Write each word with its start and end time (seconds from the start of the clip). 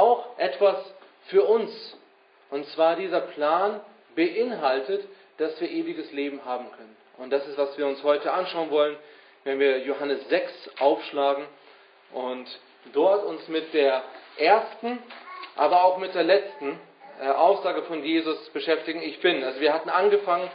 auch 0.00 0.38
etwas 0.38 0.76
für 1.26 1.44
uns. 1.44 1.70
Und 2.50 2.66
zwar 2.68 2.96
dieser 2.96 3.20
Plan 3.20 3.80
beinhaltet, 4.16 5.06
dass 5.38 5.60
wir 5.60 5.70
ewiges 5.70 6.10
Leben 6.12 6.44
haben 6.44 6.70
können. 6.72 6.96
Und 7.18 7.30
das 7.30 7.46
ist, 7.46 7.58
was 7.58 7.76
wir 7.78 7.86
uns 7.86 8.02
heute 8.02 8.32
anschauen 8.32 8.70
wollen, 8.70 8.96
wenn 9.44 9.58
wir 9.58 9.78
Johannes 9.80 10.28
6 10.28 10.70
aufschlagen 10.80 11.44
und 12.12 12.46
dort 12.92 13.24
uns 13.24 13.46
mit 13.48 13.72
der 13.72 14.02
ersten, 14.36 14.98
aber 15.56 15.84
auch 15.84 15.98
mit 15.98 16.14
der 16.14 16.24
letzten 16.24 16.78
äh, 17.20 17.28
Aussage 17.28 17.82
von 17.82 18.02
Jesus 18.02 18.48
beschäftigen. 18.50 19.02
Ich 19.02 19.20
bin. 19.20 19.44
Also 19.44 19.60
wir 19.60 19.72
hatten 19.72 19.90
angefangen 19.90 20.50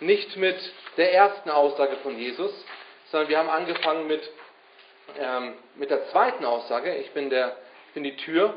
nicht 0.00 0.36
mit 0.36 0.56
der 0.96 1.12
ersten 1.12 1.50
Aussage 1.50 1.96
von 2.02 2.16
Jesus, 2.18 2.52
sondern 3.10 3.28
wir 3.28 3.38
haben 3.38 3.50
angefangen 3.50 4.06
mit, 4.06 4.22
ähm, 5.18 5.54
mit 5.76 5.90
der 5.90 6.06
zweiten 6.08 6.44
Aussage. 6.44 6.94
Ich 6.96 7.10
bin, 7.12 7.30
der, 7.30 7.56
bin 7.94 8.04
die 8.04 8.16
Tür. 8.16 8.54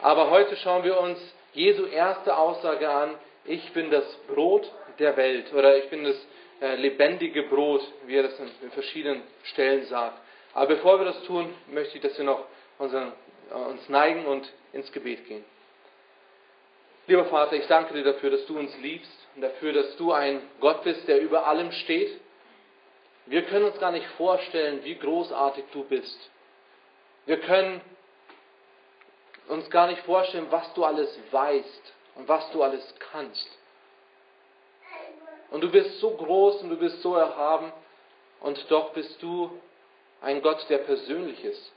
Aber 0.00 0.30
heute 0.30 0.56
schauen 0.56 0.84
wir 0.84 1.00
uns 1.00 1.18
Jesu 1.52 1.86
erste 1.86 2.36
Aussage 2.36 2.88
an. 2.88 3.14
Ich 3.44 3.72
bin 3.72 3.90
das 3.90 4.04
Brot 4.28 4.70
der 4.98 5.16
Welt 5.16 5.52
oder 5.52 5.76
ich 5.78 5.88
bin 5.88 6.04
das 6.04 6.16
äh, 6.60 6.76
lebendige 6.76 7.44
Brot, 7.44 7.82
wie 8.06 8.16
er 8.16 8.24
das 8.24 8.38
in, 8.38 8.70
verschiedenen 8.70 9.22
Stellen 9.44 9.84
sagt. 9.86 10.18
Aber 10.54 10.66
bevor 10.66 10.98
wir 10.98 11.06
das 11.06 11.22
tun, 11.24 11.52
möchte 11.70 11.96
ich, 11.96 12.02
dass 12.02 12.16
wir 12.16 12.24
noch 12.24 12.44
unseren, 12.78 13.12
äh, 13.50 13.54
uns 13.54 13.88
neigen 13.88 14.26
und 14.26 14.50
ins 14.72 14.90
Gebet 14.92 15.26
gehen. 15.26 15.44
Lieber 17.06 17.26
Vater, 17.26 17.54
ich 17.54 17.66
danke 17.66 17.94
dir 17.94 18.04
dafür, 18.04 18.30
dass 18.30 18.44
du 18.46 18.58
uns 18.58 18.76
liebst 18.78 19.12
und 19.34 19.42
dafür, 19.42 19.72
dass 19.72 19.96
du 19.96 20.12
ein 20.12 20.42
Gott 20.60 20.82
bist, 20.82 21.06
der 21.06 21.20
über 21.20 21.46
allem 21.46 21.70
steht. 21.72 22.20
Wir 23.26 23.42
können 23.42 23.66
uns 23.66 23.78
gar 23.78 23.92
nicht 23.92 24.06
vorstellen, 24.16 24.80
wie 24.84 24.96
großartig 24.96 25.64
du 25.72 25.84
bist. 25.84 26.30
Wir 27.26 27.38
können 27.40 27.80
uns 29.48 29.70
gar 29.70 29.86
nicht 29.86 30.02
vorstellen, 30.02 30.46
was 30.50 30.72
du 30.74 30.84
alles 30.84 31.18
weißt 31.30 31.94
und 32.16 32.28
was 32.28 32.50
du 32.50 32.62
alles 32.62 32.94
kannst. 32.98 33.58
Und 35.50 35.60
du 35.60 35.70
bist 35.70 36.00
so 36.00 36.10
groß 36.10 36.62
und 36.62 36.70
du 36.70 36.76
bist 36.76 37.00
so 37.02 37.14
erhaben 37.14 37.72
und 38.40 38.70
doch 38.70 38.92
bist 38.92 39.22
du 39.22 39.50
ein 40.20 40.42
Gott, 40.42 40.64
der 40.68 40.78
persönlich 40.78 41.44
ist, 41.44 41.72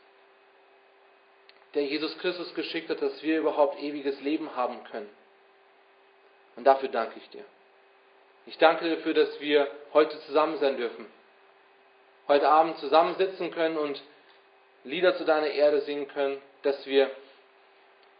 der 1.75 1.85
Jesus 1.85 2.17
Christus 2.17 2.53
geschickt 2.55 2.89
hat, 2.89 3.01
dass 3.01 3.21
wir 3.21 3.39
überhaupt 3.39 3.79
ewiges 3.81 4.19
Leben 4.21 4.55
haben 4.55 4.83
können. 4.85 5.09
Und 6.55 6.63
dafür 6.65 6.89
danke 6.89 7.19
ich 7.19 7.29
dir. 7.29 7.45
Ich 8.47 8.57
danke 8.57 8.85
dir 8.85 8.95
dafür, 8.95 9.13
dass 9.13 9.39
wir 9.39 9.67
heute 9.93 10.19
zusammen 10.21 10.57
sein 10.57 10.77
dürfen, 10.77 11.05
heute 12.27 12.49
Abend 12.49 12.77
zusammensitzen 12.79 13.51
können 13.51 13.77
und 13.77 14.01
Lieder 14.83 15.15
zu 15.17 15.25
deiner 15.25 15.51
Erde 15.51 15.81
singen 15.81 16.07
können, 16.07 16.41
dass 16.63 16.85
wir 16.85 17.11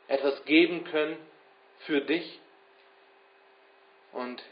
etwas 0.09 0.43
geben 0.45 0.83
können 0.85 1.17
für 1.85 2.01
dich 2.01 2.39
und 4.11 4.43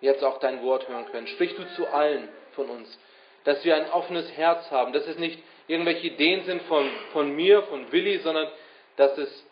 jetzt 0.00 0.22
auch 0.22 0.38
dein 0.40 0.62
Wort 0.62 0.88
hören 0.88 1.06
können. 1.06 1.26
Sprich 1.28 1.54
du 1.54 1.64
zu 1.74 1.86
allen 1.86 2.28
von 2.54 2.68
uns, 2.68 2.98
dass 3.44 3.64
wir 3.64 3.76
ein 3.76 3.90
offenes 3.90 4.30
Herz 4.32 4.70
haben, 4.70 4.92
dass 4.92 5.06
es 5.06 5.16
nicht 5.16 5.42
irgendwelche 5.68 6.08
Ideen 6.08 6.44
sind 6.44 6.62
von, 6.62 6.90
von 7.12 7.34
mir, 7.34 7.62
von 7.64 7.90
Willi, 7.92 8.18
sondern 8.18 8.50
dass 8.96 9.16
es 9.16 9.46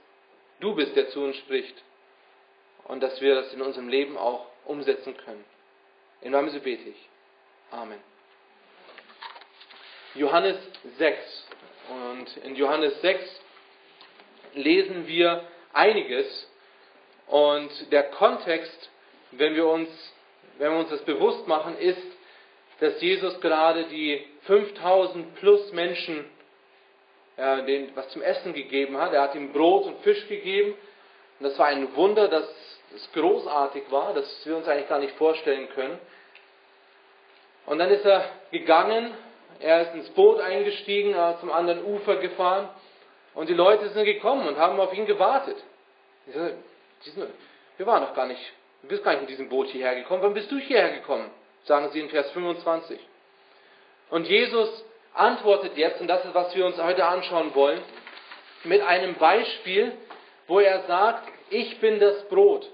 du 0.59 0.75
bist, 0.75 0.95
der 0.97 1.09
zu 1.09 1.23
uns 1.23 1.37
spricht 1.37 1.75
und 2.85 3.01
dass 3.01 3.21
wir 3.21 3.37
das 3.37 3.53
in 3.55 3.63
unserem 3.63 3.89
Leben 3.89 4.19
auch 4.19 4.47
umsetzen 4.67 5.17
können. 5.17 5.45
In 6.21 6.33
meinem 6.33 6.51
Sie 6.51 6.59
bete 6.59 6.91
ich. 6.91 7.09
Amen. 7.71 7.99
Johannes 10.15 10.59
6. 10.99 11.47
Und 11.89 12.37
in 12.45 12.57
Johannes 12.57 13.01
6 13.01 13.41
lesen 14.55 15.07
wir 15.07 15.45
einiges. 15.73 16.49
Und 17.27 17.71
der 17.93 18.05
Kontext, 18.05 18.91
wenn 19.33 19.55
wir 19.55 19.67
uns 19.67 19.89
wenn 20.59 20.73
wir 20.73 20.79
uns 20.81 20.91
das 20.91 21.03
bewusst 21.03 21.49
machen, 21.49 21.79
ist, 21.79 22.03
dass 22.81 23.01
Jesus 23.01 23.41
gerade 23.41 23.85
die 23.85 24.23
5000 24.43 25.35
plus 25.37 25.73
Menschen 25.73 26.27
äh, 27.41 27.65
denen 27.65 27.97
was 27.97 28.11
zum 28.11 28.21
Essen 28.21 28.53
gegeben 28.53 28.99
hat. 28.99 29.15
Er 29.15 29.23
hat 29.23 29.35
ihm 29.35 29.53
Brot 29.53 29.87
und 29.87 30.01
Fisch 30.01 30.29
gegeben. 30.29 30.75
Und 31.39 31.45
das 31.47 31.59
war 31.59 31.67
ein 31.67 31.97
Wunder, 31.97 32.29
das, 32.29 32.47
das 32.93 33.11
großartig 33.13 33.85
war, 33.91 34.13
das 34.13 34.45
wir 34.45 34.57
uns 34.57 34.69
eigentlich 34.69 34.89
gar 34.89 34.99
nicht 34.99 35.15
vorstellen 35.17 35.69
können. 35.71 35.99
Und 37.65 37.79
dann 37.79 37.91
ist 37.91 38.05
er 38.05 38.27
gegangen, 38.51 39.15
er 39.61 39.83
ist 39.83 39.95
ins 39.95 40.11
Boot 40.11 40.41
eingestiegen, 40.41 41.15
er 41.15 41.33
ist 41.33 41.41
zum 41.41 41.51
anderen 41.51 41.85
Ufer 41.85 42.17
gefahren 42.17 42.69
und 43.35 43.49
die 43.49 43.55
Leute 43.55 43.89
sind 43.91 44.05
gekommen 44.05 44.47
und 44.47 44.57
haben 44.57 44.79
auf 44.81 44.93
ihn 44.93 45.07
gewartet. 45.07 45.57
Wir 46.27 47.87
waren 47.87 48.03
noch 48.03 48.15
gar 48.15 48.27
nicht 48.27 48.53
Du 48.83 48.89
bist 48.89 49.05
gar 49.05 49.13
nicht 49.13 49.23
mit 49.23 49.31
diesem 49.31 49.49
Boot 49.49 49.69
hierher 49.69 49.95
gekommen. 49.95 50.23
Wann 50.23 50.35
bist 50.35 50.51
du 50.51 50.59
hierher 50.59 50.91
gekommen? 50.91 51.31
Sagen 51.65 51.91
sie 51.93 52.01
in 52.01 52.09
Vers 52.09 52.31
25. 52.31 52.99
Und 54.11 54.27
Jesus 54.27 54.85
antwortet 55.15 55.77
jetzt, 55.77 56.01
und 56.01 56.09
das 56.09 56.25
ist, 56.25 56.35
was 56.35 56.55
wir 56.55 56.65
uns 56.65 56.79
heute 56.79 57.05
anschauen 57.05 57.55
wollen, 57.55 57.83
mit 58.65 58.81
einem 58.83 59.15
Beispiel, 59.15 59.93
wo 60.47 60.61
er 60.61 60.83
sagt, 60.83 61.29
ich 61.51 61.79
bin 61.81 62.01
das 62.01 62.27
Brot. 62.29 62.69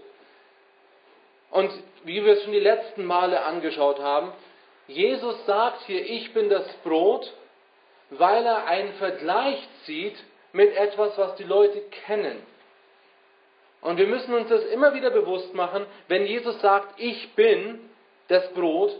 Und 1.50 1.72
wie 2.05 2.25
wir 2.25 2.34
es 2.34 2.43
schon 2.43 2.53
die 2.53 2.61
letzten 2.61 3.05
Male 3.05 3.43
angeschaut 3.45 4.00
haben, 4.00 4.33
Jesus 4.87 5.45
sagt 5.47 5.83
hier, 5.87 6.05
ich 6.05 6.33
bin 6.33 6.49
das 6.49 6.72
Brot, 6.84 7.33
weil 8.11 8.47
er 8.47 8.66
einen 8.66 8.93
Vergleich 8.95 9.61
zieht 9.84 10.16
mit 10.56 10.75
etwas, 10.77 11.17
was 11.19 11.37
die 11.37 11.44
Leute 11.44 11.81
kennen. 12.06 12.43
Und 13.83 13.99
wir 13.99 14.06
müssen 14.06 14.34
uns 14.34 14.49
das 14.49 14.65
immer 14.65 14.94
wieder 14.94 15.11
bewusst 15.11 15.55
machen, 15.55 15.87
wenn 16.09 16.27
Jesus 16.27 16.61
sagt, 16.61 16.99
ich 16.99 17.34
bin 17.34 17.91
das 18.28 18.53
Brot, 18.55 18.93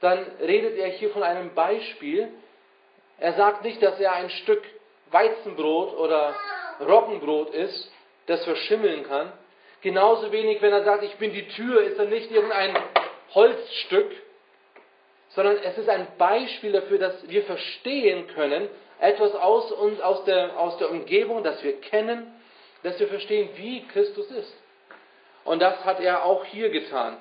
dann 0.00 0.26
redet 0.40 0.76
er 0.76 0.88
hier 0.88 1.10
von 1.10 1.22
einem 1.22 1.54
Beispiel. 1.54 2.28
Er 3.18 3.34
sagt 3.34 3.64
nicht, 3.64 3.82
dass 3.82 3.98
er 4.00 4.12
ein 4.12 4.30
Stück 4.30 4.62
Weizenbrot 5.10 5.96
oder 5.96 6.34
Roggenbrot 6.80 7.54
ist, 7.54 7.92
das 8.26 8.44
verschimmeln 8.44 9.04
kann. 9.04 9.32
Genauso 9.82 10.30
wenig, 10.32 10.60
wenn 10.60 10.72
er 10.72 10.84
sagt, 10.84 11.04
ich 11.04 11.14
bin 11.16 11.32
die 11.32 11.48
Tür, 11.48 11.82
ist 11.82 11.98
er 11.98 12.06
nicht 12.06 12.30
irgendein 12.30 12.76
Holzstück, 13.34 14.10
sondern 15.30 15.56
es 15.62 15.78
ist 15.78 15.88
ein 15.88 16.06
Beispiel 16.18 16.72
dafür, 16.72 16.98
dass 16.98 17.28
wir 17.28 17.44
verstehen 17.44 18.26
können, 18.28 18.68
etwas 19.00 19.34
aus 19.34 19.72
uns, 19.72 20.00
aus 20.00 20.24
der, 20.24 20.58
aus 20.58 20.76
der 20.78 20.90
Umgebung, 20.90 21.42
das 21.42 21.62
wir 21.62 21.80
kennen, 21.80 22.32
dass 22.82 22.98
wir 23.00 23.08
verstehen, 23.08 23.48
wie 23.56 23.86
Christus 23.88 24.30
ist. 24.30 24.54
Und 25.44 25.60
das 25.60 25.84
hat 25.84 26.00
er 26.00 26.24
auch 26.24 26.44
hier 26.44 26.70
getan. 26.70 27.16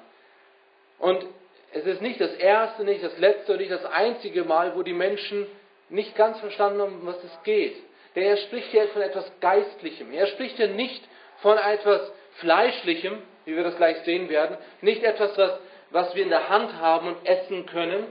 Und 0.99 1.25
es 1.71 1.85
ist 1.85 2.01
nicht 2.01 2.19
das 2.19 2.33
erste, 2.33 2.83
nicht 2.83 3.03
das 3.03 3.17
letzte 3.17 3.53
und 3.53 3.59
nicht 3.59 3.71
das 3.71 3.85
einzige 3.85 4.43
Mal, 4.43 4.75
wo 4.75 4.83
die 4.83 4.93
Menschen 4.93 5.47
nicht 5.89 6.15
ganz 6.15 6.39
verstanden 6.39 6.81
haben, 6.81 7.01
was 7.05 7.23
es 7.23 7.43
geht. 7.43 7.75
Denn 8.15 8.23
er 8.23 8.37
spricht 8.37 8.69
hier 8.71 8.87
von 8.89 9.01
etwas 9.01 9.31
Geistlichem. 9.39 10.11
Er 10.11 10.27
spricht 10.27 10.57
hier 10.57 10.67
nicht 10.67 11.03
von 11.41 11.57
etwas 11.57 12.11
Fleischlichem, 12.39 13.21
wie 13.45 13.55
wir 13.55 13.63
das 13.63 13.77
gleich 13.77 13.97
sehen 13.99 14.29
werden, 14.29 14.57
nicht 14.81 15.03
etwas, 15.03 15.37
was, 15.37 15.59
was 15.91 16.15
wir 16.15 16.23
in 16.23 16.29
der 16.29 16.49
Hand 16.49 16.73
haben 16.79 17.07
und 17.07 17.27
essen 17.27 17.65
können, 17.65 18.07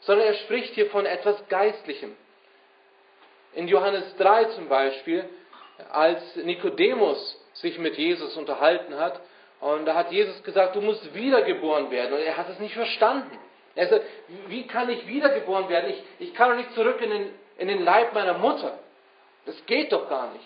sondern 0.00 0.26
er 0.26 0.34
spricht 0.34 0.74
hier 0.74 0.90
von 0.90 1.06
etwas 1.06 1.48
Geistlichem. 1.48 2.16
In 3.54 3.68
Johannes 3.68 4.16
3 4.16 4.44
zum 4.46 4.68
Beispiel 4.68 5.24
als 5.90 6.36
Nikodemus 6.36 7.40
sich 7.54 7.78
mit 7.78 7.96
Jesus 7.96 8.36
unterhalten 8.36 8.96
hat. 8.98 9.20
Und 9.60 9.86
da 9.86 9.94
hat 9.94 10.12
Jesus 10.12 10.42
gesagt, 10.42 10.76
du 10.76 10.80
musst 10.80 11.14
wiedergeboren 11.14 11.90
werden. 11.90 12.14
Und 12.14 12.20
er 12.20 12.36
hat 12.36 12.48
es 12.50 12.58
nicht 12.58 12.74
verstanden. 12.74 13.38
Er 13.74 13.88
sagt, 13.88 14.04
wie 14.48 14.66
kann 14.66 14.88
ich 14.88 15.06
wiedergeboren 15.06 15.68
werden? 15.68 15.90
Ich, 15.90 16.28
ich 16.28 16.34
kann 16.34 16.50
doch 16.50 16.56
nicht 16.56 16.74
zurück 16.74 17.00
in 17.00 17.10
den, 17.10 17.30
in 17.58 17.68
den 17.68 17.84
Leib 17.84 18.12
meiner 18.12 18.34
Mutter. 18.34 18.78
Das 19.46 19.66
geht 19.66 19.92
doch 19.92 20.08
gar 20.08 20.32
nicht. 20.32 20.44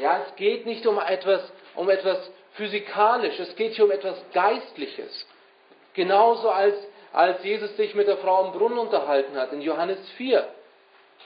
Ja, 0.00 0.22
es 0.26 0.36
geht 0.36 0.66
nicht 0.66 0.86
um 0.86 0.98
etwas, 0.98 1.52
um 1.74 1.88
etwas 1.90 2.30
physikalisch, 2.54 3.38
es 3.38 3.56
geht 3.56 3.74
hier 3.74 3.84
um 3.84 3.90
etwas 3.90 4.22
Geistliches. 4.32 5.26
Genauso 5.94 6.50
als, 6.50 6.76
als 7.12 7.42
Jesus 7.44 7.76
sich 7.76 7.94
mit 7.94 8.08
der 8.08 8.18
Frau 8.18 8.46
im 8.46 8.52
Brunnen 8.52 8.78
unterhalten 8.78 9.36
hat, 9.36 9.52
in 9.52 9.60
Johannes 9.60 9.98
4. 10.16 10.46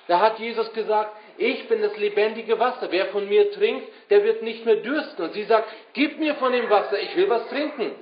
Da 0.09 0.21
hat 0.21 0.39
Jesus 0.39 0.73
gesagt, 0.73 1.11
ich 1.39 1.69
bin 1.69 1.83
das 1.83 1.97
lebendige 1.97 2.59
Wasser. 2.59 2.89
Wer 2.91 3.07
von 3.07 3.29
mir 3.29 3.51
trinkt, 3.53 3.89
der 4.11 4.25
wird 4.25 4.43
nicht 4.43 4.65
mehr 4.65 4.77
dürsten. 4.77 5.23
Und 5.23 5.33
sie 5.33 5.45
sagt, 5.45 5.69
gib 5.93 6.19
mir 6.19 6.37
von 6.37 6.53
dem 6.53 6.71
Wasser, 6.71 7.01
ich 7.01 7.15
will 7.17 7.29
was 7.29 7.47
trinken. 7.49 7.93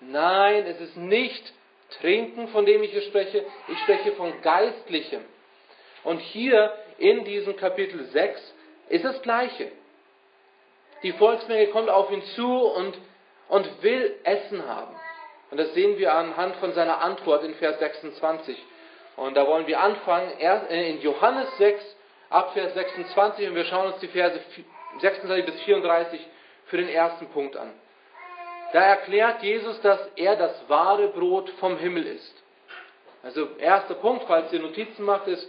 Nein, 0.00 0.66
es 0.66 0.80
ist 0.80 0.96
nicht 0.96 1.52
Trinken, 2.00 2.48
von 2.48 2.64
dem 2.66 2.82
ich 2.82 2.92
hier 2.92 3.02
spreche. 3.02 3.44
Ich 3.68 3.78
spreche 3.80 4.12
von 4.12 4.40
Geistlichem. 4.42 5.22
Und 6.04 6.18
hier 6.18 6.72
in 6.98 7.24
diesem 7.24 7.56
Kapitel 7.56 8.04
6 8.04 8.54
ist 8.88 9.04
das 9.04 9.20
Gleiche. 9.22 9.72
Die 11.02 11.12
Volksmenge 11.12 11.68
kommt 11.68 11.88
auf 11.88 12.10
ihn 12.10 12.22
zu 12.36 12.46
und, 12.46 12.96
und 13.48 13.82
will 13.82 14.14
Essen 14.24 14.66
haben. 14.66 14.94
Und 15.50 15.58
das 15.58 15.74
sehen 15.74 15.98
wir 15.98 16.14
anhand 16.14 16.56
von 16.56 16.72
seiner 16.74 17.00
Antwort 17.00 17.42
in 17.44 17.54
Vers 17.54 17.78
26. 17.78 18.56
Und 19.20 19.36
da 19.36 19.46
wollen 19.46 19.66
wir 19.66 19.78
anfangen, 19.78 20.30
in 20.70 21.02
Johannes 21.02 21.54
6, 21.58 21.96
ab 22.30 22.54
Vers 22.54 22.72
26 22.72 23.48
und 23.48 23.54
wir 23.54 23.66
schauen 23.66 23.92
uns 23.92 24.00
die 24.00 24.08
Verse 24.08 24.40
26 24.98 25.44
bis 25.44 25.60
34 25.60 26.26
für 26.64 26.78
den 26.78 26.88
ersten 26.88 27.26
Punkt 27.26 27.54
an. 27.54 27.70
Da 28.72 28.80
erklärt 28.80 29.42
Jesus, 29.42 29.78
dass 29.82 30.00
er 30.16 30.36
das 30.36 30.66
wahre 30.68 31.08
Brot 31.08 31.50
vom 31.60 31.76
Himmel 31.76 32.06
ist. 32.06 32.34
Also 33.22 33.46
erster 33.58 33.96
Punkt, 33.96 34.24
falls 34.26 34.50
ihr 34.54 34.60
Notizen 34.60 35.04
macht, 35.04 35.26
ist, 35.26 35.46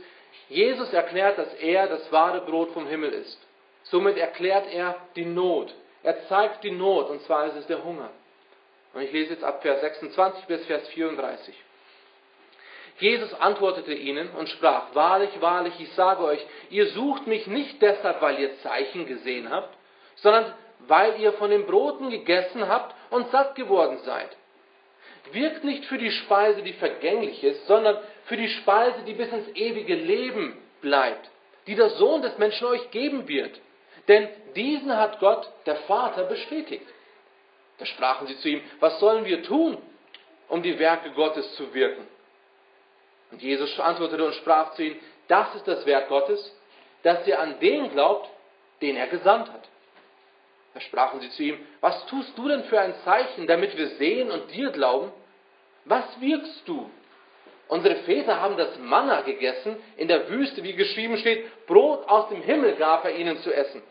Jesus 0.50 0.92
erklärt, 0.92 1.38
dass 1.38 1.54
er 1.54 1.88
das 1.88 2.12
wahre 2.12 2.42
Brot 2.42 2.72
vom 2.72 2.88
Himmel 2.88 3.14
ist. 3.14 3.40
Somit 3.84 4.18
erklärt 4.18 4.66
er 4.74 4.98
die 5.16 5.24
Not. 5.24 5.74
Er 6.04 6.28
zeigt 6.28 6.66
die 6.66 6.72
Not, 6.72 7.10
und 7.10 7.22
zwar 7.22 7.46
ist 7.46 7.56
es 7.56 7.68
der 7.68 7.86
Hunger. 7.86 8.10
Und 8.94 9.02
ich 9.04 9.14
lese 9.14 9.32
jetzt 9.32 9.46
ab 9.46 9.62
Vers 9.62 9.80
26 9.80 10.44
bis 10.48 10.66
Vers 10.66 10.90
34. 10.90 11.56
Jesus 13.00 13.34
antwortete 13.34 13.94
ihnen 13.94 14.30
und 14.32 14.50
sprach, 14.50 14.94
Wahrlich, 14.94 15.30
wahrlich, 15.40 15.74
ich 15.80 15.92
sage 15.94 16.24
euch, 16.24 16.46
ihr 16.70 16.88
sucht 16.88 17.28
mich 17.28 17.48
nicht 17.48 17.82
deshalb, 17.82 18.22
weil 18.22 18.40
ihr 18.40 18.58
Zeichen 18.60 19.06
gesehen 19.06 19.50
habt, 19.50 19.76
sondern 20.18 20.54
weil 20.88 21.20
ihr 21.20 21.34
von 21.34 21.50
den 21.50 21.66
Broten 21.66 22.10
gegessen 22.10 22.68
habt 22.68 22.96
und 23.12 23.30
satt 23.32 23.56
geworden 23.56 23.98
seid. 24.04 24.30
Wirkt 25.32 25.64
nicht 25.64 25.86
für 25.86 25.98
die 25.98 26.12
Speise, 26.12 26.62
die 26.62 26.74
vergänglich 26.74 27.44
ist, 27.44 27.66
sondern 27.68 27.98
für 28.26 28.38
die 28.38 28.50
Speise, 28.50 29.04
die 29.06 29.14
bis 29.14 29.32
ins 29.32 29.48
ewige 29.56 29.96
Leben 29.96 30.58
bleibt, 30.82 31.30
die 31.68 31.76
der 31.76 31.92
Sohn 31.92 32.22
des 32.22 32.38
Menschen 32.38 32.68
euch 32.68 32.92
geben 32.92 33.28
wird. 33.28 33.60
Denn 34.08 34.28
diesen 34.56 34.96
hat 34.98 35.20
Gott, 35.20 35.48
der 35.66 35.76
Vater, 35.78 36.24
bestätigt. 36.24 36.86
Da 37.78 37.86
sprachen 37.86 38.28
sie 38.28 38.38
zu 38.38 38.50
ihm, 38.50 38.62
was 38.80 39.00
sollen 39.00 39.26
wir 39.26 39.44
tun, 39.44 39.78
um 40.50 40.62
die 40.62 40.78
Werke 40.80 41.12
Gottes 41.12 41.56
zu 41.56 41.74
wirken? 41.74 42.08
Und 43.32 43.42
Jesus 43.42 43.80
antwortete 43.80 44.26
und 44.26 44.36
sprach 44.36 44.74
zu 44.74 44.84
ihnen, 44.84 45.00
das 45.28 45.56
ist 45.56 45.68
das 45.68 45.86
Werk 45.86 46.10
Gottes, 46.10 46.56
dass 47.04 47.26
ihr 47.26 47.40
an 47.40 47.60
den 47.60 47.90
glaubt, 47.92 48.30
den 48.82 48.98
er 48.98 49.08
gesandt 49.08 49.52
hat. 49.52 49.68
Da 50.74 50.80
sprachen 50.82 51.20
sie 51.20 51.30
zu 51.32 51.44
ihm, 51.44 51.58
was 51.82 52.06
tust 52.08 52.38
du 52.38 52.48
denn 52.48 52.64
für 52.66 52.80
ein 52.80 52.94
Zeichen, 53.04 53.48
damit 53.48 53.78
wir 53.78 53.88
sehen 53.92 54.32
und 54.32 54.54
dir 54.54 54.72
glauben? 54.72 55.12
Was 55.86 56.06
wirkst 56.20 56.62
du? 56.66 56.90
Unsere 57.68 57.96
Väter 58.04 58.42
haben 58.42 58.58
das 58.58 58.78
Manna 58.80 59.22
gegessen 59.22 59.78
in 59.98 60.08
der 60.08 60.30
Wüste, 60.30 60.64
wie 60.64 60.74
geschrieben 60.74 61.18
steht, 61.18 61.66
Brot 61.68 62.08
aus 62.08 62.30
dem 62.30 62.42
Himmel 62.42 62.76
gab 62.76 63.06
er 63.06 63.16
ihnen 63.16 63.38
zu 63.40 63.54
essen. 63.54 63.82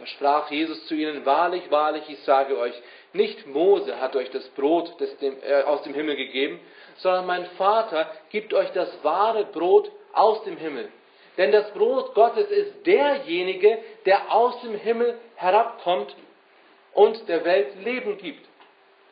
Da 0.00 0.06
sprach 0.06 0.50
Jesus 0.50 0.86
zu 0.86 0.94
ihnen, 0.94 1.26
wahrlich, 1.26 1.70
wahrlich, 1.70 2.04
ich 2.08 2.20
sage 2.20 2.56
euch, 2.56 2.72
nicht 3.12 3.46
Mose 3.46 4.00
hat 4.00 4.16
euch 4.16 4.30
das 4.30 4.48
Brot 4.50 4.98
des, 4.98 5.14
dem, 5.18 5.36
äh, 5.42 5.62
aus 5.64 5.82
dem 5.82 5.92
Himmel 5.92 6.16
gegeben, 6.16 6.58
sondern 6.96 7.26
mein 7.26 7.44
Vater 7.58 8.10
gibt 8.30 8.54
euch 8.54 8.70
das 8.70 8.88
wahre 9.04 9.44
Brot 9.44 9.92
aus 10.14 10.42
dem 10.44 10.56
Himmel. 10.56 10.88
Denn 11.36 11.52
das 11.52 11.70
Brot 11.72 12.14
Gottes 12.14 12.50
ist 12.50 12.86
derjenige, 12.86 13.78
der 14.06 14.32
aus 14.32 14.58
dem 14.62 14.74
Himmel 14.74 15.18
herabkommt 15.34 16.16
und 16.94 17.28
der 17.28 17.44
Welt 17.44 17.74
Leben 17.84 18.16
gibt. 18.16 18.46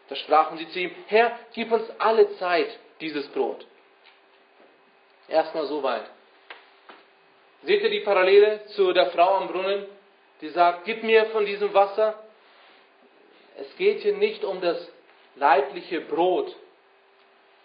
Da 0.08 0.16
sprachen 0.16 0.56
sie 0.56 0.68
zu 0.70 0.78
ihm, 0.80 0.90
Herr, 1.08 1.38
gib 1.52 1.70
uns 1.70 1.84
alle 1.98 2.34
Zeit 2.36 2.68
dieses 3.02 3.28
Brot. 3.28 3.66
Erstmal 5.28 5.66
so 5.66 5.82
weit. 5.82 6.04
Seht 7.64 7.82
ihr 7.82 7.90
die 7.90 8.00
Parallele 8.00 8.64
zu 8.68 8.94
der 8.94 9.10
Frau 9.10 9.36
am 9.36 9.48
Brunnen, 9.48 9.86
die 10.40 10.48
sagt, 10.50 10.84
gib 10.84 11.02
mir 11.02 11.26
von 11.26 11.46
diesem 11.46 11.72
Wasser? 11.74 12.14
Es 13.58 13.76
geht 13.76 14.00
hier 14.00 14.14
nicht 14.14 14.44
um 14.44 14.60
das 14.60 14.90
leibliche 15.36 16.00
Brot, 16.02 16.54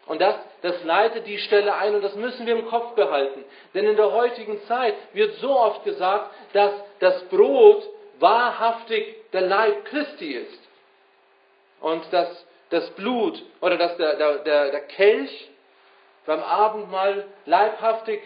und 0.06 0.20
das, 0.20 0.36
das 0.62 0.84
leitet 0.84 1.28
die 1.28 1.38
Stelle 1.38 1.76
ein 1.76 1.96
und 1.96 2.02
das 2.02 2.16
müssen 2.16 2.46
wir 2.46 2.58
im 2.58 2.68
Kopf 2.68 2.94
behalten. 2.96 3.44
Denn 3.74 3.86
in 3.86 3.96
der 3.96 4.12
heutigen 4.12 4.62
Zeit 4.64 4.96
wird 5.14 5.36
so 5.36 5.58
oft 5.58 5.84
gesagt, 5.86 6.32
dass 6.54 6.74
das 7.00 7.24
Brot 7.30 7.84
wahrhaftig 8.20 9.16
der 9.32 9.42
Leib 9.42 9.86
Christi 9.86 10.34
ist. 10.34 10.60
Und 11.80 12.04
dass 12.12 12.46
das 12.70 12.90
Blut 12.92 13.42
oder 13.62 13.78
dass 13.78 13.96
der, 13.98 14.16
der, 14.18 14.38
der, 14.40 14.72
der 14.72 14.82
Kelch 14.82 15.50
beim 16.26 16.42
Abendmahl 16.42 17.26
leibhaftig 17.46 18.22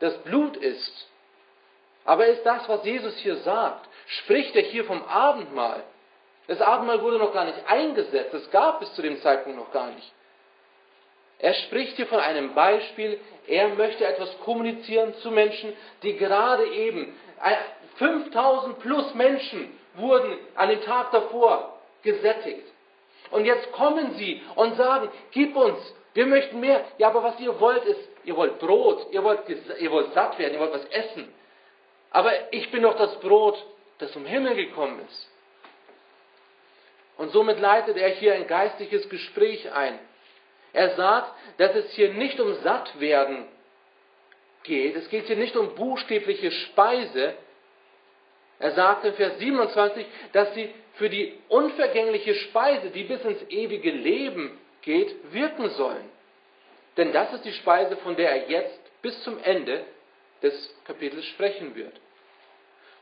das 0.00 0.16
Blut 0.22 0.56
ist. 0.56 1.08
Aber 2.08 2.24
ist 2.24 2.42
das, 2.46 2.66
was 2.70 2.86
Jesus 2.86 3.18
hier 3.18 3.36
sagt? 3.36 3.86
Spricht 4.06 4.56
er 4.56 4.62
hier 4.62 4.86
vom 4.86 5.04
Abendmahl? 5.04 5.84
Das 6.46 6.58
Abendmahl 6.58 7.02
wurde 7.02 7.18
noch 7.18 7.34
gar 7.34 7.44
nicht 7.44 7.58
eingesetzt. 7.68 8.32
Es 8.32 8.50
gab 8.50 8.80
bis 8.80 8.90
zu 8.94 9.02
dem 9.02 9.20
Zeitpunkt 9.20 9.58
noch 9.58 9.70
gar 9.72 9.90
nicht. 9.90 10.10
Er 11.38 11.52
spricht 11.52 11.96
hier 11.96 12.06
von 12.06 12.18
einem 12.18 12.54
Beispiel, 12.54 13.20
er 13.46 13.68
möchte 13.74 14.06
etwas 14.06 14.40
kommunizieren 14.40 15.16
zu 15.16 15.30
Menschen, 15.30 15.74
die 16.02 16.16
gerade 16.16 16.66
eben, 16.68 17.14
5000 17.96 18.78
plus 18.78 19.12
Menschen 19.12 19.78
wurden 19.96 20.38
an 20.54 20.70
dem 20.70 20.80
Tag 20.84 21.10
davor 21.10 21.78
gesättigt. 22.02 22.66
Und 23.32 23.44
jetzt 23.44 23.70
kommen 23.72 24.14
sie 24.14 24.40
und 24.54 24.78
sagen, 24.78 25.10
gib 25.32 25.54
uns, 25.54 25.78
wir 26.14 26.24
möchten 26.24 26.58
mehr. 26.58 26.86
Ja, 26.96 27.08
aber 27.08 27.22
was 27.22 27.38
ihr 27.38 27.60
wollt 27.60 27.84
ist, 27.84 28.00
ihr 28.24 28.34
wollt 28.34 28.58
Brot, 28.60 29.08
ihr 29.10 29.22
wollt, 29.22 29.40
ihr 29.46 29.90
wollt 29.90 30.14
satt 30.14 30.38
werden, 30.38 30.54
ihr 30.54 30.60
wollt 30.60 30.72
was 30.72 30.86
essen. 30.86 31.34
Aber 32.10 32.32
ich 32.52 32.70
bin 32.70 32.82
doch 32.82 32.96
das 32.96 33.18
Brot, 33.20 33.62
das 33.98 34.12
vom 34.12 34.24
Himmel 34.24 34.54
gekommen 34.54 35.00
ist. 35.08 35.30
Und 37.16 37.32
somit 37.32 37.58
leitet 37.58 37.96
er 37.96 38.10
hier 38.10 38.34
ein 38.34 38.46
geistliches 38.46 39.08
Gespräch 39.08 39.70
ein. 39.72 39.98
Er 40.72 40.94
sagt, 40.96 41.32
dass 41.58 41.74
es 41.74 41.92
hier 41.92 42.12
nicht 42.12 42.38
um 42.40 42.54
Sattwerden 42.62 43.46
geht, 44.62 44.96
es 44.96 45.08
geht 45.08 45.26
hier 45.26 45.36
nicht 45.36 45.56
um 45.56 45.74
buchstäbliche 45.74 46.50
Speise. 46.50 47.34
Er 48.60 48.72
sagt 48.72 49.04
in 49.04 49.14
Vers 49.14 49.38
27, 49.38 50.06
dass 50.32 50.54
sie 50.54 50.72
für 50.94 51.08
die 51.08 51.38
unvergängliche 51.48 52.34
Speise, 52.34 52.90
die 52.90 53.04
bis 53.04 53.24
ins 53.24 53.42
ewige 53.50 53.90
Leben 53.90 54.58
geht, 54.82 55.32
wirken 55.32 55.70
sollen. 55.70 56.08
Denn 56.96 57.12
das 57.12 57.32
ist 57.32 57.44
die 57.44 57.52
Speise, 57.52 57.96
von 57.98 58.16
der 58.16 58.30
er 58.30 58.48
jetzt 58.48 58.80
bis 59.02 59.22
zum 59.22 59.42
Ende 59.42 59.84
des 60.42 60.74
Kapitels 60.84 61.24
sprechen 61.26 61.74
wird. 61.74 61.94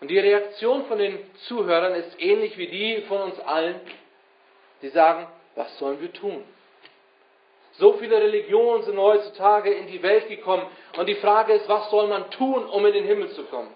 Und 0.00 0.08
die 0.08 0.18
Reaktion 0.18 0.86
von 0.86 0.98
den 0.98 1.18
Zuhörern 1.46 1.94
ist 1.94 2.20
ähnlich 2.20 2.56
wie 2.58 2.66
die 2.66 3.02
von 3.02 3.22
uns 3.22 3.40
allen, 3.40 3.80
die 4.82 4.88
sagen, 4.88 5.26
was 5.54 5.78
sollen 5.78 6.00
wir 6.00 6.12
tun? 6.12 6.44
So 7.78 7.94
viele 7.94 8.18
Religionen 8.18 8.84
sind 8.84 8.98
heutzutage 8.98 9.70
in 9.70 9.86
die 9.86 10.02
Welt 10.02 10.28
gekommen. 10.28 10.66
Und 10.96 11.06
die 11.06 11.14
Frage 11.16 11.54
ist, 11.54 11.68
was 11.68 11.90
soll 11.90 12.08
man 12.08 12.30
tun, 12.30 12.64
um 12.66 12.84
in 12.86 12.92
den 12.92 13.04
Himmel 13.04 13.30
zu 13.30 13.44
kommen? 13.44 13.70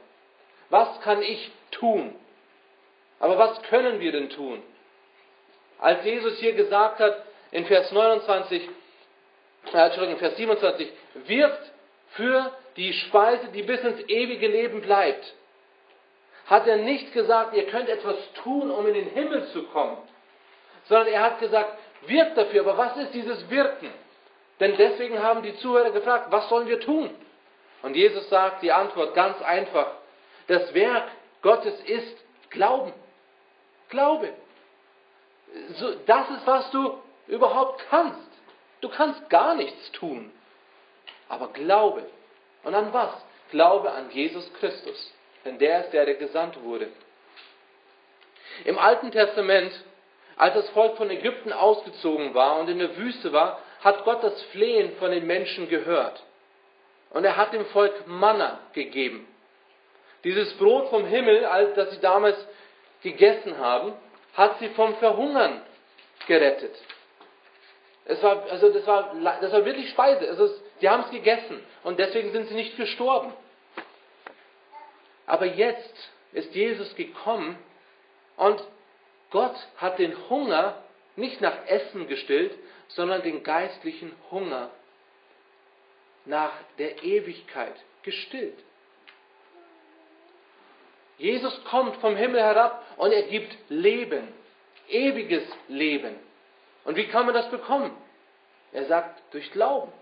Was 0.70 1.00
kann 1.00 1.22
ich 1.22 1.50
tun? 1.70 2.14
Aber 3.18 3.36
was 3.38 3.60
können 3.62 4.00
wir 4.00 4.12
denn 4.12 4.30
tun? 4.30 4.62
Als 5.78 6.04
Jesus 6.04 6.38
hier 6.38 6.54
gesagt 6.54 7.00
hat, 7.00 7.24
in 7.50 7.66
Vers 7.66 7.90
29, 7.92 8.68
äh, 9.72 9.76
Entschuldigung, 9.76 10.18
Vers 10.18 10.36
27, 10.36 10.90
wirkt 11.26 11.72
für 12.10 12.52
die 12.76 12.92
Speise, 12.92 13.48
die 13.48 13.62
bis 13.62 13.80
ins 13.80 14.00
ewige 14.08 14.48
Leben 14.48 14.80
bleibt, 14.80 15.34
hat 16.46 16.66
er 16.66 16.78
nicht 16.78 17.12
gesagt, 17.12 17.54
ihr 17.54 17.66
könnt 17.66 17.88
etwas 17.88 18.16
tun, 18.42 18.70
um 18.70 18.86
in 18.86 18.94
den 18.94 19.08
Himmel 19.10 19.46
zu 19.48 19.64
kommen, 19.68 19.98
sondern 20.84 21.08
er 21.08 21.22
hat 21.22 21.38
gesagt, 21.38 21.78
wirkt 22.06 22.36
dafür. 22.36 22.62
Aber 22.62 22.76
was 22.76 22.96
ist 22.96 23.14
dieses 23.14 23.48
Wirken? 23.50 23.90
Denn 24.58 24.76
deswegen 24.76 25.22
haben 25.22 25.42
die 25.42 25.56
Zuhörer 25.56 25.90
gefragt, 25.90 26.26
was 26.30 26.48
sollen 26.48 26.68
wir 26.68 26.80
tun? 26.80 27.10
Und 27.82 27.96
Jesus 27.96 28.28
sagt 28.28 28.62
die 28.62 28.72
Antwort 28.72 29.14
ganz 29.14 29.40
einfach. 29.42 29.92
Das 30.48 30.74
Werk 30.74 31.08
Gottes 31.42 31.80
ist 31.82 32.16
Glauben. 32.50 32.92
Glaube. 33.88 34.32
So, 35.74 35.94
das 36.06 36.30
ist, 36.30 36.46
was 36.46 36.70
du 36.70 37.00
überhaupt 37.26 37.84
kannst. 37.90 38.28
Du 38.80 38.88
kannst 38.88 39.28
gar 39.30 39.54
nichts 39.54 39.92
tun. 39.92 40.30
Aber 41.28 41.48
Glaube. 41.52 42.04
Und 42.64 42.74
an 42.74 42.92
was? 42.92 43.10
Glaube 43.50 43.90
an 43.90 44.10
Jesus 44.10 44.52
Christus. 44.54 45.12
Denn 45.44 45.58
der 45.58 45.84
ist 45.84 45.92
der, 45.92 46.04
der 46.04 46.14
gesandt 46.14 46.62
wurde. 46.62 46.88
Im 48.64 48.78
Alten 48.78 49.10
Testament 49.10 49.72
als 50.40 50.54
das 50.54 50.70
Volk 50.70 50.96
von 50.96 51.10
Ägypten 51.10 51.52
ausgezogen 51.52 52.32
war 52.32 52.58
und 52.60 52.68
in 52.70 52.78
der 52.78 52.96
Wüste 52.96 53.30
war, 53.30 53.60
hat 53.82 54.04
Gott 54.04 54.24
das 54.24 54.40
Flehen 54.44 54.96
von 54.96 55.10
den 55.10 55.26
Menschen 55.26 55.68
gehört. 55.68 56.22
Und 57.10 57.24
er 57.24 57.36
hat 57.36 57.52
dem 57.52 57.66
Volk 57.66 58.06
Manna 58.06 58.58
gegeben. 58.72 59.28
Dieses 60.24 60.56
Brot 60.56 60.88
vom 60.88 61.04
Himmel, 61.04 61.42
das 61.76 61.90
sie 61.90 62.00
damals 62.00 62.36
gegessen 63.02 63.58
haben, 63.58 63.92
hat 64.34 64.58
sie 64.60 64.70
vom 64.70 64.94
Verhungern 64.96 65.60
gerettet. 66.26 66.74
Es 68.06 68.22
war, 68.22 68.42
also 68.50 68.72
das 68.72 68.86
war, 68.86 69.14
das 69.42 69.52
war 69.52 69.64
wirklich 69.66 69.90
Speise. 69.90 70.24
Es, 70.24 70.62
die 70.80 70.88
haben 70.88 71.04
es 71.04 71.10
gegessen 71.10 71.62
und 71.82 71.98
deswegen 71.98 72.32
sind 72.32 72.48
sie 72.48 72.54
nicht 72.54 72.76
gestorben. 72.76 73.32
Aber 75.26 75.46
jetzt 75.46 76.10
ist 76.32 76.54
Jesus 76.54 76.94
gekommen 76.96 77.58
und 78.36 78.62
Gott 79.30 79.56
hat 79.76 79.98
den 79.98 80.16
Hunger 80.28 80.82
nicht 81.16 81.40
nach 81.40 81.66
Essen 81.66 82.08
gestillt, 82.08 82.52
sondern 82.88 83.22
den 83.22 83.42
geistlichen 83.42 84.12
Hunger 84.30 84.70
nach 86.24 86.52
der 86.78 87.02
Ewigkeit 87.02 87.74
gestillt. 88.02 88.58
Jesus 91.18 91.62
kommt 91.64 91.96
vom 91.96 92.16
Himmel 92.16 92.40
herab 92.40 92.82
und 92.96 93.12
er 93.12 93.24
gibt 93.24 93.54
Leben, 93.68 94.26
ewiges 94.88 95.44
Leben. 95.68 96.16
Und 96.84 96.96
wie 96.96 97.06
kann 97.08 97.26
man 97.26 97.34
das 97.34 97.50
bekommen? 97.50 97.94
Er 98.72 98.86
sagt, 98.86 99.22
durch 99.32 99.50
Glauben. 99.52 99.92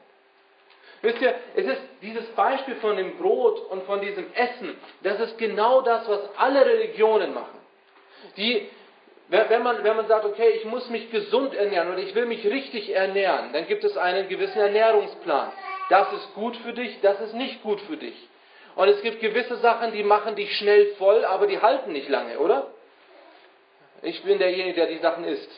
Wisst 1.03 1.21
ihr, 1.21 1.35
es 1.55 1.65
ist 1.65 1.81
dieses 2.03 2.27
Beispiel 2.31 2.75
von 2.77 2.97
dem 2.97 3.19
Brot 3.19 3.61
und 3.71 3.85
von 3.85 4.01
diesem 4.01 4.27
Essen, 4.35 4.77
das 5.03 5.21
ist 5.21 5.39
genau 5.39 5.81
das, 5.83 6.09
was 6.09 6.21
alle 6.37 6.67
Religionen 6.67 7.35
machen. 7.35 7.59
Die, 8.37 8.69
wenn 9.29 9.63
man, 9.63 9.85
wenn 9.85 9.97
man 9.97 10.09
sagt, 10.09 10.25
okay, 10.25 10.49
ich 10.57 10.65
muss 10.65 10.89
mich 10.91 11.11
gesund 11.11 11.55
ernähren 11.55 11.93
oder 11.93 11.99
ich 11.99 12.15
will 12.15 12.27
mich 12.27 12.45
richtig 12.45 12.95
ernähren, 12.95 13.53
dann 13.53 13.67
gibt 13.67 13.85
es 13.85 13.97
einen 13.97 14.29
gewissen 14.29 14.59
Ernährungsplan. 14.59 15.53
Das 15.89 16.13
ist 16.15 16.35
gut 16.35 16.57
für 16.57 16.73
dich, 16.73 17.01
das 17.01 17.21
ist 17.21 17.35
nicht 17.35 17.63
gut 17.63 17.81
für 17.83 17.97
dich. 17.97 18.17
Und 18.75 18.89
es 18.89 19.01
gibt 19.03 19.21
gewisse 19.21 19.57
Sachen, 19.57 19.93
die 19.93 20.03
machen 20.03 20.35
dich 20.35 20.57
schnell 20.57 20.95
voll, 20.99 21.25
aber 21.25 21.47
die 21.47 21.61
halten 21.61 21.93
nicht 21.93 22.09
lange, 22.09 22.39
oder? 22.39 22.69
Ich 24.03 24.23
bin 24.23 24.39
derjenige, 24.39 24.75
der 24.75 24.87
die 24.87 24.99
Sachen 24.99 25.25
isst. 25.25 25.51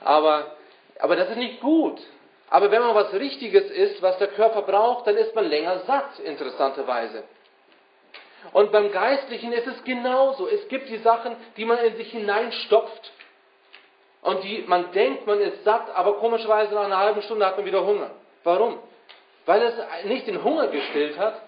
Aber, 0.00 0.56
aber 0.98 1.16
das 1.16 1.30
ist 1.30 1.38
nicht 1.38 1.60
gut. 1.60 2.00
Aber 2.52 2.70
wenn 2.70 2.82
man 2.82 2.94
was 2.94 3.14
Richtiges 3.14 3.70
isst, 3.70 4.02
was 4.02 4.18
der 4.18 4.28
Körper 4.28 4.60
braucht, 4.60 5.06
dann 5.06 5.16
ist 5.16 5.34
man 5.34 5.46
länger 5.46 5.78
satt, 5.86 6.18
interessanterweise. 6.18 7.24
Und 8.52 8.70
beim 8.70 8.92
Geistlichen 8.92 9.54
ist 9.54 9.66
es 9.66 9.82
genauso. 9.84 10.46
Es 10.46 10.68
gibt 10.68 10.90
die 10.90 10.98
Sachen, 10.98 11.34
die 11.56 11.64
man 11.64 11.78
in 11.78 11.96
sich 11.96 12.10
hineinstopft 12.10 13.10
und 14.20 14.44
die 14.44 14.64
man 14.66 14.92
denkt, 14.92 15.26
man 15.26 15.40
ist 15.40 15.64
satt, 15.64 15.96
aber 15.96 16.18
komischerweise 16.18 16.74
nach 16.74 16.84
einer 16.84 16.98
halben 16.98 17.22
Stunde 17.22 17.46
hat 17.46 17.56
man 17.56 17.64
wieder 17.64 17.86
Hunger. 17.86 18.10
Warum? 18.44 18.80
Weil 19.46 19.62
es 19.62 20.04
nicht 20.04 20.26
den 20.26 20.44
Hunger 20.44 20.68
gestillt 20.68 21.18
hat. 21.18 21.40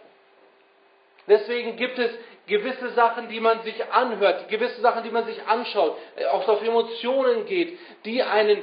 Deswegen 1.29 1.77
gibt 1.77 1.99
es 1.99 2.13
gewisse 2.47 2.89
Sachen, 2.95 3.29
die 3.29 3.41
man 3.41 3.61
sich 3.61 3.93
anhört, 3.93 4.49
gewisse 4.49 4.81
Sachen, 4.81 5.03
die 5.03 5.11
man 5.11 5.27
sich 5.27 5.43
anschaut, 5.47 5.99
auch 6.33 6.49
auf 6.49 6.63
Emotionen 6.63 7.45
geht, 7.45 7.79
die 8.07 8.23
einen 8.23 8.63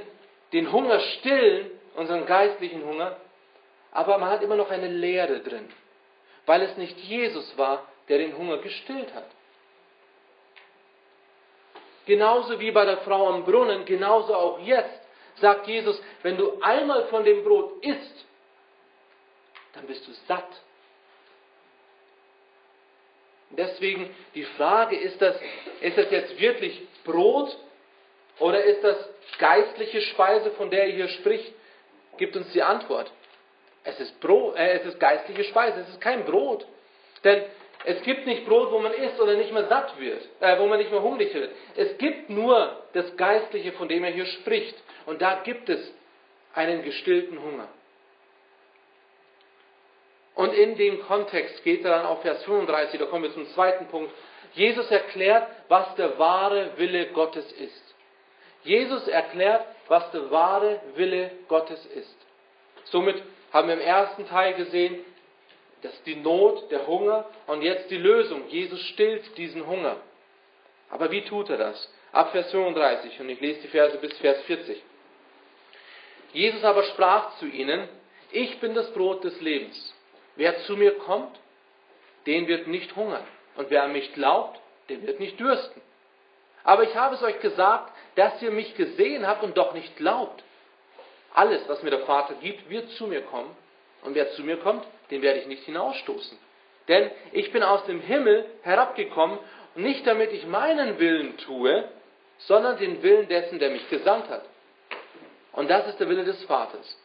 den 0.53 0.71
Hunger 0.71 0.99
stillen, 0.99 1.69
unseren 1.95 2.25
geistlichen 2.25 2.83
Hunger, 2.85 3.17
aber 3.91 4.17
man 4.17 4.29
hat 4.29 4.41
immer 4.41 4.55
noch 4.55 4.69
eine 4.69 4.87
Leere 4.87 5.39
drin, 5.39 5.67
weil 6.45 6.61
es 6.61 6.77
nicht 6.77 6.97
Jesus 6.99 7.57
war, 7.57 7.85
der 8.07 8.19
den 8.19 8.37
Hunger 8.37 8.57
gestillt 8.57 9.13
hat. 9.13 9.27
Genauso 12.05 12.59
wie 12.59 12.71
bei 12.71 12.85
der 12.85 12.97
Frau 12.97 13.27
am 13.27 13.45
Brunnen, 13.45 13.85
genauso 13.85 14.35
auch 14.35 14.59
jetzt 14.59 14.99
sagt 15.35 15.67
Jesus, 15.67 16.01
wenn 16.23 16.37
du 16.37 16.59
einmal 16.61 17.05
von 17.05 17.23
dem 17.23 17.43
Brot 17.43 17.83
isst, 17.83 18.25
dann 19.73 19.85
bist 19.87 20.07
du 20.07 20.11
satt. 20.27 20.49
Deswegen 23.51 24.09
die 24.33 24.43
Frage, 24.43 24.97
ist 24.97 25.21
das, 25.21 25.35
ist 25.81 25.97
das 25.97 26.09
jetzt 26.09 26.39
wirklich 26.39 26.81
Brot 27.03 27.55
oder 28.39 28.63
ist 28.63 28.83
das 28.83 28.97
geistliche 29.37 30.01
Speise, 30.01 30.51
von 30.51 30.69
der 30.69 30.85
er 30.85 30.91
hier 30.91 31.07
spricht? 31.09 31.53
Gibt 32.17 32.35
uns 32.35 32.51
die 32.51 32.63
Antwort. 32.63 33.11
Es 33.83 33.99
ist, 33.99 34.19
Brot, 34.19 34.55
äh, 34.55 34.79
es 34.79 34.85
ist 34.85 34.99
geistliche 34.99 35.43
Speise, 35.45 35.81
es 35.81 35.89
ist 35.89 36.01
kein 36.01 36.25
Brot. 36.25 36.65
Denn 37.23 37.43
es 37.83 38.01
gibt 38.03 38.27
nicht 38.27 38.45
Brot, 38.45 38.71
wo 38.71 38.79
man 38.79 38.93
isst 38.93 39.19
oder 39.19 39.33
nicht 39.33 39.51
mehr 39.51 39.67
satt 39.67 39.99
wird, 39.99 40.21
äh, 40.39 40.59
wo 40.59 40.67
man 40.67 40.77
nicht 40.77 40.91
mehr 40.91 41.01
hungrig 41.01 41.33
wird. 41.33 41.51
Es 41.75 41.97
gibt 41.97 42.29
nur 42.29 42.83
das 42.93 43.15
Geistliche, 43.17 43.71
von 43.73 43.87
dem 43.87 44.03
er 44.03 44.11
hier 44.11 44.25
spricht. 44.25 44.75
Und 45.05 45.21
da 45.21 45.41
gibt 45.43 45.67
es 45.69 45.93
einen 46.53 46.83
gestillten 46.83 47.41
Hunger. 47.41 47.67
Und 50.35 50.53
in 50.53 50.75
dem 50.75 51.01
Kontext 51.03 51.63
geht 51.63 51.83
er 51.83 51.91
dann 51.91 52.05
auf 52.05 52.21
Vers 52.21 52.43
35, 52.45 52.99
da 52.99 53.05
kommen 53.05 53.23
wir 53.23 53.33
zum 53.33 53.47
zweiten 53.49 53.87
Punkt. 53.87 54.13
Jesus 54.53 54.89
erklärt, 54.89 55.47
was 55.67 55.93
der 55.95 56.17
wahre 56.19 56.77
Wille 56.77 57.07
Gottes 57.07 57.51
ist. 57.53 57.90
Jesus 58.63 59.07
erklärt, 59.07 59.65
was 59.87 60.09
der 60.11 60.29
wahre 60.31 60.79
Wille 60.95 61.31
Gottes 61.47 61.85
ist. 61.85 62.15
Somit 62.85 63.21
haben 63.51 63.67
wir 63.67 63.75
im 63.75 63.81
ersten 63.81 64.27
Teil 64.27 64.53
gesehen, 64.53 65.03
dass 65.81 66.03
die 66.03 66.15
Not, 66.15 66.69
der 66.71 66.85
Hunger 66.87 67.25
und 67.47 67.61
jetzt 67.63 67.89
die 67.89 67.97
Lösung. 67.97 68.47
Jesus 68.49 68.79
stillt 68.87 69.37
diesen 69.37 69.65
Hunger. 69.65 69.97
Aber 70.89 71.09
wie 71.11 71.23
tut 71.23 71.49
er 71.49 71.57
das? 71.57 71.91
Ab 72.11 72.31
Vers 72.31 72.51
35 72.51 73.19
und 73.19 73.29
ich 73.29 73.39
lese 73.39 73.61
die 73.61 73.67
Verse 73.69 73.97
bis 73.97 74.17
Vers 74.19 74.41
40. 74.43 74.81
Jesus 76.33 76.63
aber 76.63 76.83
sprach 76.83 77.37
zu 77.37 77.45
ihnen, 77.47 77.87
ich 78.31 78.59
bin 78.59 78.75
das 78.75 78.91
Brot 78.93 79.23
des 79.23 79.39
Lebens. 79.41 79.93
Wer 80.35 80.59
zu 80.59 80.77
mir 80.77 80.97
kommt, 80.99 81.37
den 82.25 82.47
wird 82.47 82.67
nicht 82.67 82.95
hungern. 82.95 83.25
Und 83.55 83.69
wer 83.69 83.83
an 83.83 83.91
mich 83.91 84.13
glaubt, 84.13 84.59
der 84.89 85.01
wird 85.01 85.19
nicht 85.19 85.39
dürsten. 85.39 85.81
Aber 86.63 86.83
ich 86.83 86.95
habe 86.95 87.15
es 87.15 87.23
euch 87.23 87.39
gesagt, 87.39 87.90
dass 88.15 88.41
ihr 88.41 88.51
mich 88.51 88.75
gesehen 88.75 89.25
habt 89.25 89.43
und 89.43 89.57
doch 89.57 89.73
nicht 89.73 89.95
glaubt. 89.97 90.43
Alles, 91.33 91.67
was 91.67 91.81
mir 91.83 91.91
der 91.91 92.05
Vater 92.05 92.35
gibt, 92.41 92.69
wird 92.69 92.89
zu 92.91 93.07
mir 93.07 93.21
kommen. 93.21 93.55
Und 94.03 94.15
wer 94.15 94.31
zu 94.31 94.43
mir 94.43 94.57
kommt, 94.57 94.85
den 95.11 95.21
werde 95.21 95.39
ich 95.39 95.47
nicht 95.47 95.63
hinausstoßen. 95.63 96.37
Denn 96.87 97.11
ich 97.31 97.51
bin 97.51 97.63
aus 97.63 97.85
dem 97.85 98.01
Himmel 98.01 98.45
herabgekommen, 98.63 99.39
nicht 99.75 100.05
damit 100.05 100.31
ich 100.33 100.45
meinen 100.45 100.99
Willen 100.99 101.37
tue, 101.37 101.87
sondern 102.39 102.77
den 102.77 103.01
Willen 103.03 103.27
dessen, 103.27 103.59
der 103.59 103.69
mich 103.69 103.87
gesandt 103.89 104.27
hat. 104.29 104.43
Und 105.53 105.69
das 105.69 105.87
ist 105.87 105.99
der 105.99 106.09
Wille 106.09 106.23
des 106.23 106.43
Vaters, 106.45 106.97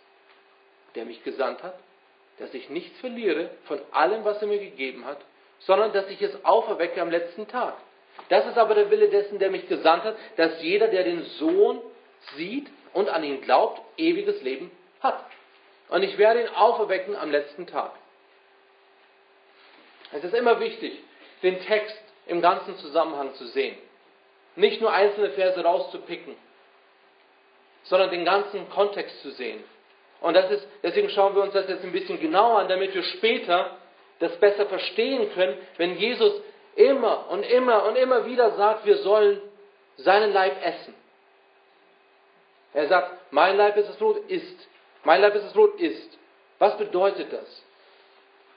der 0.95 1.05
mich 1.05 1.23
gesandt 1.23 1.63
hat, 1.63 1.79
dass 2.39 2.53
ich 2.55 2.71
nichts 2.71 2.99
verliere 3.01 3.51
von 3.65 3.81
allem, 3.93 4.25
was 4.25 4.41
er 4.41 4.49
mir 4.49 4.59
gegeben 4.59 5.05
hat, 5.05 5.19
sondern 5.61 5.93
dass 5.93 6.09
ich 6.09 6.21
es 6.23 6.45
auferwecke 6.45 7.01
am 7.01 7.11
letzten 7.11 7.49
Tag. 7.49 7.75
Das 8.29 8.47
ist 8.47 8.59
aber 8.59 8.75
der 8.75 8.91
Wille 8.91 9.09
dessen, 9.09 9.39
der 9.39 9.51
mich 9.51 9.69
gesandt 9.69 10.05
hat, 10.05 10.17
dass 10.37 10.63
jeder, 10.63 10.89
der 10.89 11.05
den 11.05 11.23
Sohn 11.39 11.81
sieht 12.37 12.69
und 12.93 13.09
an 13.09 13.23
ihn 13.23 13.41
glaubt, 13.43 13.81
ewiges 13.97 14.43
Leben 14.43 14.71
hat. 15.01 15.25
Und 15.89 16.03
ich 16.03 16.19
werde 16.19 16.43
ihn 16.43 16.49
auferwecken 16.49 17.15
am 17.15 17.31
letzten 17.31 17.67
Tag. 17.67 17.93
Es 20.13 20.25
ist 20.25 20.35
immer 20.35 20.59
wichtig, 20.61 20.99
den 21.43 21.61
Text 21.61 22.01
im 22.27 22.41
ganzen 22.41 22.77
Zusammenhang 22.79 23.35
zu 23.35 23.47
sehen. 23.47 23.77
Nicht 24.57 24.81
nur 24.81 24.93
einzelne 24.93 25.31
Verse 25.31 25.63
rauszupicken, 25.63 26.35
sondern 27.85 28.11
den 28.11 28.25
ganzen 28.25 28.69
Kontext 28.71 29.21
zu 29.23 29.31
sehen. 29.33 29.63
Und 30.21 30.35
das 30.35 30.51
ist, 30.51 30.67
deswegen 30.83 31.11
schauen 31.11 31.35
wir 31.35 31.43
uns 31.43 31.53
das 31.53 31.69
jetzt 31.69 31.85
ein 31.85 31.93
bisschen 31.93 32.21
genauer 32.21 32.59
an, 32.61 32.69
damit 32.69 32.95
wir 32.95 33.03
später 33.03 33.77
das 34.19 34.35
besser 34.41 34.67
verstehen 34.67 35.31
können, 35.35 35.57
wenn 35.77 35.97
Jesus 35.99 36.33
immer 36.77 37.31
und 37.31 37.43
immer 37.43 37.85
und 37.87 37.97
immer 37.97 38.27
wieder 38.27 38.53
sagt, 38.53 38.85
wir 38.87 38.99
sollen 38.99 39.41
seinen 39.97 40.33
Leib 40.33 40.63
essen. 40.63 40.95
Er 42.75 42.89
sagt, 42.89 43.33
mein 43.33 43.57
Leib 43.57 43.77
ist 43.77 43.89
das 43.89 43.97
Brot, 43.97 44.19
ist. 44.29 44.69
Mein 45.03 45.23
Leib 45.23 45.35
ist 45.35 45.45
das 45.45 45.53
Brot, 45.53 45.81
ist. 45.81 46.19
Was 46.59 46.77
bedeutet 46.77 47.33
das? 47.33 47.63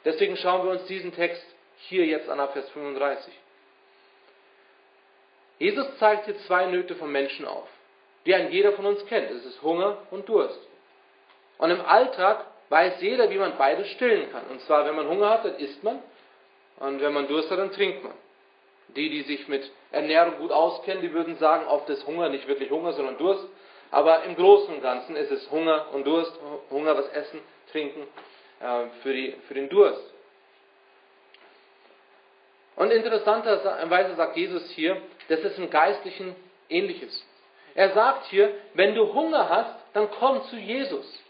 Deswegen 0.06 0.36
schauen 0.38 0.66
wir 0.66 0.72
uns 0.72 0.86
diesen 0.86 1.14
Text 1.14 1.44
hier 1.88 2.06
jetzt 2.06 2.30
an, 2.30 2.40
ab 2.40 2.54
Vers 2.54 2.70
35. 2.72 3.34
Jesus 5.58 5.98
zeigt 5.98 6.26
hier 6.26 6.38
zwei 6.40 6.66
Nöte 6.66 6.96
von 6.96 7.12
Menschen 7.12 7.46
auf, 7.46 7.68
die 8.26 8.34
ein 8.34 8.52
jeder 8.52 8.74
von 8.74 8.86
uns 8.86 9.06
kennt. 9.08 9.30
Es 9.32 9.46
ist 9.46 9.62
Hunger 9.62 9.98
und 10.12 10.28
Durst. 10.28 10.60
Und 11.58 11.72
im 11.72 11.82
Alltag 11.82 12.46
weiß 12.70 13.02
jeder, 13.02 13.30
wie 13.30 13.38
man 13.38 13.58
beides 13.58 13.88
stillen 13.90 14.32
kann. 14.32 14.46
Und 14.48 14.62
zwar, 14.62 14.86
wenn 14.86 14.96
man 14.96 15.08
Hunger 15.08 15.30
hat, 15.30 15.46
dann 15.46 15.56
isst 15.56 15.84
man. 15.84 16.02
Und 16.80 17.02
wenn 17.02 17.14
man 17.14 17.28
Durst 17.28 17.52
hat, 17.52 17.60
dann 17.60 17.72
trinkt 17.72 18.04
man. 18.04 18.14
Die, 18.96 19.10
die 19.10 19.22
sich 19.22 19.48
mit 19.48 19.70
Ernährung 19.92 20.38
gut 20.40 20.52
auskennen, 20.52 21.02
die 21.02 21.14
würden 21.14 21.38
sagen, 21.38 21.68
oft 21.68 21.88
ist 21.90 22.08
Hunger 22.08 22.30
nicht 22.30 22.48
wirklich 22.48 22.72
Hunger, 22.72 22.94
sondern 22.94 23.18
Durst. 23.18 23.46
Aber 23.92 24.24
im 24.24 24.36
Großen 24.36 24.74
und 24.74 24.82
Ganzen 24.82 25.16
ist 25.16 25.32
es 25.32 25.50
Hunger 25.52 25.88
und 25.94 26.06
Durst. 26.06 26.32
Hunger, 26.72 26.98
was 26.98 27.08
essen, 27.10 27.42
trinken 27.72 28.08
äh, 28.60 28.86
für, 29.02 29.14
die, 29.14 29.36
für 29.48 29.54
den 29.54 29.70
Durst. 29.70 30.04
Und 32.76 32.92
interessanterweise 32.92 34.16
sagt 34.16 34.38
Jesus 34.38 34.70
hier, 34.72 35.02
das 35.28 35.42
ist 35.42 35.58
im 35.58 35.70
Geistlichen 35.70 36.36
ähnliches. 36.70 37.26
Er 37.76 37.92
sagt 37.92 38.28
hier, 38.28 38.54
wenn 38.74 38.96
du 38.96 39.14
Hunger 39.14 39.50
hast, 39.50 39.76
dann 39.94 40.10
komm 40.12 40.44
zu 40.46 40.56
Jesus. 40.56 41.24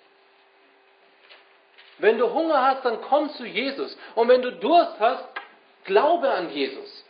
Wenn 1.98 2.18
du 2.18 2.32
Hunger 2.32 2.62
hast, 2.62 2.86
dann 2.86 3.02
komm 3.02 3.30
zu 3.32 3.46
Jesus. 3.46 3.98
Und 4.16 4.28
wenn 4.30 4.42
du 4.42 4.52
Durst 4.54 5.00
hast, 5.00 5.26
glaube 5.90 6.30
an 6.32 6.52
Jesus. 6.52 7.04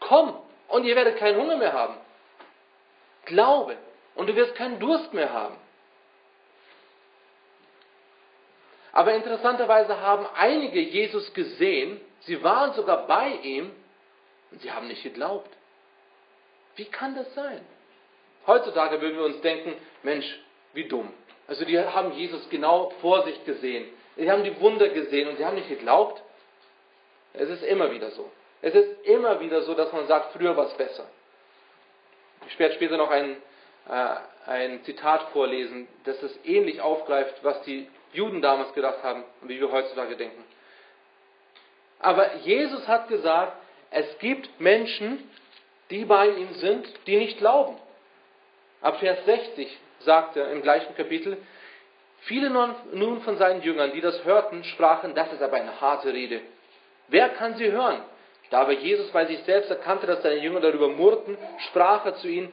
Komm 0.00 0.34
und 0.68 0.84
ihr 0.84 0.96
werdet 0.96 1.18
keinen 1.18 1.38
Hunger 1.38 1.56
mehr 1.56 1.72
haben. 1.72 1.96
Glaube 3.26 3.76
und 4.14 4.28
du 4.28 4.34
wirst 4.34 4.54
keinen 4.54 4.80
Durst 4.80 5.12
mehr 5.12 5.32
haben. 5.32 5.56
Aber 8.92 9.12
interessanterweise 9.12 10.00
haben 10.00 10.26
einige 10.34 10.80
Jesus 10.80 11.34
gesehen, 11.34 12.00
sie 12.20 12.42
waren 12.42 12.72
sogar 12.72 13.06
bei 13.06 13.28
ihm 13.42 13.70
und 14.50 14.62
sie 14.62 14.72
haben 14.72 14.88
nicht 14.88 15.02
geglaubt. 15.02 15.50
Wie 16.76 16.86
kann 16.86 17.14
das 17.14 17.32
sein? 17.34 17.60
Heutzutage 18.46 19.00
würden 19.02 19.18
wir 19.18 19.26
uns 19.26 19.40
denken, 19.42 19.74
Mensch, 20.02 20.26
wie 20.72 20.88
dumm. 20.88 21.12
Also 21.46 21.66
die 21.66 21.78
haben 21.78 22.12
Jesus 22.12 22.48
genau 22.48 22.90
vor 23.02 23.24
sich 23.24 23.44
gesehen. 23.44 23.86
Die 24.16 24.30
haben 24.30 24.44
die 24.44 24.58
Wunder 24.60 24.88
gesehen 24.88 25.28
und 25.28 25.36
sie 25.36 25.44
haben 25.44 25.56
nicht 25.56 25.68
geglaubt. 25.68 26.22
Es 27.38 27.48
ist 27.48 27.62
immer 27.62 27.90
wieder 27.90 28.10
so. 28.10 28.30
Es 28.62 28.74
ist 28.74 29.04
immer 29.04 29.40
wieder 29.40 29.62
so, 29.62 29.74
dass 29.74 29.92
man 29.92 30.06
sagt, 30.06 30.32
früher 30.32 30.56
war 30.56 30.66
es 30.66 30.74
besser. 30.74 31.06
Ich 32.48 32.58
werde 32.58 32.74
später 32.74 32.96
noch 32.96 33.10
ein, 33.10 33.36
äh, 33.88 34.50
ein 34.50 34.84
Zitat 34.84 35.28
vorlesen, 35.32 35.88
das 36.04 36.22
es 36.22 36.38
ähnlich 36.44 36.80
aufgreift, 36.80 37.34
was 37.42 37.62
die 37.62 37.88
Juden 38.12 38.40
damals 38.40 38.72
gedacht 38.72 39.02
haben 39.02 39.24
und 39.40 39.48
wie 39.48 39.60
wir 39.60 39.70
heutzutage 39.70 40.16
denken. 40.16 40.42
Aber 41.98 42.36
Jesus 42.36 42.86
hat 42.86 43.08
gesagt, 43.08 43.52
es 43.90 44.18
gibt 44.18 44.60
Menschen, 44.60 45.28
die 45.90 46.04
bei 46.04 46.28
ihm 46.28 46.54
sind, 46.54 46.86
die 47.06 47.16
nicht 47.16 47.38
glauben. 47.38 47.76
Ab 48.80 48.98
Vers 48.98 49.24
60 49.24 49.78
sagt 50.00 50.36
er 50.36 50.50
im 50.50 50.62
gleichen 50.62 50.94
Kapitel, 50.94 51.38
viele 52.20 52.50
nun 52.50 53.20
von 53.22 53.38
seinen 53.38 53.62
Jüngern, 53.62 53.92
die 53.92 54.00
das 54.00 54.24
hörten, 54.24 54.64
sprachen, 54.64 55.14
das 55.14 55.32
ist 55.32 55.42
aber 55.42 55.56
eine 55.56 55.80
harte 55.80 56.12
Rede. 56.12 56.40
Wer 57.08 57.30
kann 57.30 57.56
sie 57.56 57.70
hören? 57.70 58.00
Da 58.50 58.60
aber 58.60 58.72
Jesus 58.72 59.10
bei 59.10 59.26
sich 59.26 59.40
selbst 59.40 59.70
erkannte, 59.70 60.06
dass 60.06 60.22
seine 60.22 60.38
Jünger 60.38 60.60
darüber 60.60 60.88
murrten, 60.88 61.36
sprach 61.68 62.04
er 62.06 62.14
zu 62.16 62.28
ihnen, 62.28 62.52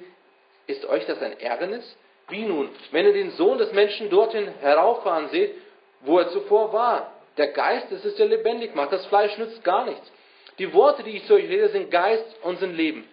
ist 0.65 0.85
euch 0.85 1.05
das 1.05 1.21
ein 1.21 1.39
Ärgernis? 1.39 1.97
Wie 2.29 2.45
nun, 2.45 2.69
wenn 2.91 3.05
ihr 3.05 3.13
den 3.13 3.31
Sohn 3.31 3.57
des 3.57 3.73
Menschen 3.73 4.09
dorthin 4.09 4.47
herauffahren 4.61 5.29
seht, 5.29 5.55
wo 6.01 6.19
er 6.19 6.29
zuvor 6.29 6.73
war? 6.73 7.11
Der 7.37 7.47
Geist 7.47 7.91
ist 7.91 8.05
es, 8.05 8.15
der 8.15 8.27
lebendig 8.27 8.75
macht. 8.75 8.91
Das 8.91 9.05
Fleisch 9.07 9.37
nützt 9.37 9.63
gar 9.63 9.85
nichts. 9.85 10.11
Die 10.59 10.73
Worte, 10.73 11.03
die 11.03 11.17
ich 11.17 11.25
zu 11.25 11.33
euch 11.33 11.49
rede, 11.49 11.69
sind 11.69 11.91
Geist 11.91 12.25
und 12.43 12.59
sind 12.59 12.75
Leben. 12.75 13.07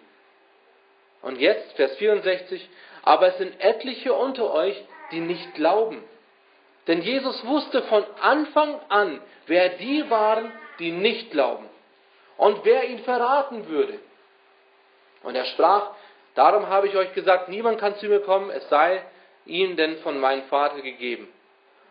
Und 1.21 1.39
jetzt, 1.39 1.73
Vers 1.73 1.95
64, 1.97 2.67
aber 3.03 3.27
es 3.27 3.37
sind 3.37 3.59
etliche 3.59 4.13
unter 4.13 4.53
euch, 4.53 4.81
die 5.11 5.19
nicht 5.19 5.55
glauben. 5.55 6.03
Denn 6.87 7.01
Jesus 7.01 7.45
wusste 7.45 7.83
von 7.83 8.03
Anfang 8.21 8.79
an, 8.89 9.21
wer 9.47 9.69
die 9.69 10.09
waren, 10.09 10.51
die 10.81 10.91
nicht 10.91 11.31
glauben 11.31 11.69
und 12.37 12.65
wer 12.65 12.89
ihn 12.89 12.99
verraten 12.99 13.67
würde. 13.67 13.99
Und 15.23 15.35
er 15.35 15.45
sprach, 15.45 15.91
darum 16.35 16.67
habe 16.67 16.87
ich 16.87 16.95
euch 16.95 17.13
gesagt, 17.13 17.49
niemand 17.49 17.79
kann 17.79 17.95
zu 17.97 18.07
mir 18.07 18.21
kommen, 18.21 18.49
es 18.49 18.67
sei 18.69 19.03
ihm 19.45 19.75
denn 19.75 19.97
von 19.97 20.19
meinem 20.19 20.43
Vater 20.43 20.81
gegeben. 20.81 21.27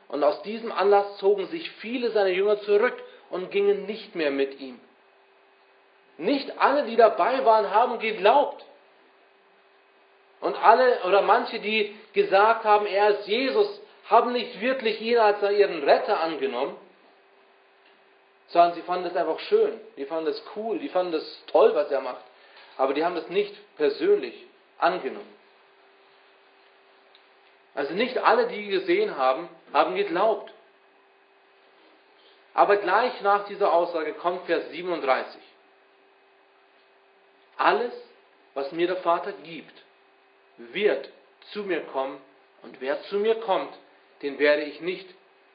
Und 0.09 0.25
aus 0.25 0.43
diesem 0.43 0.73
Anlass 0.73 1.19
zogen 1.19 1.47
sich 1.47 1.71
viele 1.73 2.11
seiner 2.11 2.31
Jünger 2.31 2.61
zurück 2.63 3.01
und 3.31 3.53
gingen 3.53 3.87
nicht 3.87 4.17
mehr 4.17 4.33
mit 4.33 4.59
ihm. 4.59 4.81
Nicht 6.19 6.59
alle, 6.59 6.85
die 6.85 6.97
dabei 6.97 7.45
waren, 7.45 7.71
haben 7.71 7.99
geglaubt. 8.01 8.65
Und 10.41 10.57
alle 10.57 11.03
oder 11.05 11.23
manche, 11.23 11.61
die 11.61 11.95
gesagt 12.13 12.65
haben, 12.65 12.87
er 12.87 13.11
ist 13.11 13.29
Jesus, 13.29 13.81
haben 14.09 14.33
nicht 14.33 14.61
wirklich 14.61 15.01
ihn 15.01 15.19
als 15.19 15.41
ihren 15.43 15.85
Retter 15.85 16.21
angenommen, 16.21 16.77
sondern 18.51 18.75
sie 18.75 18.83
fanden 18.83 19.07
es 19.07 19.17
einfach 19.17 19.39
schön, 19.41 19.81
die 19.97 20.05
fanden 20.05 20.31
es 20.31 20.43
cool, 20.57 20.79
die 20.79 20.89
fanden 20.89 21.15
es 21.15 21.43
toll, 21.47 21.75
was 21.75 21.91
er 21.91 22.01
macht. 22.01 22.25
Aber 22.77 22.95
die 22.95 23.05
haben 23.05 23.17
es 23.17 23.29
nicht 23.29 23.55
persönlich 23.77 24.47
angenommen. 24.79 25.41
Also 27.75 27.95
nicht 27.95 28.19
alle, 28.19 28.49
die 28.49 28.67
gesehen 28.67 29.17
haben, 29.17 29.49
haben 29.73 29.95
geglaubt. 29.95 30.53
Aber 32.53 32.77
gleich 32.77 33.21
nach 33.21 33.47
dieser 33.47 33.73
Aussage 33.73 34.13
kommt 34.15 34.47
Vers 34.47 34.69
37. 34.71 35.41
Alles, 37.57 37.93
was 38.55 38.73
mir 38.73 38.89
der 38.89 38.97
Vater 38.97 39.33
gibt, 39.33 39.75
wird 40.57 41.09
zu 41.53 41.63
mir 41.63 41.83
kommen 41.87 42.21
und 42.63 42.81
wer 42.81 43.01
zu 43.05 43.17
mir 43.17 43.37
kommt, 43.37 43.73
den 44.23 44.39
werde 44.39 44.65
ich 44.65 44.81
nicht 44.81 45.09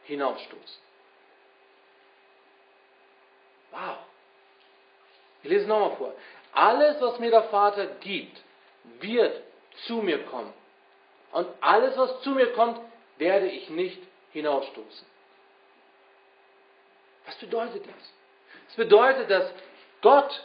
hinausstoßen. 0.05 0.84
Wow. 3.75 3.97
Ich 5.43 5.49
lese 5.49 5.67
nochmal 5.67 5.95
vor. 5.97 6.13
Alles, 6.53 7.01
was 7.01 7.19
mir 7.19 7.29
der 7.29 7.43
Vater 7.43 7.85
gibt, 7.99 8.41
wird 9.01 9.41
zu 9.85 9.95
mir 9.95 10.23
kommen. 10.23 10.53
Und 11.33 11.47
alles, 11.59 11.97
was 11.97 12.21
zu 12.21 12.31
mir 12.31 12.53
kommt, 12.53 12.79
werde 13.17 13.47
ich 13.47 13.69
nicht 13.69 14.01
hinausstoßen. 14.31 15.05
Was 17.25 17.35
bedeutet 17.35 17.85
das? 17.85 17.95
Es 18.69 18.75
das 18.75 18.75
bedeutet, 18.75 19.29
dass 19.29 19.51
Gott 20.01 20.43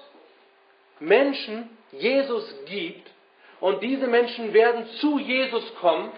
Menschen 0.99 1.79
Jesus 1.93 2.53
gibt 2.67 3.09
und 3.61 3.83
diese 3.83 4.09
Menschen 4.09 4.53
werden 4.53 4.87
zu 5.01 5.19
Jesus 5.19 5.75
kommen. 5.77 6.11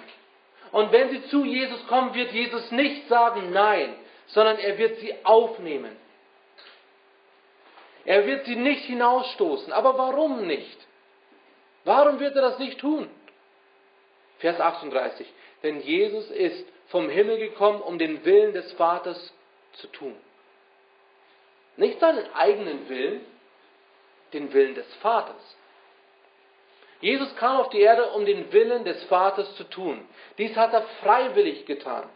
Und 0.71 0.91
wenn 0.93 1.11
sie 1.11 1.25
zu 1.27 1.45
Jesus 1.45 1.87
kommen, 1.89 2.15
wird 2.15 2.33
Jesus 2.33 2.71
nicht 2.71 3.09
sagen 3.09 3.53
Nein, 3.53 3.95
sondern 4.29 4.59
er 4.59 4.79
wird 4.79 4.99
sie 5.01 5.15
aufnehmen. 5.25 5.97
Er 8.05 8.27
wird 8.27 8.47
sie 8.47 8.57
nicht 8.57 8.85
hinausstoßen. 8.85 9.73
Aber 9.73 9.97
warum 9.97 10.47
nicht? 10.47 10.79
Warum 11.85 12.21
wird 12.21 12.37
er 12.37 12.43
das 12.43 12.59
nicht 12.59 12.79
tun? 12.79 13.09
Vers 14.39 14.61
38. 14.61 15.27
Denn 15.63 15.81
Jesus 15.81 16.31
ist 16.31 16.67
vom 16.89 17.09
Himmel 17.09 17.39
gekommen, 17.39 17.81
um 17.81 17.99
den 17.99 18.25
Willen 18.25 18.53
des 18.53 18.73
Vaters 18.73 19.33
zu 19.75 19.87
tun. 19.89 20.17
Nicht 21.77 22.01
seinen 22.01 22.33
eigenen 22.35 22.89
Willen, 22.89 23.25
den 24.33 24.53
Willen 24.53 24.75
des 24.75 24.93
Vaters. 24.97 25.57
Jesus 27.01 27.35
kam 27.37 27.59
auf 27.59 27.71
die 27.71 27.81
Erde, 27.81 28.11
um 28.11 28.25
den 28.25 28.53
Willen 28.53 28.85
des 28.85 29.03
Vaters 29.05 29.57
zu 29.57 29.65
tun. 29.65 30.07
Dies 30.39 30.57
hat 30.57 30.73
er 30.73 30.83
freiwillig 31.03 31.67
getan. 31.67 32.09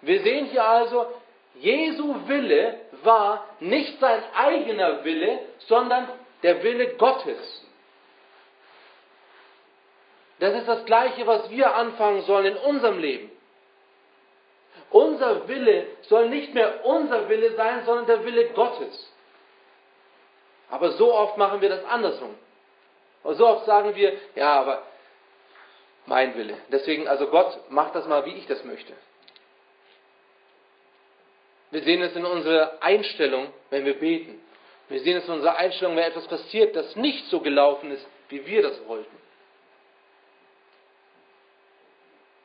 Wir 0.00 0.22
sehen 0.22 0.46
hier 0.46 0.64
also, 0.64 1.06
Jesu 1.54 2.28
Wille 2.28 2.80
war 3.02 3.44
nicht 3.60 3.98
sein 4.00 4.22
eigener 4.34 5.04
Wille, 5.04 5.40
sondern 5.58 6.08
der 6.42 6.62
Wille 6.62 6.94
Gottes. 6.96 7.64
Das 10.40 10.54
ist 10.54 10.68
das 10.68 10.84
Gleiche, 10.84 11.26
was 11.26 11.48
wir 11.50 11.74
anfangen 11.74 12.22
sollen 12.22 12.46
in 12.46 12.56
unserem 12.56 12.98
Leben. 12.98 13.30
Unser 14.90 15.48
Wille 15.48 15.86
soll 16.02 16.28
nicht 16.28 16.54
mehr 16.54 16.84
unser 16.84 17.28
Wille 17.28 17.54
sein, 17.54 17.84
sondern 17.84 18.06
der 18.06 18.24
Wille 18.24 18.50
Gottes. 18.50 19.12
Aber 20.70 20.92
so 20.92 21.14
oft 21.14 21.36
machen 21.36 21.60
wir 21.60 21.68
das 21.68 21.84
andersrum. 21.84 22.34
Und 23.22 23.36
so 23.36 23.46
oft 23.46 23.64
sagen 23.64 23.94
wir, 23.94 24.12
ja, 24.34 24.60
aber 24.60 24.82
mein 26.06 26.34
Wille. 26.36 26.58
Deswegen, 26.70 27.08
also 27.08 27.28
Gott, 27.28 27.58
macht 27.70 27.94
das 27.94 28.06
mal, 28.06 28.24
wie 28.26 28.34
ich 28.34 28.46
das 28.46 28.62
möchte. 28.64 28.92
Wir 31.74 31.82
sehen 31.82 32.02
es 32.02 32.14
in 32.14 32.24
unserer 32.24 32.80
Einstellung, 32.80 33.48
wenn 33.70 33.84
wir 33.84 33.94
beten. 33.94 34.40
Wir 34.88 35.00
sehen 35.00 35.16
es 35.16 35.26
in 35.26 35.34
unserer 35.34 35.56
Einstellung, 35.56 35.96
wenn 35.96 36.04
etwas 36.04 36.28
passiert, 36.28 36.76
das 36.76 36.94
nicht 36.94 37.26
so 37.26 37.40
gelaufen 37.40 37.90
ist, 37.90 38.06
wie 38.28 38.46
wir 38.46 38.62
das 38.62 38.86
wollten. 38.86 39.16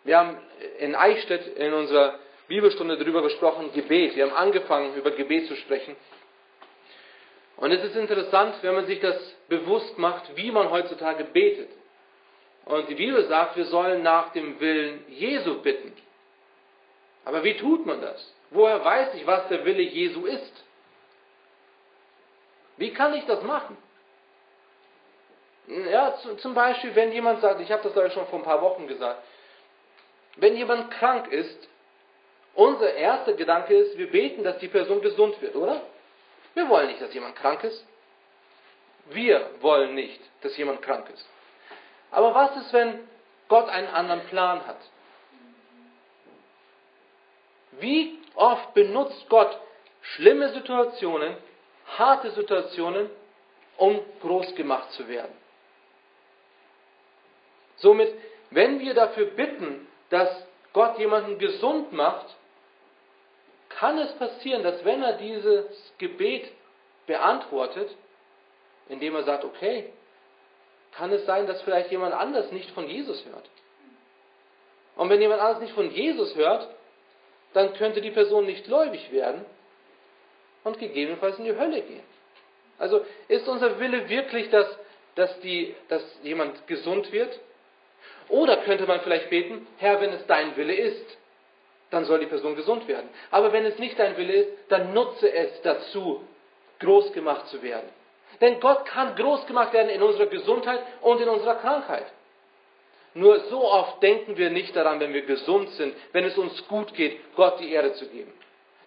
Wir 0.04 0.18
haben 0.18 0.36
in 0.80 0.96
Eichstätt 0.96 1.46
in 1.46 1.74
unserer 1.74 2.18
Bibelstunde 2.48 2.98
darüber 2.98 3.22
gesprochen, 3.22 3.72
Gebet. 3.72 4.16
Wir 4.16 4.24
haben 4.24 4.36
angefangen, 4.36 4.96
über 4.96 5.12
Gebet 5.12 5.46
zu 5.46 5.56
sprechen. 5.58 5.96
Und 7.58 7.72
es 7.72 7.84
ist 7.84 7.96
interessant, 7.96 8.56
wenn 8.64 8.74
man 8.74 8.88
sich 8.88 9.00
das 9.00 9.16
bewusst 9.48 9.96
macht, 10.00 10.36
wie 10.38 10.50
man 10.50 10.72
heutzutage 10.72 11.26
betet. 11.26 11.70
Und 12.66 12.90
die 12.90 12.96
Bibel 12.96 13.24
sagt, 13.28 13.58
wir 13.58 13.66
sollen 13.66 14.02
nach 14.02 14.32
dem 14.32 14.60
Willen 14.60 15.06
Jesu 15.08 15.62
bitten. 15.62 15.94
Aber 17.26 17.44
wie 17.44 17.56
tut 17.58 17.86
man 17.86 18.02
das? 18.02 18.34
Woher 18.52 18.84
weiß 18.84 19.14
ich, 19.16 19.28
was 19.28 19.48
der 19.48 19.64
Wille 19.66 19.84
Jesu 19.84 20.26
ist? 20.26 20.64
Wie 22.78 22.94
kann 22.94 23.14
ich 23.14 23.26
das 23.26 23.44
machen? 23.44 23.78
Ja, 25.68 26.16
zum 26.38 26.56
Beispiel, 26.56 26.96
wenn 26.96 27.12
jemand 27.12 27.42
sagt, 27.42 27.62
ich 27.62 27.72
habe 27.72 27.84
das 27.84 27.96
euch 27.96 28.14
schon 28.14 28.26
vor 28.28 28.40
ein 28.40 28.46
paar 28.46 28.62
Wochen 28.62 28.88
gesagt, 28.88 29.22
wenn 30.38 30.56
jemand 30.56 30.90
krank 30.92 31.32
ist, 31.32 31.68
unser 32.56 32.94
erster 32.94 33.34
Gedanke 33.34 33.76
ist, 33.76 33.98
wir 33.98 34.10
beten, 34.10 34.44
dass 34.44 34.58
die 34.58 34.68
Person 34.68 35.02
gesund 35.02 35.40
wird, 35.42 35.56
oder? 35.56 35.82
Wir 36.56 36.68
wollen 36.70 36.88
nicht, 36.88 37.02
dass 37.02 37.14
jemand 37.14 37.36
krank 37.36 37.64
ist. 37.64 37.86
Wir 39.10 39.50
wollen 39.62 39.94
nicht, 39.94 40.22
dass 40.42 40.58
jemand 40.58 40.82
krank 40.82 41.10
ist. 41.14 41.28
Aber 42.12 42.34
was 42.34 42.56
ist, 42.58 42.74
wenn 42.74 43.08
Gott 43.48 43.70
einen 43.70 43.88
anderen 43.88 44.26
Plan 44.28 44.66
hat? 44.66 44.80
Wie 47.80 48.19
oft 48.40 48.74
benutzt 48.74 49.28
Gott 49.30 49.60
schlimme 50.02 50.54
Situationen, 50.54 51.36
harte 51.98 52.32
Situationen, 52.32 53.10
um 53.78 54.00
groß 54.22 54.56
gemacht 54.56 54.92
zu 54.94 55.08
werden? 55.08 55.34
Somit, 57.78 58.14
wenn 58.50 58.80
wir 58.80 58.94
dafür 58.94 59.26
bitten, 59.28 59.88
dass 60.10 60.30
Gott 60.74 60.98
jemanden 61.00 61.38
gesund 61.38 61.94
macht, 61.94 62.36
kann 63.70 63.98
es 64.00 64.12
passieren, 64.14 64.64
dass 64.64 64.84
wenn 64.84 65.02
er 65.04 65.14
dieses 65.14 65.94
Gebet 65.98 66.52
beantwortet, 67.06 67.90
indem 68.90 69.16
er 69.16 69.24
sagt, 69.24 69.46
okay, 69.46 69.94
kann 70.92 71.12
es 71.12 71.26
sein, 71.26 71.46
dass 71.48 71.62
vielleicht 71.62 71.92
jemand 71.92 72.14
anders 72.14 72.52
nicht 72.52 72.72
von 72.72 72.88
Jesus 72.88 73.24
hört. 73.26 73.50
Und 74.96 75.10
wenn 75.10 75.22
jemand 75.22 75.42
anders 75.42 75.62
nicht 75.62 75.74
von 75.74 75.90
Jesus 75.92 76.36
hört, 76.36 76.68
dann 77.54 77.74
könnte 77.74 78.02
die 78.02 78.12
Person 78.12 78.46
nicht 78.46 78.66
gläubig 78.66 79.12
werden 79.12 79.46
und 80.64 80.80
gegebenenfalls 80.80 81.38
in 81.40 81.46
die 81.46 81.58
Hölle 81.58 81.82
gehen. 81.82 82.04
Also 82.78 83.06
ist 83.28 83.48
unser 83.48 83.80
Wille 83.80 84.08
wirklich, 84.10 84.50
dass, 84.50 84.68
dass, 85.16 85.40
die, 85.42 85.76
dass 85.90 86.04
jemand 86.24 86.68
gesund 86.68 87.12
wird? 87.12 87.40
Oder 88.30 88.58
könnte 88.58 88.86
man 88.86 89.02
vielleicht 89.02 89.30
beten, 89.30 89.68
Herr, 89.78 90.00
wenn 90.02 90.12
es 90.12 90.26
dein 90.28 90.56
Wille 90.56 90.76
ist, 90.76 91.18
dann 91.90 92.06
soll 92.06 92.20
die 92.20 92.28
Person 92.28 92.56
gesund 92.56 92.88
werden. 92.88 93.10
Aber 93.32 93.52
wenn 93.52 93.66
es 93.66 93.80
nicht 93.80 93.98
dein 93.98 94.16
Wille 94.16 94.34
ist, 94.34 94.52
dann 94.70 94.94
nutze 94.94 95.32
es 95.32 95.62
dazu, 95.64 96.24
groß 96.80 97.12
gemacht 97.14 97.48
zu 97.48 97.62
werden. 97.64 97.90
Denn 98.40 98.60
Gott 98.60 98.86
kann 98.86 99.16
groß 99.16 99.48
gemacht 99.48 99.74
werden 99.74 99.90
in 99.90 100.02
unserer 100.02 100.28
Gesundheit 100.28 100.82
und 101.02 101.20
in 101.20 101.28
unserer 101.28 101.56
Krankheit. 101.56 102.06
Nur 103.14 103.40
so 103.50 103.64
oft 103.64 104.02
denken 104.04 104.38
wir 104.38 104.50
nicht 104.50 104.76
daran, 104.76 105.00
wenn 105.00 105.14
wir 105.14 105.26
gesund 105.26 105.70
sind, 105.72 105.96
wenn 106.12 106.26
es 106.26 106.38
uns 106.38 106.68
gut 106.68 106.94
geht, 106.94 107.20
Gott 107.36 107.60
die 107.60 107.72
Ehre 107.72 107.94
zu 107.94 108.08
geben. 108.08 108.32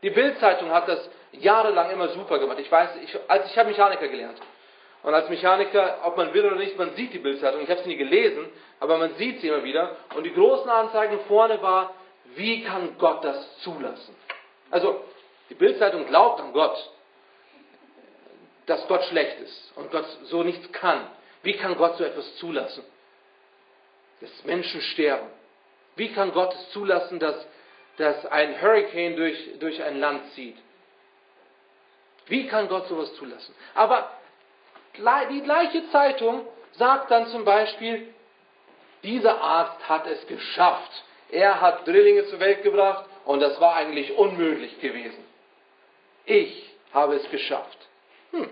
Die 0.03 0.11
Bildzeitung 0.11 0.71
hat 0.71 0.89
das 0.89 1.09
jahrelang 1.33 1.91
immer 1.91 2.09
super 2.09 2.39
gemacht. 2.39 2.59
Ich 2.61 2.71
weiß, 2.71 2.91
ich, 3.03 3.19
als 3.29 3.51
ich 3.51 3.59
habe 3.59 3.71
Mechaniker 3.71 4.09
gelernt. 4.09 4.39
Und 5.03 5.15
als 5.15 5.29
Mechaniker, 5.29 5.99
ob 6.05 6.17
man 6.17 6.33
will 6.33 6.45
oder 6.45 6.57
nicht, 6.57 6.79
man 6.79 6.95
sieht 6.95 7.13
die 7.13 7.19
Bildzeitung. 7.19 7.63
Ich 7.63 7.71
habe 7.71 7.83
sie 7.83 7.89
nie 7.89 7.97
gelesen, 7.97 8.49
aber 8.79 8.99
man 8.99 9.15
sieht 9.17 9.41
sie 9.41 9.49
immer 9.49 9.65
wieder. 9.65 9.97
Und 10.15 10.25
die 10.25 10.33
großen 10.33 10.71
Anzeigen 10.71 11.19
vorne 11.27 11.61
war, 11.61 11.95
wie 12.37 12.63
kann 12.63 12.97
Gott 12.99 13.25
das 13.25 13.59
zulassen? 13.59 14.15
Also, 14.71 15.01
die 15.51 15.55
Bildzeitung 15.55 16.07
glaubt 16.07 16.41
an 16.41 16.53
Gott, 16.53 16.91
dass 18.67 18.87
Gott 18.87 19.05
schlecht 19.05 19.41
ist 19.41 19.73
und 19.77 19.91
Gott 19.91 20.07
so 20.25 20.43
nichts 20.45 20.71
kann. 20.73 21.07
Wie 21.43 21.55
kann 21.55 21.77
Gott 21.77 21.97
so 21.97 22.05
etwas 22.05 22.37
zulassen? 22.37 22.85
Dass 24.23 24.45
Menschen 24.45 24.81
sterben. 24.81 25.29
Wie 25.97 26.13
kann 26.13 26.33
Gott 26.33 26.55
es 26.55 26.71
zulassen, 26.71 27.19
dass, 27.19 27.47
dass 27.99 28.25
ein 28.27 28.61
Hurricane 28.63 29.17
durch, 29.17 29.59
durch 29.59 29.83
ein 29.83 29.99
Land 30.01 30.33
zieht? 30.33 30.57
Wie 32.27 32.47
kann 32.47 32.69
Gott 32.69 32.87
sowas 32.89 33.13
zulassen? 33.15 33.55
Aber 33.75 34.11
die 34.97 35.43
gleiche 35.43 35.91
Zeitung 35.91 36.47
sagt 36.73 37.11
dann 37.11 37.27
zum 37.27 37.45
Beispiel, 37.45 38.15
dieser 39.03 39.41
Arzt 39.41 39.89
hat 39.89 40.07
es 40.07 40.27
geschafft. 40.29 41.05
Er 41.31 41.61
hat 41.61 41.87
Drillinge 41.87 42.27
zur 42.27 42.39
Welt 42.39 42.63
gebracht 42.63 43.07
und 43.25 43.41
das 43.41 43.61
war 43.61 43.75
eigentlich 43.75 44.17
unmöglich 44.17 44.81
gewesen. 44.81 45.25
Ich 46.25 46.71
habe 46.95 47.17
es 47.17 47.29
geschafft. 47.31 47.79
Hm. 48.31 48.49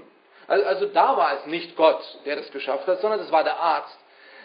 Also, 0.49 0.67
also 0.67 0.87
da 0.87 1.17
war 1.17 1.39
es 1.39 1.47
nicht 1.47 1.77
Gott, 1.77 2.03
der 2.25 2.37
das 2.37 2.51
geschafft 2.51 2.89
hat, 2.89 3.01
sondern 3.01 3.21
es 3.21 3.31
war 3.31 3.45
der 3.45 3.61
Arzt. 3.61 3.97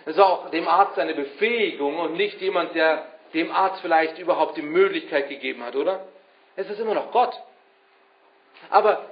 Es 0.05 0.17
war 0.17 0.27
auch 0.27 0.49
dem 0.51 0.67
Arzt 0.67 0.97
eine 0.99 1.13
Befähigung 1.13 1.97
und 1.97 2.13
nicht 2.13 2.39
jemand, 2.41 2.75
der 2.75 3.05
dem 3.33 3.51
Arzt 3.51 3.81
vielleicht 3.81 4.19
überhaupt 4.19 4.55
die 4.57 4.61
Möglichkeit 4.61 5.29
gegeben 5.29 5.63
hat, 5.63 5.75
oder? 5.75 6.05
Es 6.55 6.69
ist 6.69 6.79
immer 6.79 6.93
noch 6.93 7.11
Gott. 7.11 7.33
Aber 8.69 9.05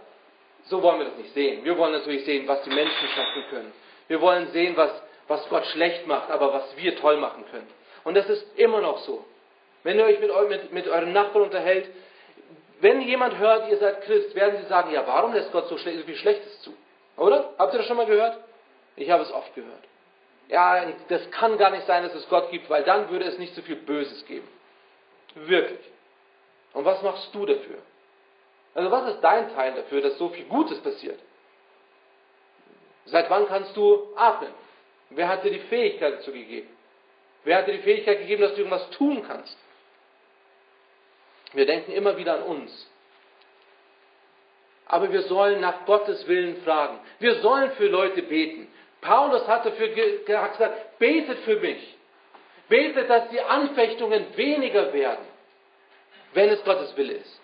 so 0.65 0.81
wollen 0.81 0.99
wir 0.99 1.05
das 1.05 1.17
nicht 1.17 1.33
sehen. 1.33 1.65
Wir 1.65 1.77
wollen 1.77 1.93
natürlich 1.93 2.25
sehen, 2.25 2.47
was 2.47 2.61
die 2.63 2.69
Menschen 2.69 3.07
schaffen 3.09 3.43
können. 3.49 3.73
Wir 4.07 4.21
wollen 4.21 4.47
sehen, 4.51 4.77
was, 4.77 4.91
was 5.27 5.47
Gott 5.49 5.65
schlecht 5.67 6.07
macht, 6.07 6.29
aber 6.29 6.53
was 6.53 6.77
wir 6.77 6.95
toll 6.97 7.17
machen 7.17 7.43
können. 7.51 7.67
Und 8.03 8.15
das 8.15 8.29
ist 8.29 8.57
immer 8.57 8.81
noch 8.81 8.99
so. 8.99 9.25
Wenn 9.83 9.97
ihr 9.97 10.05
euch 10.05 10.19
mit, 10.19 10.31
mit, 10.49 10.73
mit 10.73 10.87
euren 10.87 11.11
Nachbarn 11.11 11.45
unterhält, 11.45 11.89
wenn 12.79 13.01
jemand 13.01 13.37
hört, 13.37 13.69
ihr 13.69 13.77
seid 13.77 14.01
Christ, 14.03 14.35
werden 14.35 14.61
sie 14.61 14.67
sagen, 14.67 14.91
ja, 14.91 15.05
warum 15.05 15.33
lässt 15.33 15.51
Gott 15.51 15.67
so, 15.67 15.77
schle 15.77 15.97
so 15.97 16.03
viel 16.03 16.15
Schlechtes 16.15 16.61
zu? 16.61 16.73
Oder? 17.17 17.53
Habt 17.57 17.73
ihr 17.73 17.79
das 17.79 17.87
schon 17.87 17.97
mal 17.97 18.05
gehört? 18.05 18.37
Ich 18.95 19.09
habe 19.09 19.23
es 19.23 19.31
oft 19.31 19.53
gehört. 19.55 19.83
Ja, 20.49 20.85
das 21.09 21.31
kann 21.31 21.57
gar 21.57 21.71
nicht 21.71 21.87
sein, 21.87 22.03
dass 22.03 22.13
es 22.13 22.27
Gott 22.29 22.51
gibt, 22.51 22.69
weil 22.69 22.83
dann 22.83 23.09
würde 23.09 23.25
es 23.25 23.37
nicht 23.37 23.55
so 23.55 23.61
viel 23.61 23.77
Böses 23.77 24.25
geben. 24.25 24.47
Wirklich. 25.35 25.79
Und 26.73 26.85
was 26.85 27.01
machst 27.01 27.33
du 27.33 27.45
dafür? 27.45 27.79
Also 28.75 28.91
was 28.91 29.13
ist 29.15 29.21
dein 29.21 29.53
Teil 29.53 29.73
dafür, 29.73 30.01
dass 30.01 30.17
so 30.17 30.29
viel 30.29 30.45
Gutes 30.45 30.79
passiert? 30.81 31.19
Seit 33.05 33.29
wann 33.29 33.47
kannst 33.47 33.75
du 33.75 34.13
atmen? 34.15 34.53
Wer 35.09 35.27
hat 35.27 35.43
dir 35.43 35.51
die 35.51 35.59
Fähigkeit 35.59 36.15
dazu 36.15 36.31
gegeben? 36.31 36.69
Wer 37.43 37.57
hat 37.57 37.67
dir 37.67 37.73
die 37.73 37.83
Fähigkeit 37.83 38.19
gegeben, 38.19 38.41
dass 38.41 38.53
du 38.53 38.59
irgendwas 38.59 38.89
tun 38.91 39.23
kannst? 39.27 39.57
Wir 41.51 41.65
denken 41.65 41.91
immer 41.91 42.17
wieder 42.17 42.35
an 42.35 42.43
uns. 42.43 42.89
Aber 44.87 45.11
wir 45.11 45.23
sollen 45.23 45.61
nach 45.61 45.85
Gottes 45.85 46.27
Willen 46.27 46.61
fragen. 46.63 46.99
Wir 47.19 47.35
sollen 47.41 47.71
für 47.73 47.87
Leute 47.87 48.23
beten. 48.23 48.67
Paulus 49.03 49.47
hat 49.47 49.65
dafür 49.65 49.89
gesagt, 49.89 50.59
betet 50.99 51.39
für 51.39 51.57
mich. 51.57 51.95
Betet, 52.69 53.09
dass 53.09 53.29
die 53.29 53.41
Anfechtungen 53.41 54.25
weniger 54.35 54.93
werden, 54.93 55.25
wenn 56.33 56.49
es 56.49 56.63
Gottes 56.63 56.95
Wille 56.97 57.13
ist. 57.13 57.41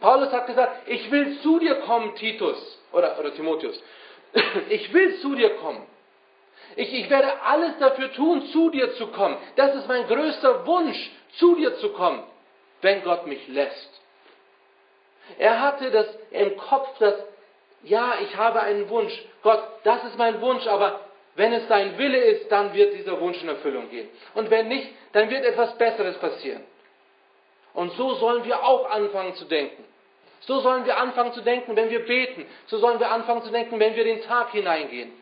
Paulus 0.00 0.32
hat 0.32 0.46
gesagt, 0.46 0.88
ich 0.88 1.10
will 1.10 1.38
zu 1.40 1.58
dir 1.58 1.76
kommen, 1.80 2.14
Titus, 2.14 2.78
oder, 2.92 3.18
oder 3.18 3.34
Timotheus. 3.34 3.80
Ich 4.68 4.92
will 4.92 5.18
zu 5.18 5.34
dir 5.34 5.50
kommen. 5.56 5.84
Ich, 6.76 6.92
ich 6.94 7.10
werde 7.10 7.42
alles 7.42 7.76
dafür 7.78 8.12
tun, 8.12 8.46
zu 8.46 8.70
dir 8.70 8.94
zu 8.94 9.08
kommen. 9.08 9.36
Das 9.56 9.74
ist 9.74 9.88
mein 9.88 10.06
größter 10.06 10.66
Wunsch, 10.66 11.10
zu 11.32 11.56
dir 11.56 11.76
zu 11.78 11.90
kommen, 11.90 12.22
wenn 12.80 13.02
Gott 13.02 13.26
mich 13.26 13.46
lässt. 13.48 14.00
Er 15.38 15.60
hatte 15.60 15.90
das 15.90 16.06
im 16.30 16.56
Kopf, 16.56 16.96
dass, 16.98 17.14
ja, 17.82 18.14
ich 18.22 18.36
habe 18.36 18.60
einen 18.60 18.88
Wunsch. 18.88 19.12
Gott, 19.42 19.62
das 19.84 20.04
ist 20.04 20.18
mein 20.18 20.40
Wunsch, 20.40 20.66
aber 20.66 21.00
wenn 21.36 21.52
es 21.52 21.66
dein 21.68 21.96
Wille 21.96 22.18
ist, 22.18 22.50
dann 22.52 22.74
wird 22.74 22.94
dieser 22.94 23.20
Wunsch 23.20 23.40
in 23.42 23.48
Erfüllung 23.48 23.88
gehen. 23.88 24.08
Und 24.34 24.50
wenn 24.50 24.68
nicht, 24.68 24.88
dann 25.12 25.30
wird 25.30 25.44
etwas 25.44 25.76
Besseres 25.78 26.18
passieren. 26.18 26.62
Und 27.72 27.92
so 27.92 28.14
sollen 28.14 28.44
wir 28.44 28.62
auch 28.62 28.90
anfangen 28.90 29.34
zu 29.36 29.44
denken. 29.44 29.84
So 30.40 30.60
sollen 30.60 30.84
wir 30.84 30.98
anfangen 30.98 31.32
zu 31.32 31.42
denken, 31.42 31.76
wenn 31.76 31.90
wir 31.90 32.04
beten. 32.04 32.46
So 32.66 32.78
sollen 32.78 32.98
wir 32.98 33.10
anfangen 33.10 33.42
zu 33.42 33.50
denken, 33.50 33.78
wenn 33.78 33.94
wir 33.94 34.04
den 34.04 34.22
Tag 34.22 34.50
hineingehen. 34.50 35.12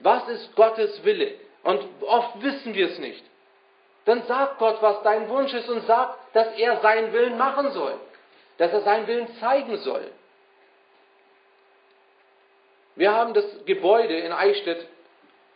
Was 0.00 0.28
ist 0.28 0.54
Gottes 0.56 1.04
Wille? 1.04 1.34
Und 1.62 1.82
oft 2.02 2.42
wissen 2.42 2.74
wir 2.74 2.90
es 2.90 2.98
nicht. 2.98 3.24
Dann 4.04 4.22
sag 4.28 4.58
Gott, 4.58 4.80
was 4.80 5.02
dein 5.02 5.28
Wunsch 5.28 5.52
ist 5.52 5.68
und 5.68 5.86
sag, 5.86 6.16
dass 6.32 6.56
er 6.56 6.80
seinen 6.80 7.12
Willen 7.12 7.36
machen 7.36 7.72
soll. 7.72 7.94
Dass 8.58 8.72
er 8.72 8.82
seinen 8.82 9.06
Willen 9.06 9.28
zeigen 9.38 9.76
soll. 9.78 10.10
Wir 12.96 13.14
haben 13.14 13.34
das 13.34 13.44
Gebäude 13.66 14.16
in 14.16 14.32
Eichstätt 14.32 14.86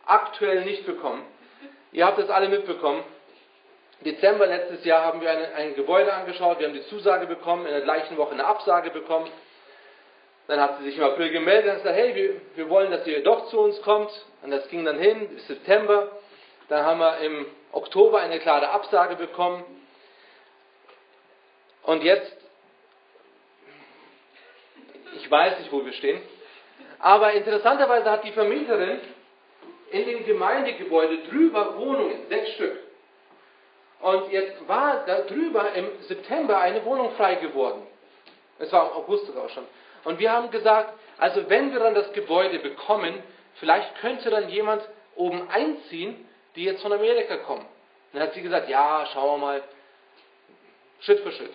aktuell 0.05 0.63
nicht 0.63 0.85
bekommen. 0.85 1.25
Ihr 1.91 2.05
habt 2.05 2.19
es 2.19 2.29
alle 2.29 2.49
mitbekommen. 2.49 3.03
Dezember 4.05 4.47
letztes 4.47 4.85
Jahr 4.85 5.03
haben 5.03 5.21
wir 5.21 5.29
ein, 5.29 5.53
ein 5.53 5.75
Gebäude 5.75 6.13
angeschaut, 6.13 6.59
wir 6.59 6.67
haben 6.67 6.73
die 6.73 6.85
Zusage 6.87 7.27
bekommen, 7.27 7.65
in 7.65 7.71
der 7.71 7.81
gleichen 7.81 8.17
Woche 8.17 8.31
eine 8.31 8.45
Absage 8.45 8.89
bekommen. 8.89 9.29
Dann 10.47 10.59
hat 10.59 10.79
sie 10.79 10.85
sich 10.85 10.97
im 10.97 11.03
April 11.03 11.31
gemeldet 11.31 11.71
und 11.71 11.77
gesagt, 11.77 11.95
hey, 11.95 12.15
wir, 12.15 12.41
wir 12.55 12.69
wollen, 12.69 12.91
dass 12.91 13.05
ihr 13.05 13.23
doch 13.23 13.47
zu 13.49 13.59
uns 13.59 13.81
kommt. 13.83 14.11
Und 14.41 14.51
das 14.51 14.67
ging 14.69 14.85
dann 14.85 14.97
hin 14.97 15.29
bis 15.29 15.47
September. 15.47 16.09
Dann 16.67 16.85
haben 16.85 16.99
wir 16.99 17.17
im 17.19 17.45
Oktober 17.71 18.19
eine 18.19 18.39
klare 18.39 18.69
Absage 18.69 19.15
bekommen. 19.15 19.63
Und 21.83 22.03
jetzt, 22.03 22.35
ich 25.17 25.29
weiß 25.29 25.59
nicht, 25.59 25.71
wo 25.71 25.85
wir 25.85 25.93
stehen, 25.93 26.21
aber 27.01 27.33
interessanterweise 27.33 28.09
hat 28.09 28.23
die 28.23 28.31
Vermieterin 28.31 28.99
in 29.91 30.05
dem 30.05 30.25
Gemeindegebäude 30.25 31.17
drüber 31.29 31.77
Wohnungen, 31.77 32.27
sechs 32.29 32.51
Stück. 32.51 32.77
Und 34.01 34.31
jetzt 34.31 34.67
war 34.67 35.03
da 35.05 35.21
drüber 35.21 35.73
im 35.73 35.89
September 36.01 36.59
eine 36.59 36.83
Wohnung 36.85 37.11
frei 37.11 37.35
geworden. 37.35 37.85
Es 38.59 38.71
war 38.71 38.89
im 38.89 38.97
August 38.97 39.27
sogar 39.27 39.49
schon. 39.49 39.65
Und 40.03 40.19
wir 40.19 40.31
haben 40.31 40.49
gesagt, 40.49 40.93
also 41.17 41.49
wenn 41.49 41.71
wir 41.71 41.79
dann 41.79 41.93
das 41.93 42.11
Gebäude 42.13 42.59
bekommen, 42.59 43.21
vielleicht 43.55 43.95
könnte 43.99 44.29
dann 44.29 44.49
jemand 44.49 44.87
oben 45.15 45.49
einziehen, 45.49 46.27
die 46.55 46.63
jetzt 46.63 46.81
von 46.81 46.93
Amerika 46.93 47.37
kommen. 47.37 47.65
Dann 48.13 48.23
hat 48.23 48.33
sie 48.33 48.41
gesagt, 48.41 48.69
ja, 48.69 49.05
schauen 49.13 49.39
wir 49.39 49.45
mal, 49.45 49.63
Schritt 51.01 51.19
für 51.21 51.31
Schritt. 51.31 51.53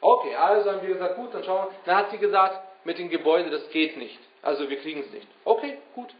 Okay, 0.00 0.34
also 0.34 0.70
haben 0.70 0.82
wir 0.82 0.94
gesagt, 0.94 1.16
gut, 1.16 1.34
dann 1.34 1.44
schauen 1.44 1.66
wir. 1.66 1.74
Dann 1.84 1.96
hat 1.96 2.10
sie 2.10 2.18
gesagt, 2.18 2.60
mit 2.84 2.98
dem 2.98 3.10
Gebäude, 3.10 3.50
das 3.50 3.68
geht 3.70 3.96
nicht. 3.96 4.18
Also 4.42 4.68
wir 4.68 4.80
kriegen 4.80 5.00
es 5.00 5.10
nicht. 5.10 5.26
Okay, 5.44 5.78
gut. 5.94 6.10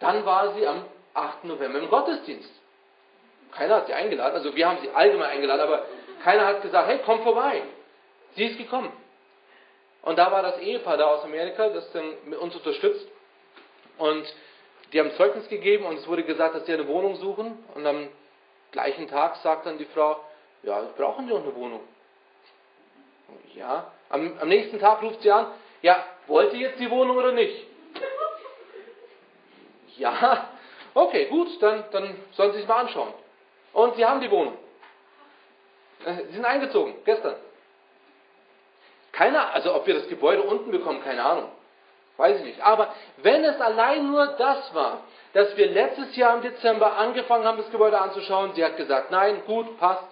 Dann 0.00 0.24
war 0.24 0.54
sie 0.54 0.66
am 0.66 0.84
8. 1.14 1.44
November 1.44 1.78
im 1.78 1.88
Gottesdienst. 1.88 2.50
Keiner 3.52 3.76
hat 3.76 3.86
sie 3.86 3.94
eingeladen, 3.94 4.34
also 4.34 4.54
wir 4.56 4.68
haben 4.68 4.78
sie 4.82 4.90
allgemein 4.90 5.30
eingeladen, 5.30 5.60
aber 5.60 5.86
keiner 6.24 6.46
hat 6.46 6.62
gesagt, 6.62 6.88
hey, 6.88 7.00
komm 7.04 7.22
vorbei. 7.22 7.62
Sie 8.34 8.46
ist 8.46 8.58
gekommen. 8.58 8.92
Und 10.02 10.18
da 10.18 10.30
war 10.32 10.42
das 10.42 10.58
Ehepaar 10.58 10.96
da 10.96 11.06
aus 11.06 11.24
Amerika, 11.24 11.68
das 11.68 11.88
mit 12.26 12.38
uns 12.38 12.54
unterstützt. 12.56 13.06
Und 13.96 14.26
die 14.92 15.00
haben 15.00 15.12
Zeugnis 15.12 15.48
gegeben 15.48 15.86
und 15.86 15.98
es 15.98 16.06
wurde 16.06 16.24
gesagt, 16.24 16.54
dass 16.54 16.66
sie 16.66 16.72
eine 16.72 16.86
Wohnung 16.88 17.16
suchen. 17.16 17.64
Und 17.74 17.86
am 17.86 18.08
gleichen 18.72 19.08
Tag 19.08 19.36
sagt 19.36 19.66
dann 19.66 19.78
die 19.78 19.86
Frau, 19.86 20.20
ja, 20.62 20.82
brauchen 20.96 21.26
Sie 21.26 21.32
auch 21.32 21.42
eine 21.42 21.54
Wohnung. 21.54 21.80
Ja. 23.54 23.92
Am, 24.08 24.38
am 24.40 24.48
nächsten 24.48 24.78
Tag 24.78 25.02
ruft 25.02 25.22
sie 25.22 25.30
an, 25.30 25.46
ja, 25.84 26.02
wollt 26.28 26.54
ihr 26.54 26.60
jetzt 26.60 26.80
die 26.80 26.90
Wohnung 26.90 27.16
oder 27.16 27.32
nicht? 27.32 27.66
Ja, 29.96 30.48
okay, 30.92 31.26
gut, 31.26 31.62
dann, 31.62 31.84
dann 31.92 32.16
sollen 32.32 32.50
Sie 32.50 32.58
sich 32.58 32.66
mal 32.66 32.80
anschauen. 32.80 33.12
Und 33.72 33.94
sie 33.94 34.04
haben 34.04 34.20
die 34.20 34.30
Wohnung. 34.30 34.58
Äh, 36.04 36.24
sie 36.26 36.32
sind 36.32 36.44
eingezogen, 36.44 36.96
gestern. 37.04 37.36
Keiner, 39.12 39.54
also 39.54 39.72
ob 39.72 39.86
wir 39.86 39.94
das 39.94 40.08
Gebäude 40.08 40.42
unten 40.42 40.72
bekommen, 40.72 41.00
keine 41.04 41.22
Ahnung. 41.22 41.48
Weiß 42.16 42.38
ich 42.38 42.44
nicht. 42.44 42.60
Aber 42.60 42.92
wenn 43.18 43.44
es 43.44 43.60
allein 43.60 44.10
nur 44.10 44.26
das 44.26 44.74
war, 44.74 45.02
dass 45.32 45.56
wir 45.56 45.68
letztes 45.68 46.16
Jahr 46.16 46.34
im 46.34 46.42
Dezember 46.42 46.96
angefangen 46.96 47.44
haben, 47.44 47.58
das 47.58 47.70
Gebäude 47.70 48.00
anzuschauen, 48.00 48.54
sie 48.54 48.64
hat 48.64 48.76
gesagt, 48.76 49.12
nein, 49.12 49.42
gut, 49.46 49.78
passt. 49.78 50.08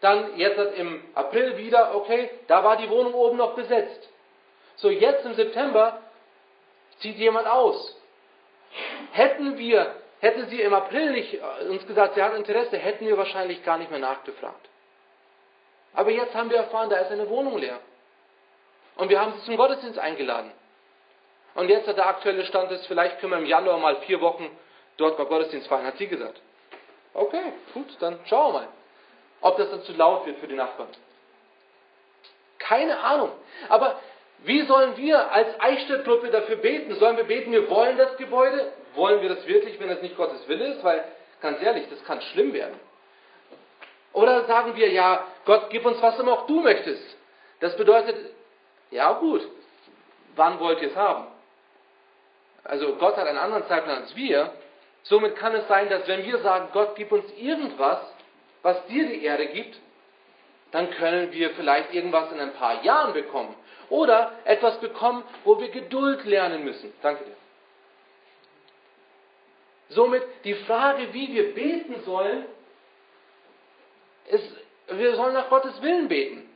Dann 0.00 0.36
jetzt 0.38 0.58
im 0.76 1.04
April 1.14 1.56
wieder, 1.56 1.94
okay, 1.94 2.30
da 2.48 2.64
war 2.64 2.78
die 2.78 2.90
Wohnung 2.90 3.14
oben 3.14 3.36
noch 3.36 3.54
besetzt. 3.54 4.09
So, 4.80 4.88
jetzt 4.88 5.26
im 5.26 5.34
September 5.34 6.00
zieht 7.00 7.16
jemand 7.16 7.46
aus. 7.46 7.96
Hätten 9.12 9.58
wir, 9.58 9.94
hätte 10.20 10.46
sie 10.46 10.60
im 10.60 10.72
April 10.72 11.10
nicht 11.10 11.34
äh, 11.34 11.68
uns 11.68 11.86
gesagt, 11.86 12.14
sie 12.14 12.22
hat 12.22 12.34
Interesse, 12.34 12.78
hätten 12.78 13.06
wir 13.06 13.18
wahrscheinlich 13.18 13.62
gar 13.64 13.76
nicht 13.76 13.90
mehr 13.90 14.00
nachgefragt. 14.00 14.68
Aber 15.92 16.10
jetzt 16.10 16.34
haben 16.34 16.50
wir 16.50 16.58
erfahren, 16.58 16.88
da 16.88 16.96
ist 16.96 17.10
eine 17.10 17.28
Wohnung 17.28 17.58
leer. 17.58 17.78
Und 18.96 19.10
wir 19.10 19.20
haben 19.20 19.32
sie 19.34 19.44
zum 19.44 19.56
Gottesdienst 19.56 19.98
eingeladen. 19.98 20.52
Und 21.54 21.68
jetzt 21.68 21.86
hat 21.88 21.96
der 21.96 22.06
aktuelle 22.06 22.44
Stand 22.46 22.70
ist, 22.70 22.86
vielleicht 22.86 23.18
können 23.18 23.32
wir 23.32 23.38
im 23.38 23.46
Januar 23.46 23.78
mal 23.78 23.96
vier 24.02 24.20
Wochen 24.20 24.50
dort 24.96 25.18
mal 25.18 25.26
Gottesdienst 25.26 25.68
feiern, 25.68 25.86
hat 25.86 25.98
sie 25.98 26.06
gesagt. 26.06 26.40
Okay, 27.12 27.52
gut, 27.74 27.88
dann 28.00 28.18
schauen 28.26 28.54
wir 28.54 28.60
mal, 28.60 28.68
ob 29.40 29.56
das 29.56 29.70
dann 29.70 29.82
zu 29.82 29.92
laut 29.92 30.26
wird 30.26 30.38
für 30.38 30.46
die 30.46 30.54
Nachbarn. 30.54 30.88
Keine 32.58 33.00
Ahnung. 33.00 33.32
Aber 33.68 33.98
wie 34.44 34.62
sollen 34.62 34.96
wir 34.96 35.32
als 35.32 35.60
Eichstätt-Gruppe 35.60 36.30
dafür 36.30 36.56
beten? 36.56 36.94
Sollen 36.94 37.16
wir 37.16 37.24
beten, 37.24 37.52
wir 37.52 37.68
wollen 37.68 37.98
das 37.98 38.16
Gebäude? 38.16 38.72
Wollen 38.94 39.20
wir 39.20 39.28
das 39.28 39.46
wirklich, 39.46 39.78
wenn 39.78 39.90
es 39.90 40.02
nicht 40.02 40.16
Gottes 40.16 40.48
Wille 40.48 40.74
ist? 40.74 40.82
Weil, 40.82 41.04
ganz 41.42 41.62
ehrlich, 41.62 41.86
das 41.90 42.02
kann 42.04 42.20
schlimm 42.22 42.52
werden. 42.52 42.78
Oder 44.12 44.44
sagen 44.46 44.74
wir, 44.76 44.90
ja, 44.90 45.24
Gott, 45.44 45.68
gib 45.70 45.84
uns, 45.84 46.00
was 46.02 46.18
immer 46.18 46.32
auch 46.32 46.46
du 46.46 46.60
möchtest. 46.60 47.16
Das 47.60 47.76
bedeutet, 47.76 48.16
ja 48.90 49.12
gut, 49.12 49.46
wann 50.34 50.58
wollt 50.58 50.80
ihr 50.80 50.88
es 50.88 50.96
haben? 50.96 51.26
Also 52.64 52.94
Gott 52.96 53.16
hat 53.16 53.26
einen 53.26 53.38
anderen 53.38 53.66
Zeitplan 53.66 54.02
als 54.02 54.16
wir. 54.16 54.52
Somit 55.02 55.36
kann 55.36 55.54
es 55.54 55.66
sein, 55.68 55.88
dass 55.88 56.06
wenn 56.08 56.24
wir 56.24 56.38
sagen, 56.38 56.68
Gott, 56.72 56.94
gib 56.96 57.12
uns 57.12 57.24
irgendwas, 57.38 58.00
was 58.62 58.84
dir 58.86 59.06
die 59.06 59.24
Erde 59.24 59.46
gibt, 59.46 59.78
dann 60.72 60.90
können 60.90 61.32
wir 61.32 61.50
vielleicht 61.50 61.92
irgendwas 61.94 62.30
in 62.32 62.40
ein 62.40 62.52
paar 62.52 62.82
Jahren 62.84 63.12
bekommen. 63.12 63.54
Oder 63.90 64.32
etwas 64.44 64.80
bekommen, 64.80 65.24
wo 65.44 65.60
wir 65.60 65.68
Geduld 65.68 66.24
lernen 66.24 66.64
müssen. 66.64 66.92
Danke 67.02 67.24
dir. 67.24 67.36
Somit 69.90 70.22
die 70.44 70.54
Frage, 70.54 71.12
wie 71.12 71.34
wir 71.34 71.52
beten 71.52 72.00
sollen, 72.04 72.46
ist, 74.28 74.56
wir 74.88 75.16
sollen 75.16 75.34
nach 75.34 75.50
Gottes 75.50 75.82
Willen 75.82 76.08
beten. 76.08 76.48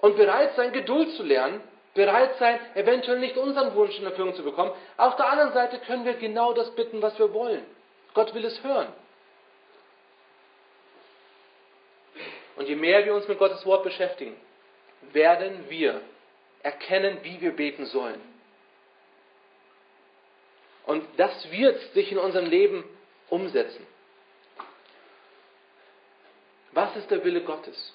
Und 0.00 0.16
bereit 0.16 0.54
sein, 0.56 0.72
Geduld 0.72 1.10
zu 1.12 1.22
lernen, 1.22 1.60
bereit 1.94 2.36
sein, 2.38 2.58
eventuell 2.74 3.18
nicht 3.18 3.36
unseren 3.36 3.74
Wunsch 3.74 3.98
in 3.98 4.04
Erfüllung 4.04 4.34
zu 4.34 4.42
bekommen. 4.42 4.72
Auf 4.96 5.16
der 5.16 5.28
anderen 5.28 5.52
Seite 5.52 5.78
können 5.80 6.04
wir 6.06 6.14
genau 6.14 6.54
das 6.54 6.74
bitten, 6.74 7.02
was 7.02 7.18
wir 7.18 7.32
wollen. 7.34 7.64
Gott 8.14 8.34
will 8.34 8.44
es 8.44 8.62
hören. 8.62 8.88
Und 12.56 12.68
je 12.68 12.76
mehr 12.76 13.04
wir 13.04 13.14
uns 13.14 13.28
mit 13.28 13.38
Gottes 13.38 13.64
Wort 13.66 13.82
beschäftigen, 13.82 14.36
werden 15.12 15.68
wir 15.68 16.00
erkennen, 16.64 17.18
wie 17.22 17.40
wir 17.40 17.54
beten 17.54 17.86
sollen. 17.86 18.20
Und 20.86 21.06
das 21.18 21.50
wird 21.50 21.80
sich 21.92 22.10
in 22.10 22.18
unserem 22.18 22.46
Leben 22.46 22.84
umsetzen. 23.28 23.86
Was 26.72 26.96
ist 26.96 27.10
der 27.10 27.22
Wille 27.24 27.42
Gottes? 27.42 27.94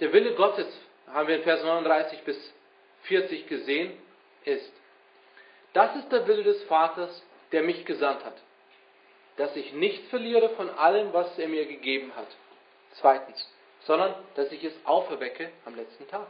Der 0.00 0.12
Wille 0.12 0.34
Gottes, 0.34 0.66
haben 1.06 1.28
wir 1.28 1.36
in 1.36 1.42
Vers 1.44 1.62
39 1.62 2.22
bis 2.22 2.54
40 3.02 3.46
gesehen, 3.46 3.96
ist, 4.44 4.72
das 5.74 5.94
ist 5.96 6.10
der 6.10 6.26
Wille 6.26 6.42
des 6.42 6.62
Vaters, 6.64 7.22
der 7.52 7.62
mich 7.62 7.84
gesandt 7.84 8.24
hat, 8.24 8.36
dass 9.36 9.54
ich 9.56 9.72
nicht 9.72 10.08
verliere 10.08 10.50
von 10.50 10.70
allem, 10.70 11.12
was 11.12 11.38
er 11.38 11.48
mir 11.48 11.66
gegeben 11.66 12.14
hat. 12.16 12.28
Zweitens, 12.94 13.48
sondern 13.80 14.14
dass 14.34 14.50
ich 14.52 14.64
es 14.64 14.74
auferwecke 14.84 15.50
am 15.64 15.74
letzten 15.76 16.08
Tag. 16.08 16.28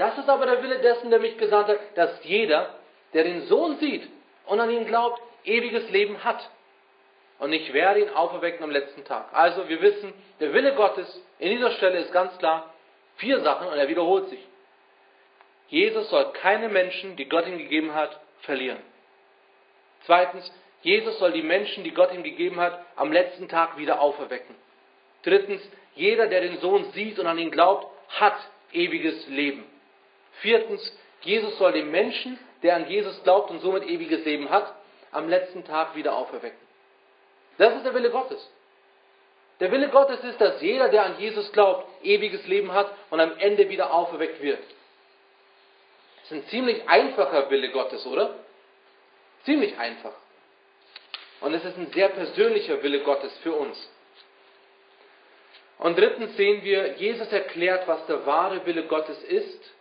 Das 0.00 0.16
ist 0.16 0.30
aber 0.30 0.46
der 0.46 0.62
Wille 0.62 0.78
dessen, 0.78 1.10
der 1.10 1.18
mich 1.18 1.36
gesandt 1.36 1.68
hat, 1.68 1.78
dass 1.94 2.24
jeder, 2.24 2.74
der 3.12 3.22
den 3.24 3.42
Sohn 3.48 3.76
sieht 3.80 4.08
und 4.46 4.58
an 4.58 4.70
ihn 4.70 4.86
glaubt, 4.86 5.20
ewiges 5.44 5.90
Leben 5.90 6.24
hat. 6.24 6.48
Und 7.38 7.52
ich 7.52 7.70
werde 7.74 8.00
ihn 8.00 8.08
auferwecken 8.08 8.64
am 8.64 8.70
letzten 8.70 9.04
Tag. 9.04 9.26
Also 9.34 9.68
wir 9.68 9.82
wissen, 9.82 10.14
der 10.40 10.54
Wille 10.54 10.74
Gottes 10.74 11.22
in 11.38 11.50
dieser 11.50 11.72
Stelle 11.72 11.98
ist 11.98 12.14
ganz 12.14 12.34
klar 12.38 12.72
vier 13.16 13.40
Sachen 13.40 13.68
und 13.68 13.76
er 13.76 13.88
wiederholt 13.88 14.30
sich. 14.30 14.40
Jesus 15.68 16.08
soll 16.08 16.32
keine 16.32 16.70
Menschen, 16.70 17.16
die 17.16 17.28
Gott 17.28 17.46
ihm 17.46 17.58
gegeben 17.58 17.94
hat, 17.94 18.18
verlieren. 18.40 18.80
Zweitens, 20.06 20.50
Jesus 20.80 21.18
soll 21.18 21.32
die 21.32 21.42
Menschen, 21.42 21.84
die 21.84 21.92
Gott 21.92 22.14
ihm 22.14 22.22
gegeben 22.22 22.58
hat, 22.58 22.82
am 22.96 23.12
letzten 23.12 23.50
Tag 23.50 23.76
wieder 23.76 24.00
auferwecken. 24.00 24.54
Drittens, 25.24 25.60
jeder, 25.94 26.26
der 26.28 26.40
den 26.40 26.58
Sohn 26.60 26.90
sieht 26.92 27.18
und 27.18 27.26
an 27.26 27.36
ihn 27.36 27.50
glaubt, 27.50 27.86
hat 28.18 28.38
ewiges 28.72 29.28
Leben. 29.28 29.66
Viertens, 30.40 30.96
Jesus 31.22 31.58
soll 31.58 31.72
den 31.72 31.90
Menschen, 31.90 32.38
der 32.62 32.76
an 32.76 32.88
Jesus 32.88 33.22
glaubt 33.22 33.50
und 33.50 33.60
somit 33.60 33.84
ewiges 33.84 34.24
Leben 34.24 34.50
hat, 34.50 34.74
am 35.12 35.28
letzten 35.28 35.64
Tag 35.64 35.96
wieder 35.96 36.14
auferwecken. 36.14 36.58
Das 37.58 37.74
ist 37.76 37.84
der 37.84 37.94
Wille 37.94 38.10
Gottes. 38.10 38.48
Der 39.58 39.70
Wille 39.70 39.90
Gottes 39.90 40.24
ist, 40.24 40.40
dass 40.40 40.62
jeder, 40.62 40.88
der 40.88 41.04
an 41.04 41.18
Jesus 41.18 41.52
glaubt, 41.52 41.86
ewiges 42.02 42.46
Leben 42.46 42.72
hat 42.72 42.90
und 43.10 43.20
am 43.20 43.36
Ende 43.38 43.68
wieder 43.68 43.92
auferweckt 43.92 44.40
wird. 44.40 44.62
Das 46.22 46.32
ist 46.32 46.32
ein 46.32 46.48
ziemlich 46.48 46.88
einfacher 46.88 47.50
Wille 47.50 47.70
Gottes, 47.70 48.06
oder? 48.06 48.36
Ziemlich 49.44 49.76
einfach. 49.78 50.14
Und 51.40 51.52
es 51.54 51.64
ist 51.64 51.76
ein 51.76 51.90
sehr 51.92 52.08
persönlicher 52.08 52.82
Wille 52.82 53.00
Gottes 53.00 53.36
für 53.38 53.52
uns. 53.52 53.90
Und 55.78 55.98
drittens 55.98 56.36
sehen 56.36 56.62
wir, 56.62 56.96
Jesus 56.96 57.30
erklärt, 57.32 57.88
was 57.88 58.04
der 58.06 58.24
wahre 58.26 58.64
Wille 58.66 58.84
Gottes 58.84 59.22
ist 59.24 59.72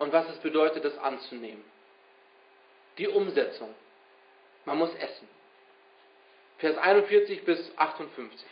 und 0.00 0.12
was 0.12 0.28
es 0.30 0.38
bedeutet, 0.38 0.84
das 0.84 0.98
anzunehmen. 0.98 1.62
Die 2.98 3.06
Umsetzung. 3.06 3.72
Man 4.64 4.78
muss 4.78 4.94
essen. 4.94 5.28
Vers 6.58 6.76
41 6.76 7.44
bis 7.44 7.72
58. 7.76 8.46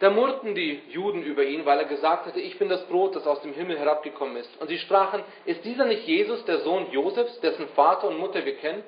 Da 0.00 0.08
murrten 0.08 0.54
die 0.54 0.80
Juden 0.88 1.22
über 1.22 1.44
ihn, 1.44 1.66
weil 1.66 1.78
er 1.78 1.84
gesagt 1.84 2.24
hatte, 2.24 2.40
ich 2.40 2.58
bin 2.58 2.70
das 2.70 2.86
Brot, 2.86 3.14
das 3.14 3.26
aus 3.26 3.42
dem 3.42 3.52
Himmel 3.52 3.78
herabgekommen 3.78 4.36
ist. 4.36 4.60
Und 4.60 4.68
sie 4.68 4.78
sprachen, 4.78 5.22
ist 5.44 5.62
dieser 5.62 5.84
nicht 5.84 6.06
Jesus, 6.06 6.42
der 6.46 6.60
Sohn 6.60 6.90
Josefs, 6.90 7.38
dessen 7.40 7.68
Vater 7.68 8.08
und 8.08 8.18
Mutter 8.18 8.44
wir 8.44 8.56
kennen? 8.56 8.82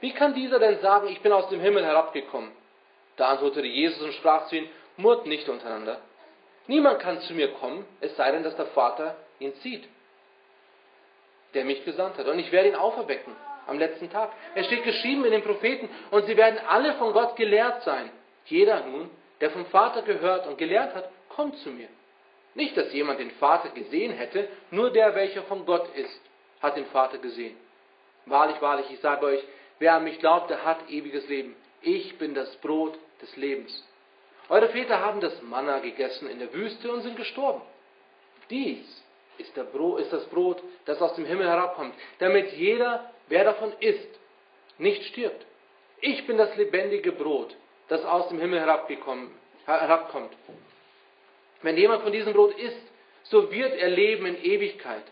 Wie 0.00 0.12
kann 0.12 0.34
dieser 0.34 0.58
denn 0.58 0.80
sagen, 0.80 1.08
ich 1.08 1.20
bin 1.20 1.32
aus 1.32 1.48
dem 1.48 1.60
Himmel 1.60 1.84
herabgekommen? 1.84 2.50
Da 3.16 3.28
antwortete 3.28 3.66
Jesus 3.66 4.02
und 4.02 4.14
sprach 4.14 4.48
zu 4.48 4.56
ihnen, 4.56 4.68
murrt 4.96 5.26
nicht 5.26 5.48
untereinander. 5.48 6.00
Niemand 6.66 6.98
kann 6.98 7.20
zu 7.20 7.34
mir 7.34 7.52
kommen, 7.52 7.86
es 8.00 8.16
sei 8.16 8.30
denn, 8.32 8.42
dass 8.42 8.56
der 8.56 8.66
Vater 8.66 9.16
ihn 9.38 9.54
zieht, 9.56 9.88
der 11.54 11.64
mich 11.64 11.84
gesandt 11.84 12.18
hat. 12.18 12.26
Und 12.26 12.38
ich 12.38 12.52
werde 12.52 12.68
ihn 12.68 12.74
auferwecken 12.74 13.34
am 13.66 13.78
letzten 13.78 14.10
Tag. 14.10 14.32
Es 14.54 14.66
steht 14.66 14.84
geschrieben 14.84 15.24
in 15.24 15.32
den 15.32 15.42
Propheten, 15.42 15.88
und 16.10 16.26
sie 16.26 16.36
werden 16.36 16.58
alle 16.66 16.94
von 16.94 17.12
Gott 17.12 17.36
gelehrt 17.36 17.82
sein. 17.82 18.10
Jeder 18.46 18.84
nun, 18.84 19.10
der 19.40 19.50
vom 19.50 19.66
Vater 19.66 20.02
gehört 20.02 20.46
und 20.46 20.58
gelehrt 20.58 20.94
hat, 20.94 21.10
kommt 21.28 21.56
zu 21.58 21.70
mir. 21.70 21.88
Nicht, 22.54 22.76
dass 22.76 22.92
jemand 22.92 23.20
den 23.20 23.30
Vater 23.32 23.68
gesehen 23.68 24.12
hätte, 24.12 24.48
nur 24.70 24.90
der, 24.90 25.14
welcher 25.14 25.42
von 25.44 25.64
Gott 25.66 25.94
ist, 25.94 26.20
hat 26.60 26.76
den 26.76 26.86
Vater 26.86 27.18
gesehen. 27.18 27.56
Wahrlich, 28.26 28.60
wahrlich, 28.60 28.86
ich 28.90 29.00
sage 29.00 29.24
euch, 29.26 29.44
wer 29.78 29.94
an 29.94 30.04
mich 30.04 30.18
glaubt, 30.18 30.50
der 30.50 30.64
hat 30.64 30.90
ewiges 30.90 31.28
Leben. 31.28 31.54
Ich 31.82 32.18
bin 32.18 32.34
das 32.34 32.56
Brot 32.56 32.98
des 33.22 33.36
Lebens. 33.36 33.86
Eure 34.48 34.68
Väter 34.70 35.00
haben 35.00 35.20
das 35.20 35.40
Manna 35.42 35.78
gegessen 35.78 36.28
in 36.28 36.38
der 36.38 36.52
Wüste 36.52 36.90
und 36.90 37.02
sind 37.02 37.16
gestorben. 37.16 37.60
Dies 38.50 39.04
ist, 39.36 39.54
Brot, 39.72 40.00
ist, 40.00 40.12
das 40.12 40.24
Brot, 40.26 40.62
das 40.88 41.02
aus 41.02 41.14
dem 41.16 41.26
Himmel 41.26 41.46
herabkommt, 41.46 41.94
damit 42.18 42.50
jeder, 42.54 43.10
wer 43.28 43.44
davon 43.44 43.72
isst, 43.78 44.08
nicht 44.78 45.04
stirbt. 45.04 45.44
Ich 46.00 46.26
bin 46.26 46.38
das 46.38 46.56
lebendige 46.56 47.12
Brot, 47.12 47.54
das 47.88 48.04
aus 48.06 48.28
dem 48.28 48.40
Himmel 48.40 48.60
herabkommt. 48.60 50.32
Wenn 51.60 51.76
jemand 51.76 52.02
von 52.02 52.12
diesem 52.12 52.32
Brot 52.32 52.58
isst, 52.58 52.80
so 53.24 53.52
wird 53.52 53.76
er 53.78 53.90
leben 53.90 54.24
in 54.24 54.42
Ewigkeit. 54.42 55.02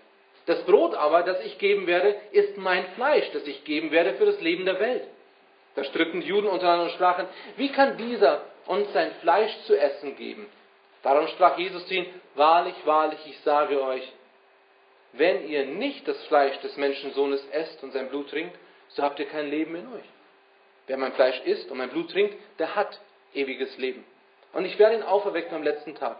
Das 0.47 0.65
Brot 0.65 0.95
aber, 0.95 1.25
das 1.25 1.45
ich 1.45 1.59
geben 1.59 1.87
werde, 1.87 2.17
ist 2.31 2.57
mein 2.57 2.87
Fleisch, 2.95 3.31
das 3.33 3.47
ich 3.47 3.65
geben 3.65 3.91
werde 3.91 4.15
für 4.15 4.25
das 4.25 4.41
Leben 4.41 4.65
der 4.65 4.81
Welt. 4.81 5.07
Da 5.75 5.85
stritten 5.85 6.23
die 6.23 6.29
Juden 6.29 6.47
untereinander 6.47 6.85
und 6.85 6.93
sprachen, 6.93 7.27
wie 7.57 7.71
kann 7.71 7.99
dieser 7.99 8.45
uns 8.65 8.91
sein 8.95 9.11
Fleisch 9.21 9.55
zu 9.67 9.79
essen 9.79 10.17
geben? 10.17 10.47
Darum 11.03 11.29
sprach 11.29 11.59
Jesus 11.59 11.87
zu 11.87 11.95
ihnen, 11.95 12.07
wahrlich, 12.35 12.75
wahrlich, 12.87 13.19
ich 13.27 13.39
sage 13.41 13.83
euch, 13.83 14.11
wenn 15.17 15.49
ihr 15.49 15.67
nicht 15.67 16.07
das 16.07 16.23
Fleisch 16.27 16.59
des 16.61 16.77
Menschensohnes 16.77 17.47
esst 17.51 17.83
und 17.83 17.93
sein 17.93 18.09
Blut 18.09 18.31
trinkt, 18.31 18.57
so 18.89 19.03
habt 19.03 19.19
ihr 19.19 19.27
kein 19.27 19.51
Leben 19.51 19.75
in 19.75 19.87
euch. 19.93 20.05
Wer 20.87 20.97
mein 20.97 21.13
Fleisch 21.13 21.41
isst 21.45 21.71
und 21.71 21.79
mein 21.79 21.91
Blut 21.91 22.11
trinkt, 22.11 22.37
der 22.59 22.75
hat 22.75 23.01
ewiges 23.35 23.77
Leben. 23.79 24.05
Und 24.53 24.65
ich 24.65 24.79
werde 24.79 24.97
ihn 24.97 25.03
auferwecken 25.03 25.55
am 25.55 25.63
letzten 25.63 25.95
Tag. 25.95 26.19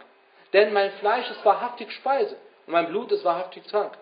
Denn 0.53 0.73
mein 0.73 0.91
Fleisch 0.93 1.29
ist 1.29 1.43
wahrhaftig 1.43 1.91
Speise 1.91 2.37
und 2.65 2.73
mein 2.73 2.87
Blut 2.87 3.11
ist 3.11 3.23
wahrhaftig 3.23 3.63
Trank. 3.67 3.97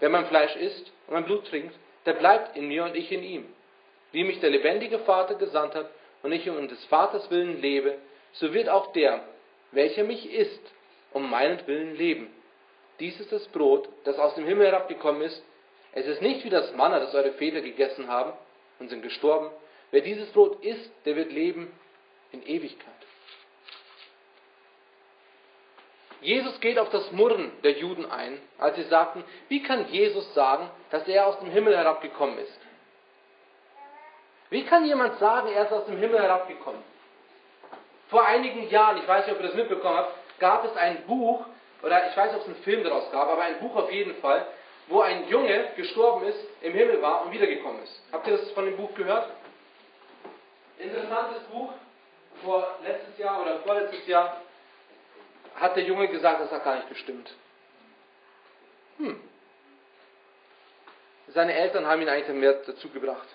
Wer 0.00 0.08
mein 0.08 0.26
Fleisch 0.26 0.54
isst 0.56 0.92
und 1.06 1.14
mein 1.14 1.24
Blut 1.24 1.46
trinkt, 1.46 1.74
der 2.06 2.14
bleibt 2.14 2.56
in 2.56 2.68
mir 2.68 2.84
und 2.84 2.96
ich 2.96 3.10
in 3.10 3.22
ihm. 3.22 3.46
Wie 4.12 4.24
mich 4.24 4.40
der 4.40 4.50
lebendige 4.50 5.00
Vater 5.00 5.34
gesandt 5.34 5.74
hat 5.74 5.90
und 6.22 6.32
ich 6.32 6.48
um 6.48 6.68
des 6.68 6.84
Vaters 6.86 7.30
willen 7.30 7.60
lebe, 7.60 7.98
so 8.32 8.54
wird 8.54 8.68
auch 8.68 8.92
der, 8.92 9.22
welcher 9.72 10.04
mich 10.04 10.32
isst, 10.32 10.62
um 11.12 11.28
meinetwillen 11.28 11.94
leben. 11.96 12.32
Dies 13.00 13.18
ist 13.20 13.30
das 13.30 13.46
Brot, 13.48 13.88
das 14.04 14.18
aus 14.18 14.34
dem 14.34 14.44
Himmel 14.44 14.66
herabgekommen 14.66 15.22
ist. 15.22 15.42
Es 15.92 16.06
ist 16.06 16.20
nicht 16.20 16.44
wie 16.44 16.50
das 16.50 16.72
Manna, 16.74 16.98
das 16.98 17.14
eure 17.14 17.32
Väter 17.32 17.60
gegessen 17.60 18.08
haben 18.08 18.32
und 18.78 18.88
sind 18.88 19.02
gestorben. 19.02 19.50
Wer 19.90 20.02
dieses 20.02 20.30
Brot 20.32 20.62
isst, 20.62 20.90
der 21.04 21.16
wird 21.16 21.32
leben 21.32 21.72
in 22.32 22.46
Ewigkeit. 22.46 22.94
Jesus 26.20 26.58
geht 26.60 26.78
auf 26.78 26.90
das 26.90 27.12
Murren 27.12 27.52
der 27.62 27.78
Juden 27.78 28.04
ein, 28.10 28.40
als 28.58 28.76
sie 28.76 28.82
sagten, 28.84 29.24
wie 29.48 29.62
kann 29.62 29.88
Jesus 29.90 30.34
sagen, 30.34 30.68
dass 30.90 31.06
er 31.06 31.26
aus 31.26 31.38
dem 31.38 31.50
Himmel 31.50 31.76
herabgekommen 31.76 32.38
ist? 32.38 32.60
Wie 34.50 34.64
kann 34.64 34.84
jemand 34.86 35.18
sagen, 35.18 35.48
er 35.52 35.66
ist 35.66 35.72
aus 35.72 35.86
dem 35.86 35.98
Himmel 35.98 36.20
herabgekommen? 36.20 36.82
Vor 38.08 38.26
einigen 38.26 38.68
Jahren, 38.70 38.96
ich 38.96 39.06
weiß 39.06 39.26
nicht, 39.26 39.36
ob 39.36 39.42
ihr 39.42 39.48
das 39.48 39.56
mitbekommen 39.56 39.96
habt, 39.96 40.40
gab 40.40 40.64
es 40.64 40.76
ein 40.76 41.04
Buch, 41.06 41.44
oder 41.82 42.08
ich 42.10 42.16
weiß 42.16 42.34
ob 42.34 42.40
es 42.42 42.46
einen 42.46 42.56
Film 42.56 42.84
daraus 42.84 43.10
gab, 43.10 43.28
aber 43.28 43.42
ein 43.42 43.60
Buch 43.60 43.76
auf 43.76 43.92
jeden 43.92 44.16
Fall, 44.16 44.46
wo 44.88 45.00
ein 45.00 45.28
Junge 45.28 45.72
gestorben 45.76 46.26
ist, 46.26 46.38
im 46.62 46.72
Himmel 46.72 47.00
war 47.02 47.22
und 47.22 47.32
wiedergekommen 47.32 47.82
ist. 47.82 48.02
Habt 48.10 48.26
ihr 48.26 48.36
das 48.36 48.50
von 48.52 48.64
dem 48.64 48.76
Buch 48.76 48.94
gehört? 48.94 49.30
Interessantes 50.78 51.42
Buch, 51.44 51.72
vor 52.42 52.78
letztes 52.84 53.18
Jahr 53.18 53.42
oder 53.42 53.60
vorletztes 53.60 54.06
Jahr 54.06 54.40
hat 55.56 55.76
der 55.76 55.84
Junge 55.84 56.08
gesagt, 56.08 56.40
das 56.40 56.50
hat 56.50 56.64
gar 56.64 56.76
nicht 56.76 56.88
gestimmt. 56.88 57.34
Hm. 58.98 59.20
Seine 61.28 61.54
Eltern 61.54 61.86
haben 61.86 62.00
ihn 62.00 62.08
eigentlich 62.08 62.36
mehr 62.36 62.54
dazu 62.64 62.88
gebracht. 62.88 63.26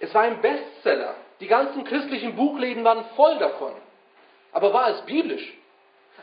Es 0.00 0.14
war 0.14 0.22
ein 0.22 0.40
Bestseller. 0.40 1.14
Die 1.40 1.46
ganzen 1.46 1.84
christlichen 1.84 2.34
Buchläden 2.34 2.84
waren 2.84 3.04
voll 3.16 3.38
davon. 3.38 3.74
Aber 4.52 4.72
war 4.72 4.90
es 4.90 5.02
biblisch? 5.02 5.56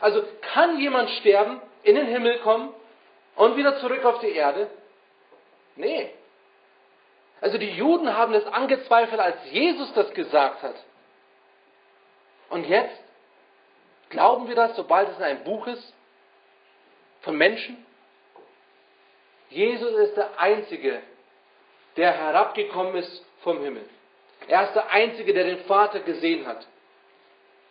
Also 0.00 0.24
kann 0.52 0.78
jemand 0.78 1.10
sterben, 1.10 1.60
in 1.82 1.94
den 1.94 2.06
Himmel 2.06 2.38
kommen 2.40 2.72
und 3.36 3.56
wieder 3.56 3.78
zurück 3.78 4.04
auf 4.04 4.20
die 4.20 4.32
Erde? 4.32 4.68
Nee. 5.76 6.12
Also 7.40 7.58
die 7.58 7.70
Juden 7.70 8.16
haben 8.16 8.34
es 8.34 8.44
angezweifelt, 8.46 9.20
als 9.20 9.36
Jesus 9.50 9.92
das 9.94 10.12
gesagt 10.12 10.62
hat. 10.62 10.74
Und 12.50 12.66
jetzt 12.66 13.00
glauben 14.10 14.48
wir 14.48 14.54
das, 14.54 14.74
sobald 14.76 15.10
es 15.10 15.18
in 15.18 15.22
einem 15.22 15.44
Buch 15.44 15.66
ist, 15.66 15.94
von 17.20 17.36
Menschen? 17.36 17.84
Jesus 19.50 19.92
ist 19.92 20.16
der 20.16 20.38
Einzige, 20.38 21.00
der 21.96 22.12
herabgekommen 22.12 22.96
ist 22.96 23.24
vom 23.42 23.62
Himmel. 23.62 23.88
Er 24.46 24.64
ist 24.64 24.74
der 24.74 24.90
Einzige, 24.90 25.32
der 25.32 25.44
den 25.44 25.64
Vater 25.64 26.00
gesehen 26.00 26.46
hat. 26.46 26.66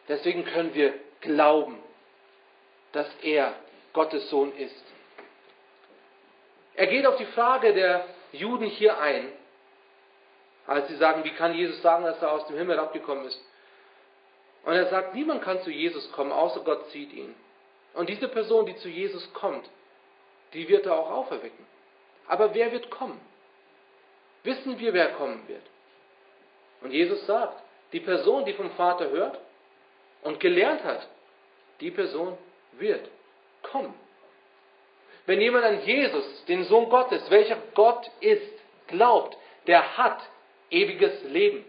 Deswegen 0.08 0.46
können 0.46 0.74
wir 0.74 0.94
glauben, 1.22 1.78
dass 2.94 3.08
er 3.22 3.54
Gottes 3.94 4.30
Sohn 4.30 4.56
ist. 4.56 4.84
Er 6.76 6.88
geht 6.88 7.06
auf 7.06 7.18
die 7.18 7.26
Frage 7.26 7.74
der 7.74 8.06
Juden 8.32 8.66
hier 8.66 9.00
ein, 9.00 9.32
als 10.68 10.88
sie 10.90 10.96
sagen, 10.98 11.24
wie 11.24 11.32
kann 11.32 11.54
Jesus 11.54 11.82
sagen, 11.82 12.04
dass 12.06 12.22
er 12.22 12.32
aus 12.32 12.46
dem 12.48 12.58
Himmel 12.58 12.78
abgekommen 12.80 13.26
ist? 13.26 13.42
Und 14.64 14.74
er 14.74 14.88
sagt, 14.90 15.14
niemand 15.16 15.42
kann 15.42 15.62
zu 15.62 15.72
Jesus 15.72 16.12
kommen, 16.12 16.32
außer 16.32 16.60
Gott 16.62 16.90
zieht 16.90 17.14
ihn. 17.14 17.34
Und 17.94 18.10
diese 18.10 18.28
Person, 18.28 18.66
die 18.66 18.76
zu 18.78 18.90
Jesus 18.90 19.34
kommt, 19.34 19.68
die 20.54 20.68
wird 20.68 20.86
er 20.86 21.00
auch 21.00 21.10
auferwecken. 21.10 21.66
Aber 22.28 22.54
wer 22.54 22.72
wird 22.72 22.92
kommen? 22.92 23.20
Wissen 24.44 24.78
wir, 24.78 24.94
wer 24.94 25.14
kommen 25.14 25.48
wird? 25.48 25.64
Und 26.82 26.92
Jesus 26.92 27.26
sagt, 27.26 27.64
die 27.92 28.00
Person, 28.00 28.46
die 28.46 28.54
vom 28.54 28.70
Vater 28.72 29.10
hört 29.10 29.40
und 30.28 30.40
gelernt 30.42 30.84
hat, 30.84 31.08
die 31.80 31.92
Person 31.92 32.38
wird 32.74 33.10
kommen. 33.64 33.94
Wenn 35.26 35.40
jemand 35.42 35.66
an 35.66 35.86
Jesus, 35.86 36.46
den 36.46 36.66
Sohn 36.66 36.90
Gottes, 36.90 37.30
welcher 37.30 37.58
Gott 37.74 38.10
ist, 38.20 38.54
glaubt, 38.88 39.38
der 39.68 39.98
hat 39.98 40.20
ewiges 40.70 41.24
Leben. 41.24 41.66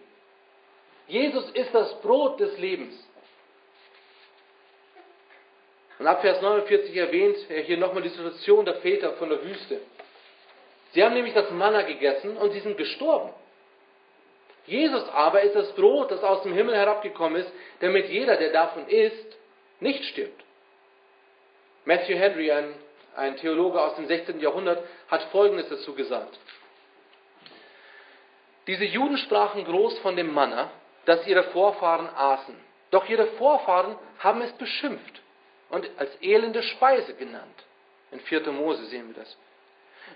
Jesus 1.07 1.51
ist 1.51 1.73
das 1.73 2.01
Brot 2.01 2.41
des 2.41 2.59
Lebens. 2.59 2.95
Und 5.99 6.07
ab 6.07 6.21
Vers 6.21 6.41
49 6.43 6.97
erwähnt 6.97 7.37
er 7.49 7.63
hier 7.63 7.79
nochmal 7.79 8.03
die 8.03 8.09
Situation 8.11 8.65
der 8.65 8.77
Väter 8.77 9.15
von 9.15 9.29
der 9.29 9.43
Wüste. 9.45 9.81
Sie 10.93 11.03
haben 11.03 11.15
nämlich 11.15 11.35
das 11.35 11.51
Manna 11.51 11.83
gegessen 11.83 12.37
und 12.37 12.53
sie 12.53 12.61
sind 12.61 12.77
gestorben. 12.77 13.33
Jesus 14.69 15.09
aber 15.09 15.43
ist 15.43 15.55
das 15.55 15.73
Brot, 15.75 16.11
das 16.11 16.23
aus 16.23 16.43
dem 16.43 16.53
Himmel 16.53 16.77
herabgekommen 16.77 17.41
ist, 17.41 17.51
damit 17.81 18.09
jeder, 18.09 18.37
der 18.37 18.53
davon 18.53 18.87
isst, 18.89 19.37
nicht 19.81 20.05
stirbt. 20.05 20.45
Matthew 21.85 22.17
Henry, 22.17 22.51
ein, 22.53 22.75
ein 23.17 23.37
Theologe 23.37 23.81
aus 23.81 23.97
dem 23.97 24.07
16. 24.07 24.41
Jahrhundert, 24.41 24.83
hat 25.09 25.23
Folgendes 25.33 25.69
dazu 25.69 25.95
gesagt. 25.95 26.39
Diese 28.67 28.85
Juden 28.85 29.17
sprachen 29.17 29.65
groß 29.65 29.99
von 30.01 30.15
dem 30.17 30.33
Manna, 30.33 30.71
das 31.07 31.27
ihre 31.27 31.45
Vorfahren 31.45 32.09
aßen. 32.15 32.55
Doch 32.91 33.09
ihre 33.09 33.27
Vorfahren 33.39 33.97
haben 34.19 34.43
es 34.43 34.53
beschimpft 34.53 35.23
und 35.71 35.89
als 35.97 36.11
elende 36.21 36.63
Speise 36.63 37.15
genannt. 37.15 37.65
In 38.11 38.21
4. 38.21 38.53
Mose 38.53 38.85
sehen 38.87 39.09
wir 39.09 39.15
das. 39.23 39.37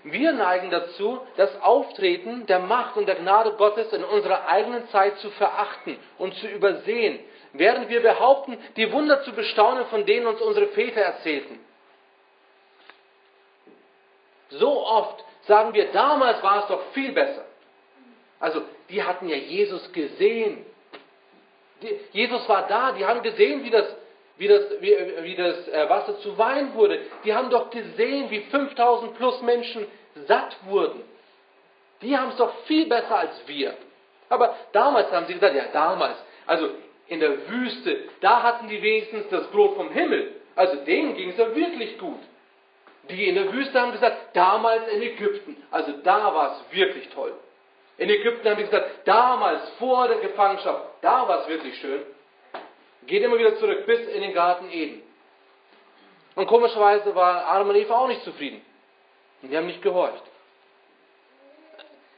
Wir 0.03 0.33
neigen 0.33 0.69
dazu, 0.69 1.21
das 1.37 1.61
Auftreten 1.61 2.45
der 2.47 2.59
Macht 2.59 2.97
und 2.97 3.07
der 3.07 3.15
Gnade 3.15 3.53
Gottes 3.53 3.91
in 3.93 4.03
unserer 4.03 4.47
eigenen 4.47 4.87
Zeit 4.89 5.17
zu 5.19 5.29
verachten 5.31 5.97
und 6.17 6.33
zu 6.35 6.47
übersehen, 6.47 7.19
während 7.53 7.89
wir 7.89 8.01
behaupten, 8.01 8.57
die 8.75 8.91
Wunder 8.91 9.23
zu 9.23 9.31
bestaunen, 9.33 9.85
von 9.87 10.05
denen 10.05 10.27
uns 10.27 10.41
unsere 10.41 10.67
Väter 10.67 11.01
erzählten. 11.01 11.59
So 14.49 14.85
oft 14.85 15.23
sagen 15.47 15.73
wir, 15.73 15.91
damals 15.91 16.41
war 16.43 16.63
es 16.63 16.67
doch 16.67 16.81
viel 16.93 17.11
besser. 17.11 17.45
Also, 18.39 18.61
die 18.89 19.01
hatten 19.01 19.29
ja 19.29 19.37
Jesus 19.37 19.91
gesehen. 19.93 20.65
Jesus 22.11 22.47
war 22.47 22.67
da, 22.67 22.91
die 22.91 23.05
haben 23.05 23.21
gesehen, 23.23 23.63
wie 23.63 23.69
das, 23.69 23.85
wie 24.43 24.47
das, 24.49 24.61
wie, 24.81 24.97
wie 25.21 25.35
das 25.35 25.67
äh, 25.69 25.89
Wasser 25.89 26.19
zu 26.19 26.37
Wein 26.37 26.73
wurde. 26.73 26.99
Die 27.23 27.33
haben 27.33 27.49
doch 27.49 27.69
gesehen, 27.69 28.29
wie 28.29 28.41
5000 28.41 29.15
plus 29.15 29.41
Menschen 29.41 29.87
satt 30.27 30.57
wurden. 30.65 31.01
Die 32.01 32.17
haben 32.17 32.31
es 32.31 32.35
doch 32.35 32.53
viel 32.65 32.87
besser 32.87 33.17
als 33.17 33.41
wir. 33.47 33.73
Aber 34.27 34.53
damals 34.73 35.09
haben 35.11 35.27
sie 35.27 35.35
gesagt, 35.35 35.55
ja, 35.55 35.65
damals, 35.71 36.17
also 36.45 36.71
in 37.07 37.21
der 37.21 37.47
Wüste, 37.47 37.99
da 38.19 38.43
hatten 38.43 38.67
die 38.67 38.81
wenigstens 38.81 39.29
das 39.29 39.47
Brot 39.47 39.77
vom 39.77 39.89
Himmel. 39.91 40.33
Also 40.57 40.75
denen 40.83 41.15
ging 41.15 41.29
es 41.29 41.37
ja 41.37 41.55
wirklich 41.55 41.97
gut. 41.97 42.19
Die 43.09 43.29
in 43.29 43.35
der 43.35 43.53
Wüste 43.53 43.79
haben 43.79 43.93
gesagt, 43.93 44.35
damals 44.35 44.89
in 44.89 45.01
Ägypten, 45.01 45.55
also 45.71 45.93
da 46.03 46.33
war 46.35 46.51
es 46.51 46.77
wirklich 46.77 47.07
toll. 47.09 47.33
In 47.97 48.09
Ägypten 48.09 48.49
haben 48.49 48.57
die 48.57 48.63
gesagt, 48.63 49.07
damals 49.07 49.69
vor 49.79 50.09
der 50.09 50.17
Gefangenschaft, 50.17 50.83
da 51.01 51.27
war 51.29 51.41
es 51.41 51.47
wirklich 51.47 51.77
schön. 51.79 52.01
Geht 53.07 53.23
immer 53.23 53.37
wieder 53.37 53.55
zurück 53.57 53.85
bis 53.85 53.99
in 54.07 54.21
den 54.21 54.33
Garten 54.33 54.69
Eden. 54.71 55.01
Und 56.35 56.47
komischerweise 56.47 57.13
war 57.15 57.47
Adam 57.51 57.69
und 57.69 57.75
Eva 57.75 57.99
auch 57.99 58.07
nicht 58.07 58.23
zufrieden. 58.23 58.61
Und 59.41 59.51
die 59.51 59.57
haben 59.57 59.67
nicht 59.67 59.81
gehorcht. 59.81 60.23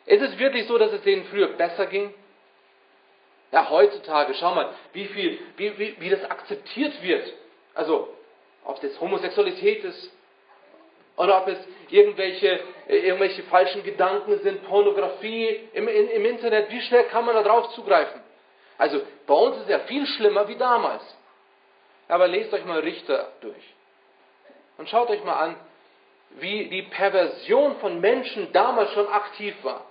Ist 0.06 0.22
es 0.22 0.38
wirklich 0.38 0.68
so, 0.68 0.78
dass 0.78 0.92
es 0.92 1.02
denen 1.02 1.26
früher 1.26 1.48
besser 1.50 1.88
ging? 1.88 2.14
Ja, 3.52 3.70
heutzutage, 3.70 4.34
schau 4.36 4.54
mal, 4.54 4.74
wie 4.94 5.06
viel, 5.06 5.40
wie, 5.58 5.78
wie, 5.78 5.96
wie 6.00 6.10
das 6.10 6.24
akzeptiert 6.26 7.02
wird. 7.02 7.34
Also, 7.74 8.14
ob 8.64 8.84
es 8.84 9.00
Homosexualität 9.00 9.84
ist, 9.84 10.12
oder 11.18 11.42
ob 11.42 11.48
es 11.48 11.58
irgendwelche, 11.90 12.60
irgendwelche 12.88 13.44
falschen 13.44 13.84
Gedanken 13.84 14.40
sind, 14.40 14.66
Pornografie 14.66 15.70
im, 15.74 15.88
in, 15.88 16.10
im 16.10 16.26
Internet, 16.26 16.70
wie 16.70 16.82
schnell 16.82 17.06
kann 17.06 17.26
man 17.26 17.36
da 17.36 17.44
drauf 17.44 17.74
zugreifen? 17.74 18.22
Also 18.78 19.02
bei 19.26 19.34
uns 19.34 19.58
ist 19.58 19.64
es 19.64 19.70
ja 19.70 19.80
viel 19.80 20.06
schlimmer 20.06 20.48
wie 20.48 20.58
damals. 20.58 21.04
Aber 22.08 22.28
lest 22.28 22.54
euch 22.54 22.66
mal 22.66 22.80
Richter 22.80 23.32
durch. 23.42 23.74
Und 24.78 24.90
schaut 24.90 25.10
euch 25.10 25.24
mal 25.24 25.40
an, 25.40 25.56
wie 26.32 26.68
die 26.68 26.84
Perversion 26.84 27.78
von 27.78 28.02
Menschen 28.02 28.52
damals 28.52 28.92
schon 28.92 29.08
aktiv 29.08 29.56
war. 29.64 29.86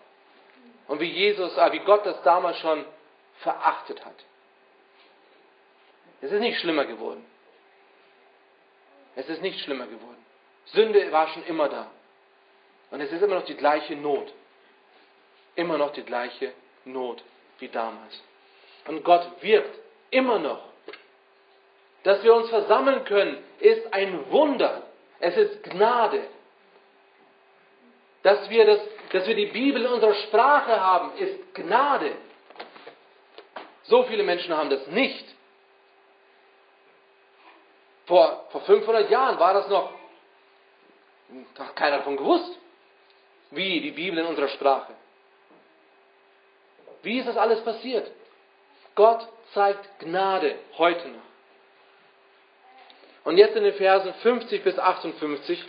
Und 0.87 1.01
wie 1.01 1.11
Jesus, 1.11 1.57
äh, 1.57 1.73
wie 1.73 1.79
Gott 1.81 2.05
das 2.05 2.23
damals 2.23 2.59
schon 2.59 2.85
verachtet 3.41 4.05
hat. 4.05 4.17
Es 6.21 6.31
ist 6.31 6.41
nicht 6.41 6.61
schlimmer 6.61 6.85
geworden. 6.85 7.25
Es 9.17 9.29
ist 9.29 9.43
nicht 9.43 9.61
schlimmer 9.61 9.87
geworden. 9.87 10.25
Sünde 10.67 11.11
war 11.13 11.29
schon 11.29 11.45
immer 11.45 11.69
da. 11.69 11.91
Und 12.91 13.01
es 13.01 13.11
ist 13.13 13.23
immer 13.23 13.37
noch 13.37 13.45
die 13.45 13.57
gleiche 13.57 13.97
Not. 13.97 14.33
Immer 15.55 15.79
noch 15.79 15.93
die 15.93 16.03
gleiche 16.03 16.53
Not 16.85 17.23
wie 17.59 17.69
damals. 17.69 18.23
Und 18.87 19.05
Gott 19.05 19.27
wirkt 19.41 19.79
immer 20.11 20.39
noch. 20.39 20.63
Dass 22.03 22.23
wir 22.23 22.35
uns 22.35 22.51
versammeln 22.51 23.05
können, 23.05 23.43
ist 23.61 23.93
ein 23.93 24.31
Wunder. 24.31 24.83
Es 25.21 25.37
ist 25.37 25.63
Gnade. 25.65 26.23
Dass 28.23 28.49
wir, 28.51 28.67
das, 28.67 28.81
dass 29.13 29.27
wir 29.27 29.35
die 29.35 29.47
Bibel 29.47 29.83
in 29.83 29.93
unserer 29.93 30.15
Sprache 30.15 30.81
haben, 30.81 31.17
ist 31.17 31.55
Gnade. 31.55 32.13
So 33.85 34.05
viele 34.05 34.23
Menschen 34.23 34.55
haben 34.55 34.71
das 34.71 34.87
nicht. 34.89 35.25
Vor, 38.07 38.47
vor 38.51 38.61
500 38.63 39.11
Jahren 39.11 39.39
war 39.39 39.55
das 39.55 39.69
noch, 39.69 39.93
hat 41.59 41.77
keiner 41.77 41.99
davon 41.99 42.17
gewusst. 42.17 42.59
Wie 43.51 43.81
die 43.81 43.93
Bibel 43.93 44.19
in 44.19 44.27
unserer 44.27 44.49
Sprache. 44.49 44.95
Wie 47.03 47.19
ist 47.19 47.29
das 47.29 47.37
alles 47.37 47.63
passiert? 47.63 48.11
Gott 48.95 49.27
zeigt 49.53 49.99
Gnade 50.01 50.57
heute 50.79 51.09
noch. 51.09 51.23
Und 53.25 53.39
jetzt 53.39 53.57
in 53.57 53.65
den 53.65 53.75
Versen 53.75 54.13
50 54.15 54.63
bis 54.63 54.79
58 54.79 55.65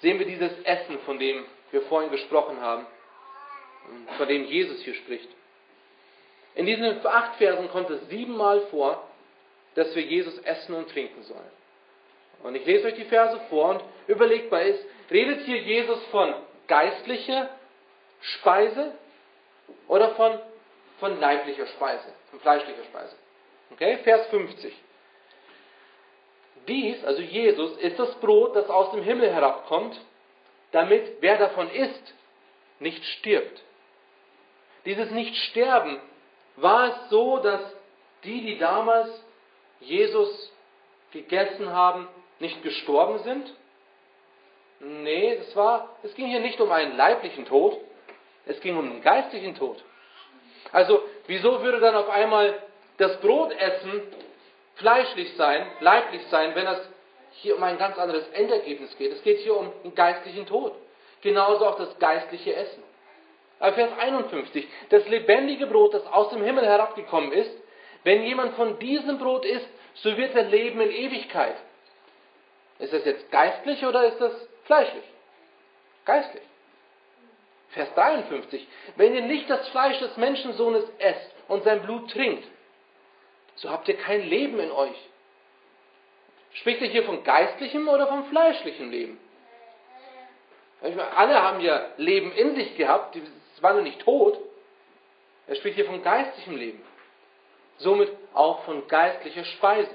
sehen 0.00 0.18
wir 0.18 0.26
dieses 0.26 0.52
Essen, 0.64 0.98
von 1.00 1.18
dem 1.18 1.44
wir 1.70 1.82
vorhin 1.82 2.10
gesprochen 2.10 2.60
haben, 2.60 2.86
von 4.18 4.28
dem 4.28 4.44
Jesus 4.44 4.80
hier 4.82 4.94
spricht. 4.94 5.28
In 6.54 6.66
diesen 6.66 7.04
acht 7.04 7.36
Versen 7.36 7.68
kommt 7.70 7.90
es 7.90 8.08
siebenmal 8.08 8.60
vor, 8.66 9.08
dass 9.74 9.94
wir 9.96 10.02
Jesus 10.02 10.38
essen 10.38 10.74
und 10.74 10.90
trinken 10.90 11.22
sollen. 11.22 11.50
Und 12.42 12.54
ich 12.54 12.64
lese 12.64 12.86
euch 12.86 12.94
die 12.94 13.04
Verse 13.04 13.40
vor 13.48 13.70
und 13.70 13.84
überlegt 14.06 14.50
mal, 14.50 14.64
ist, 14.66 14.84
redet 15.10 15.40
hier 15.46 15.58
Jesus 15.58 16.02
von 16.06 16.34
geistlicher 16.68 17.48
Speise 18.20 18.92
oder 19.88 20.10
von, 20.10 20.38
von 21.04 21.20
leiblicher 21.20 21.66
Speise, 21.66 22.14
von 22.30 22.40
fleischlicher 22.40 22.82
Speise? 22.84 23.14
Okay, 23.72 23.98
Vers 24.04 24.26
50. 24.28 24.74
Dies, 26.66 27.04
also 27.04 27.20
Jesus, 27.20 27.76
ist 27.76 27.98
das 27.98 28.14
Brot, 28.20 28.56
das 28.56 28.70
aus 28.70 28.90
dem 28.92 29.02
Himmel 29.02 29.30
herabkommt, 29.30 30.00
damit 30.72 31.20
wer 31.20 31.36
davon 31.36 31.70
isst, 31.70 32.14
nicht 32.78 33.04
stirbt. 33.04 33.62
Dieses 34.86 35.10
Nicht-Sterben 35.10 36.00
war 36.56 36.88
es 36.88 37.10
so, 37.10 37.36
dass 37.36 37.60
die, 38.24 38.40
die 38.40 38.56
damals 38.56 39.10
Jesus 39.80 40.52
gegessen 41.12 41.70
haben, 41.70 42.08
nicht 42.38 42.62
gestorben 42.62 43.18
sind? 43.18 43.54
Nee, 44.80 45.34
es, 45.34 45.54
war, 45.54 45.96
es 46.02 46.14
ging 46.14 46.28
hier 46.28 46.40
nicht 46.40 46.58
um 46.62 46.72
einen 46.72 46.96
leiblichen 46.96 47.44
Tod, 47.44 47.78
es 48.46 48.58
ging 48.62 48.78
um 48.78 48.90
einen 48.90 49.02
geistlichen 49.02 49.54
Tod. 49.54 49.84
Also, 50.72 51.02
wieso 51.26 51.62
würde 51.62 51.80
dann 51.80 51.94
auf 51.94 52.08
einmal 52.08 52.54
das 52.98 53.20
Brotessen 53.20 54.02
fleischlich 54.76 55.34
sein, 55.36 55.66
leiblich 55.80 56.22
sein, 56.30 56.54
wenn 56.54 56.66
es 56.66 56.88
hier 57.32 57.56
um 57.56 57.62
ein 57.62 57.78
ganz 57.78 57.98
anderes 57.98 58.28
Endergebnis 58.30 58.96
geht? 58.96 59.12
Es 59.12 59.22
geht 59.22 59.38
hier 59.38 59.56
um 59.56 59.70
einen 59.82 59.94
geistlichen 59.94 60.46
Tod. 60.46 60.74
Genauso 61.22 61.66
auch 61.66 61.76
das 61.76 61.98
geistliche 61.98 62.54
Essen. 62.54 62.82
Aber 63.58 63.72
Vers 63.72 63.90
51, 63.98 64.68
das 64.90 65.08
lebendige 65.08 65.66
Brot, 65.66 65.94
das 65.94 66.06
aus 66.06 66.30
dem 66.30 66.42
Himmel 66.42 66.66
herabgekommen 66.66 67.32
ist, 67.32 67.50
wenn 68.02 68.22
jemand 68.22 68.54
von 68.56 68.78
diesem 68.78 69.18
Brot 69.18 69.44
isst, 69.44 69.68
so 69.94 70.16
wird 70.16 70.34
er 70.34 70.44
leben 70.44 70.80
in 70.80 70.90
Ewigkeit. 70.90 71.56
Ist 72.78 72.92
das 72.92 73.04
jetzt 73.04 73.30
geistlich 73.30 73.84
oder 73.86 74.06
ist 74.06 74.20
das 74.20 74.32
fleischlich? 74.64 75.04
Geistlich. 76.04 76.42
Vers 77.74 77.92
53. 77.94 78.66
Wenn 78.96 79.14
ihr 79.14 79.22
nicht 79.22 79.50
das 79.50 79.68
Fleisch 79.68 79.98
des 79.98 80.16
Menschensohnes 80.16 80.84
esst 80.98 81.34
und 81.48 81.64
sein 81.64 81.82
Blut 81.82 82.10
trinkt, 82.10 82.44
so 83.56 83.70
habt 83.70 83.88
ihr 83.88 83.96
kein 83.96 84.22
Leben 84.22 84.58
in 84.60 84.70
euch. 84.70 84.96
Spricht 86.54 86.80
er 86.82 86.88
hier 86.88 87.02
von 87.02 87.24
geistlichem 87.24 87.88
oder 87.88 88.06
vom 88.06 88.26
fleischlichen 88.26 88.90
Leben? 88.90 89.18
Alle 91.16 91.42
haben 91.42 91.60
ja 91.60 91.86
Leben 91.96 92.30
in 92.32 92.54
sich 92.54 92.76
gehabt, 92.76 93.16
es 93.16 93.62
war 93.62 93.72
nur 93.72 93.82
nicht 93.82 94.00
tot. 94.00 94.38
Er 95.46 95.56
spricht 95.56 95.76
hier 95.76 95.86
von 95.86 96.02
geistlichem 96.02 96.56
Leben. 96.56 96.82
Somit 97.78 98.10
auch 98.34 98.64
von 98.64 98.86
geistlicher 98.86 99.44
Speise. 99.44 99.90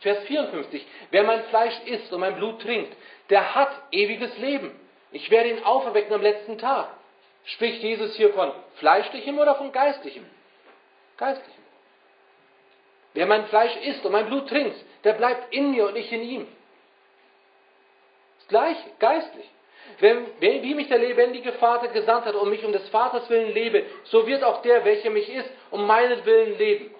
Vers 0.00 0.24
54. 0.24 0.84
Wer 1.10 1.22
mein 1.22 1.44
Fleisch 1.44 1.78
isst 1.86 2.12
und 2.12 2.20
mein 2.20 2.34
Blut 2.34 2.60
trinkt, 2.62 2.92
der 3.30 3.54
hat 3.54 3.70
ewiges 3.92 4.36
Leben. 4.38 4.72
Ich 5.12 5.30
werde 5.30 5.50
ihn 5.50 5.62
auferwecken 5.62 6.12
am 6.14 6.22
letzten 6.22 6.58
Tag. 6.58 6.88
Spricht 7.44 7.82
Jesus 7.82 8.14
hier 8.16 8.32
von 8.32 8.52
fleischlichem 8.76 9.38
oder 9.38 9.56
von 9.56 9.72
geistlichem? 9.72 10.24
Geistlichem. 11.16 11.62
Wer 13.14 13.26
mein 13.26 13.46
Fleisch 13.46 13.76
isst 13.84 14.04
und 14.04 14.12
mein 14.12 14.26
Blut 14.26 14.48
trinkt, 14.48 14.76
der 15.04 15.14
bleibt 15.14 15.52
in 15.52 15.72
mir 15.72 15.88
und 15.88 15.96
ich 15.96 16.10
in 16.12 16.22
ihm. 16.22 16.48
Das 18.38 18.48
gleiche, 18.48 18.90
geistlich. 18.98 19.48
Wenn, 19.98 20.26
wie 20.40 20.74
mich 20.74 20.88
der 20.88 20.98
lebendige 20.98 21.52
Vater 21.54 21.88
gesandt 21.88 22.24
hat 22.24 22.34
und 22.34 22.48
mich 22.48 22.64
um 22.64 22.72
des 22.72 22.88
Vaters 22.88 23.28
willen 23.28 23.52
lebe, 23.52 23.84
so 24.04 24.26
wird 24.26 24.42
auch 24.42 24.62
der, 24.62 24.84
welcher 24.84 25.10
mich 25.10 25.28
ist, 25.28 25.50
um 25.70 25.86
meinen 25.86 26.24
Willen 26.24 26.56
leben. 26.56 26.94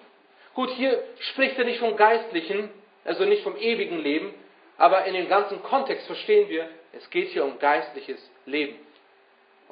Gut, 0.53 0.69
hier 0.71 1.01
spricht 1.19 1.57
er 1.57 1.65
nicht 1.65 1.79
vom 1.79 1.95
geistlichen, 1.95 2.69
also 3.05 3.25
nicht 3.25 3.43
vom 3.43 3.57
ewigen 3.57 3.99
Leben, 3.99 4.33
aber 4.77 5.05
in 5.05 5.13
dem 5.13 5.27
ganzen 5.27 5.63
Kontext 5.63 6.05
verstehen 6.05 6.49
wir, 6.49 6.69
es 6.91 7.09
geht 7.09 7.29
hier 7.29 7.43
um 7.43 7.57
geistliches 7.57 8.29
Leben. 8.45 8.77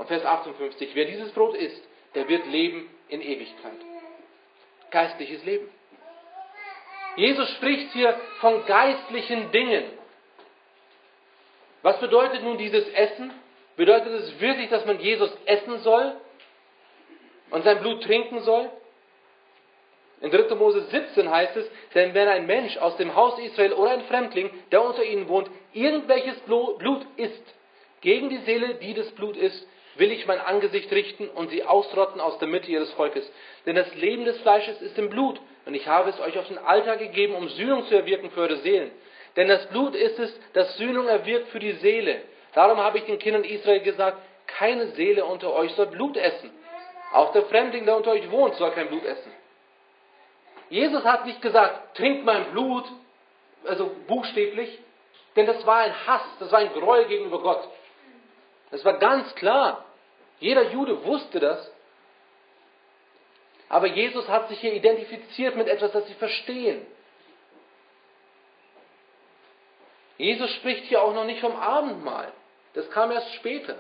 Und 0.02 0.08
Vers 0.08 0.26
58, 0.26 0.96
wer 0.96 1.06
dieses 1.06 1.32
Brot 1.32 1.56
isst, 1.56 1.80
der 2.16 2.28
wird 2.28 2.48
leben 2.48 2.90
in 3.10 3.22
Ewigkeit. 3.22 3.78
Geistliches 4.90 5.46
Leben. 5.46 5.70
Jesus 7.18 7.48
spricht 7.52 7.94
hier 7.94 8.20
von 8.40 8.66
geistlichen 8.66 9.52
Dingen. 9.52 9.84
Was 11.84 12.00
bedeutet 12.00 12.42
nun 12.42 12.58
dieses 12.58 12.90
Essen? 12.90 13.32
Bedeutet 13.76 14.12
es 14.14 14.42
wirklich, 14.42 14.72
dass 14.72 14.88
man 14.88 15.00
Jesus 15.00 15.30
essen 15.46 15.78
soll 15.82 16.16
und 17.52 17.64
sein 17.64 17.82
Blut 17.82 18.02
trinken 18.02 18.40
soll? 18.40 18.72
In 20.22 20.32
3. 20.32 20.56
Mose 20.56 20.82
17 20.82 21.30
heißt 21.30 21.58
es, 21.58 21.70
denn 21.94 22.16
wenn 22.16 22.28
ein 22.28 22.48
Mensch 22.48 22.76
aus 22.78 22.98
dem 22.98 23.14
Haus 23.14 23.38
Israel 23.38 23.74
oder 23.74 23.92
ein 23.92 24.06
Fremdling, 24.06 24.50
der 24.72 24.84
unter 24.84 25.04
ihnen 25.04 25.28
wohnt, 25.28 25.52
irgendwelches 25.74 26.40
Blut 26.40 27.06
isst, 27.18 27.54
gegen 28.02 28.30
die 28.30 28.40
Seele, 28.40 28.80
die 28.82 28.96
das 28.96 29.12
Blut 29.12 29.38
ist, 29.38 29.68
will 29.96 30.12
ich 30.12 30.26
mein 30.26 30.40
Angesicht 30.40 30.92
richten 30.92 31.30
und 31.30 31.50
sie 31.50 31.64
ausrotten 31.64 32.22
aus 32.22 32.38
der 32.40 32.48
Mitte 32.48 32.72
ihres 32.72 32.92
Volkes. 32.94 33.30
Denn 33.66 33.76
das 33.76 33.94
Leben 33.96 34.26
des 34.26 34.40
Fleisches 34.42 34.82
ist 34.82 34.98
im 34.98 35.10
Blut, 35.10 35.40
und 35.66 35.76
ich 35.76 35.88
habe 35.88 36.10
es 36.10 36.20
euch 36.20 36.38
auf 36.40 36.48
den 36.48 36.58
Altar 36.58 36.98
gegeben, 36.98 37.36
um 37.36 37.48
Sühnung 37.50 37.86
zu 37.86 37.96
erwirken 37.96 38.32
für 38.32 38.42
eure 38.42 38.58
Seelen. 38.58 38.92
Denn 39.36 39.48
das 39.48 39.68
Blut 39.68 39.96
ist 39.96 40.20
es, 40.20 40.40
das 40.54 40.76
Sühnung 40.78 41.08
erwirkt 41.08 41.50
für 41.50 41.60
die 41.60 41.74
Seele. 41.74 42.22
Darum 42.54 42.80
habe 42.80 42.98
ich 42.98 43.06
den 43.06 43.20
Kindern 43.20 43.44
Israel 43.44 43.82
gesagt, 43.82 44.18
keine 44.48 44.88
Seele 44.90 45.24
unter 45.26 45.54
euch 45.54 45.72
soll 45.74 45.88
Blut 45.88 46.18
essen. 46.18 46.52
Auch 47.14 47.32
der 47.32 47.44
Fremdling, 47.44 47.86
der 47.86 47.96
unter 47.96 48.12
euch 48.12 48.30
wohnt, 48.32 48.56
soll 48.56 48.72
kein 48.72 48.88
Blut 48.88 49.06
essen. 49.06 49.32
Jesus 50.70 51.04
hat 51.04 51.26
nicht 51.26 51.42
gesagt, 51.42 51.98
trinkt 51.98 52.26
mein 52.26 52.52
Blut, 52.52 52.86
also 53.66 53.92
buchstäblich, 54.08 54.80
denn 55.36 55.46
das 55.46 55.66
war 55.66 55.78
ein 55.78 56.08
Hass, 56.08 56.24
das 56.40 56.52
war 56.52 56.60
ein 56.60 56.74
Gräuel 56.74 57.06
gegenüber 57.06 57.40
Gott. 57.40 57.68
Das 58.72 58.84
war 58.86 58.98
ganz 58.98 59.34
klar. 59.36 59.86
Jeder 60.40 60.72
Jude 60.72 61.04
wusste 61.06 61.40
das. 61.40 61.72
Aber 63.70 63.88
Jesus 63.88 64.28
hat 64.28 64.50
sich 64.50 64.60
hier 64.60 64.74
identifiziert 64.74 65.56
mit 65.56 65.68
etwas, 65.68 65.92
das 65.92 66.08
sie 66.08 66.14
verstehen. 66.16 66.86
Jesus 70.18 70.52
spricht 70.52 70.86
hier 70.86 71.02
auch 71.02 71.14
noch 71.14 71.26
nicht 71.26 71.42
vom 71.42 71.56
Abendmahl. 71.56 72.32
Das 72.74 72.90
kam 72.92 73.12
erst 73.12 73.34
später. 73.36 73.76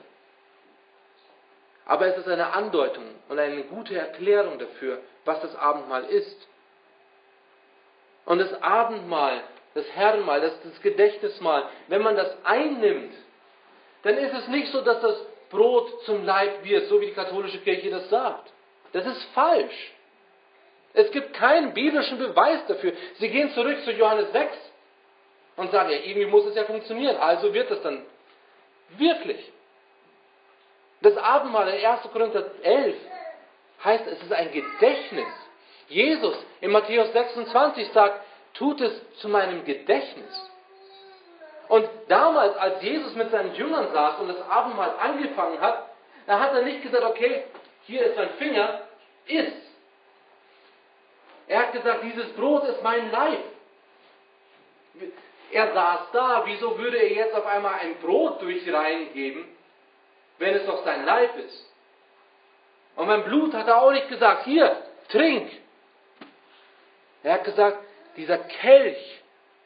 Aber 1.85 2.07
es 2.07 2.17
ist 2.17 2.27
eine 2.27 2.53
Andeutung 2.53 3.03
und 3.27 3.37
eine 3.37 3.63
gute 3.63 3.97
Erklärung 3.97 4.59
dafür, 4.59 5.01
was 5.25 5.41
das 5.41 5.55
Abendmahl 5.55 6.05
ist. 6.05 6.47
Und 8.25 8.39
das 8.39 8.61
Abendmahl, 8.61 9.43
das 9.73 9.85
Herrenmahl, 9.91 10.41
das, 10.41 10.53
das 10.63 10.81
Gedächtnismahl, 10.81 11.67
wenn 11.87 12.01
man 12.01 12.15
das 12.15 12.35
einnimmt, 12.45 13.13
dann 14.03 14.17
ist 14.17 14.33
es 14.33 14.47
nicht 14.47 14.71
so, 14.71 14.81
dass 14.81 15.01
das 15.01 15.15
Brot 15.49 16.03
zum 16.05 16.25
Leib 16.25 16.63
wird, 16.63 16.87
so 16.87 16.99
wie 17.01 17.07
die 17.07 17.13
katholische 17.13 17.59
Kirche 17.59 17.89
das 17.89 18.09
sagt. 18.09 18.51
Das 18.93 19.05
ist 19.05 19.23
falsch. 19.33 19.93
Es 20.93 21.11
gibt 21.11 21.33
keinen 21.33 21.73
biblischen 21.73 22.17
Beweis 22.17 22.65
dafür. 22.67 22.93
Sie 23.19 23.29
gehen 23.29 23.51
zurück 23.51 23.77
zu 23.83 23.91
Johannes 23.91 24.31
6 24.31 24.57
und 25.57 25.71
sagen, 25.71 25.89
ja, 25.91 25.97
irgendwie 25.97 26.25
muss 26.25 26.45
es 26.45 26.55
ja 26.55 26.65
funktionieren, 26.65 27.17
also 27.17 27.53
wird 27.53 27.69
es 27.71 27.81
dann 27.81 28.05
wirklich. 28.97 29.51
Das 31.01 31.17
Abendmahl 31.17 31.69
in 31.69 31.85
1. 31.85 32.01
Korinther 32.11 32.45
11 32.61 32.95
heißt, 33.83 34.07
es 34.07 34.21
ist 34.21 34.33
ein 34.33 34.51
Gedächtnis. 34.51 35.27
Jesus 35.87 36.35
in 36.61 36.71
Matthäus 36.71 37.11
26 37.11 37.91
sagt, 37.91 38.23
tut 38.53 38.81
es 38.81 38.93
zu 39.17 39.29
meinem 39.29 39.65
Gedächtnis. 39.65 40.50
Und 41.71 41.87
damals, 42.09 42.57
als 42.57 42.83
Jesus 42.83 43.15
mit 43.15 43.31
seinen 43.31 43.55
Jüngern 43.55 43.93
saß 43.93 44.19
und 44.19 44.27
das 44.27 44.41
Abendmahl 44.49 44.93
angefangen 44.99 45.61
hat, 45.61 45.89
da 46.27 46.37
hat 46.37 46.53
er 46.53 46.63
nicht 46.63 46.83
gesagt, 46.83 47.01
okay, 47.01 47.45
hier 47.83 48.07
ist 48.07 48.17
mein 48.17 48.31
Finger, 48.31 48.81
iss. 49.25 49.53
Er 51.47 51.59
hat 51.61 51.71
gesagt, 51.71 52.03
dieses 52.03 52.33
Brot 52.33 52.65
ist 52.65 52.83
mein 52.83 53.09
Leib. 53.09 53.39
Er 55.51 55.73
saß 55.73 55.99
da, 56.11 56.41
wieso 56.45 56.77
würde 56.77 56.97
er 56.97 57.13
jetzt 57.13 57.35
auf 57.35 57.45
einmal 57.45 57.75
ein 57.75 57.95
Brot 58.01 58.41
durch 58.41 58.65
die 58.65 58.69
Reihen 58.69 59.13
geben, 59.13 59.47
wenn 60.39 60.53
es 60.55 60.65
doch 60.65 60.83
sein 60.83 61.05
Leib 61.05 61.37
ist? 61.37 61.73
Und 62.97 63.07
mein 63.07 63.23
Blut 63.23 63.53
hat 63.53 63.69
er 63.69 63.81
auch 63.81 63.91
nicht 63.91 64.09
gesagt, 64.09 64.43
hier, 64.43 64.75
trink. 65.07 65.49
Er 67.23 67.35
hat 67.35 67.45
gesagt, 67.45 67.77
dieser 68.17 68.39
Kelch 68.39 69.21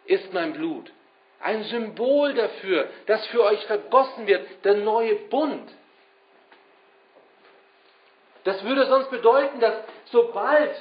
ist 0.06 0.32
mein 0.34 0.54
Blut. 0.54 0.92
Ein 1.40 1.64
Symbol 1.64 2.34
dafür, 2.34 2.90
dass 3.08 3.26
für 3.28 3.44
euch 3.44 3.66
vergossen 3.66 4.26
wird, 4.28 4.48
der 4.64 4.76
neue 4.76 5.16
Bund. 5.16 5.70
Das 8.46 8.64
würde 8.64 8.86
sonst 8.88 9.10
bedeuten, 9.10 9.60
dass 9.60 9.76
sobald 10.06 10.76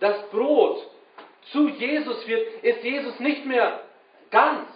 das 0.00 0.28
Brot 0.30 0.86
zu 1.52 1.68
Jesus 1.68 2.26
wird, 2.26 2.64
ist 2.64 2.82
Jesus 2.82 3.18
nicht 3.20 3.44
mehr 3.44 3.80
ganz, 4.30 4.68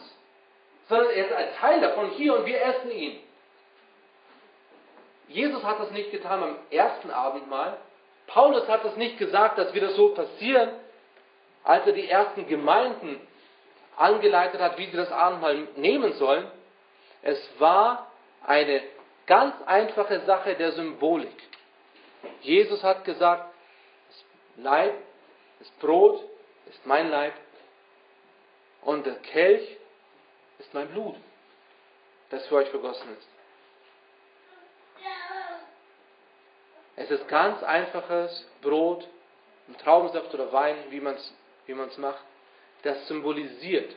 sondern 0.88 1.10
er 1.10 1.26
ist 1.26 1.32
ein 1.32 1.54
Teil 1.60 1.80
davon 1.80 2.10
hier 2.10 2.36
und 2.36 2.46
wir 2.46 2.60
essen 2.62 2.90
ihn. 2.90 3.18
Jesus 5.28 5.62
hat 5.64 5.80
das 5.80 5.90
nicht 5.90 6.10
getan 6.10 6.40
beim 6.40 6.56
ersten 6.70 7.10
Abendmahl. 7.10 7.78
Paulus 8.26 8.68
hat 8.68 8.84
es 8.84 8.96
nicht 8.96 9.18
gesagt, 9.18 9.58
dass 9.58 9.72
wir 9.72 9.80
das 9.80 9.96
so 9.96 10.10
passieren, 10.10 10.70
als 11.64 11.86
er 11.86 11.92
die 11.92 12.08
ersten 12.08 12.46
Gemeinden 12.46 13.20
angeleitet 13.96 14.60
hat, 14.60 14.78
wie 14.78 14.86
sie 14.86 14.96
das 14.96 15.10
Abendmahl 15.10 15.68
nehmen 15.76 16.12
sollen. 16.14 16.50
Es 17.22 17.38
war 17.58 18.10
eine 18.44 18.82
ganz 19.26 19.54
einfache 19.66 20.20
Sache 20.20 20.54
der 20.54 20.72
Symbolik. 20.72 21.42
Jesus 22.40 22.82
hat 22.82 23.04
gesagt, 23.04 23.52
das 24.08 24.24
Leib, 24.56 24.94
das 25.58 25.70
Brot 25.72 26.22
ist 26.66 26.86
mein 26.86 27.10
Leib 27.10 27.34
und 28.82 29.06
der 29.06 29.16
Kelch 29.16 29.76
ist 30.58 30.72
mein 30.74 30.88
Blut, 30.88 31.16
das 32.30 32.46
für 32.46 32.56
euch 32.56 32.68
vergossen 32.68 33.12
ist. 33.16 33.28
Es 36.96 37.10
ist 37.10 37.26
ganz 37.28 37.62
einfaches 37.62 38.48
Brot, 38.62 39.06
Traubensaft 39.82 40.32
oder 40.34 40.52
Wein, 40.52 40.76
wie 40.90 41.00
man 41.00 41.14
es 41.14 41.34
wie 41.66 41.74
macht, 41.74 42.22
das 42.84 43.08
symbolisiert, 43.08 43.94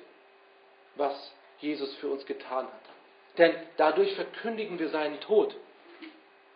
was 0.96 1.14
Jesus 1.60 1.94
für 1.98 2.08
uns 2.08 2.26
getan 2.26 2.66
hat. 2.66 3.38
Denn 3.38 3.54
dadurch 3.78 4.14
verkündigen 4.16 4.80
wir 4.80 4.90
seinen 4.90 5.20
Tod. 5.22 5.56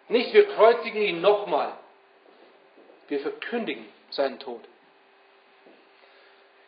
Nicht 0.08 0.34
wir 0.34 0.48
kreuzigen 0.48 1.02
ihn 1.02 1.22
nochmal. 1.22 1.74
Wir 3.08 3.20
verkündigen 3.20 3.86
seinen 4.10 4.40
Tod. 4.40 4.62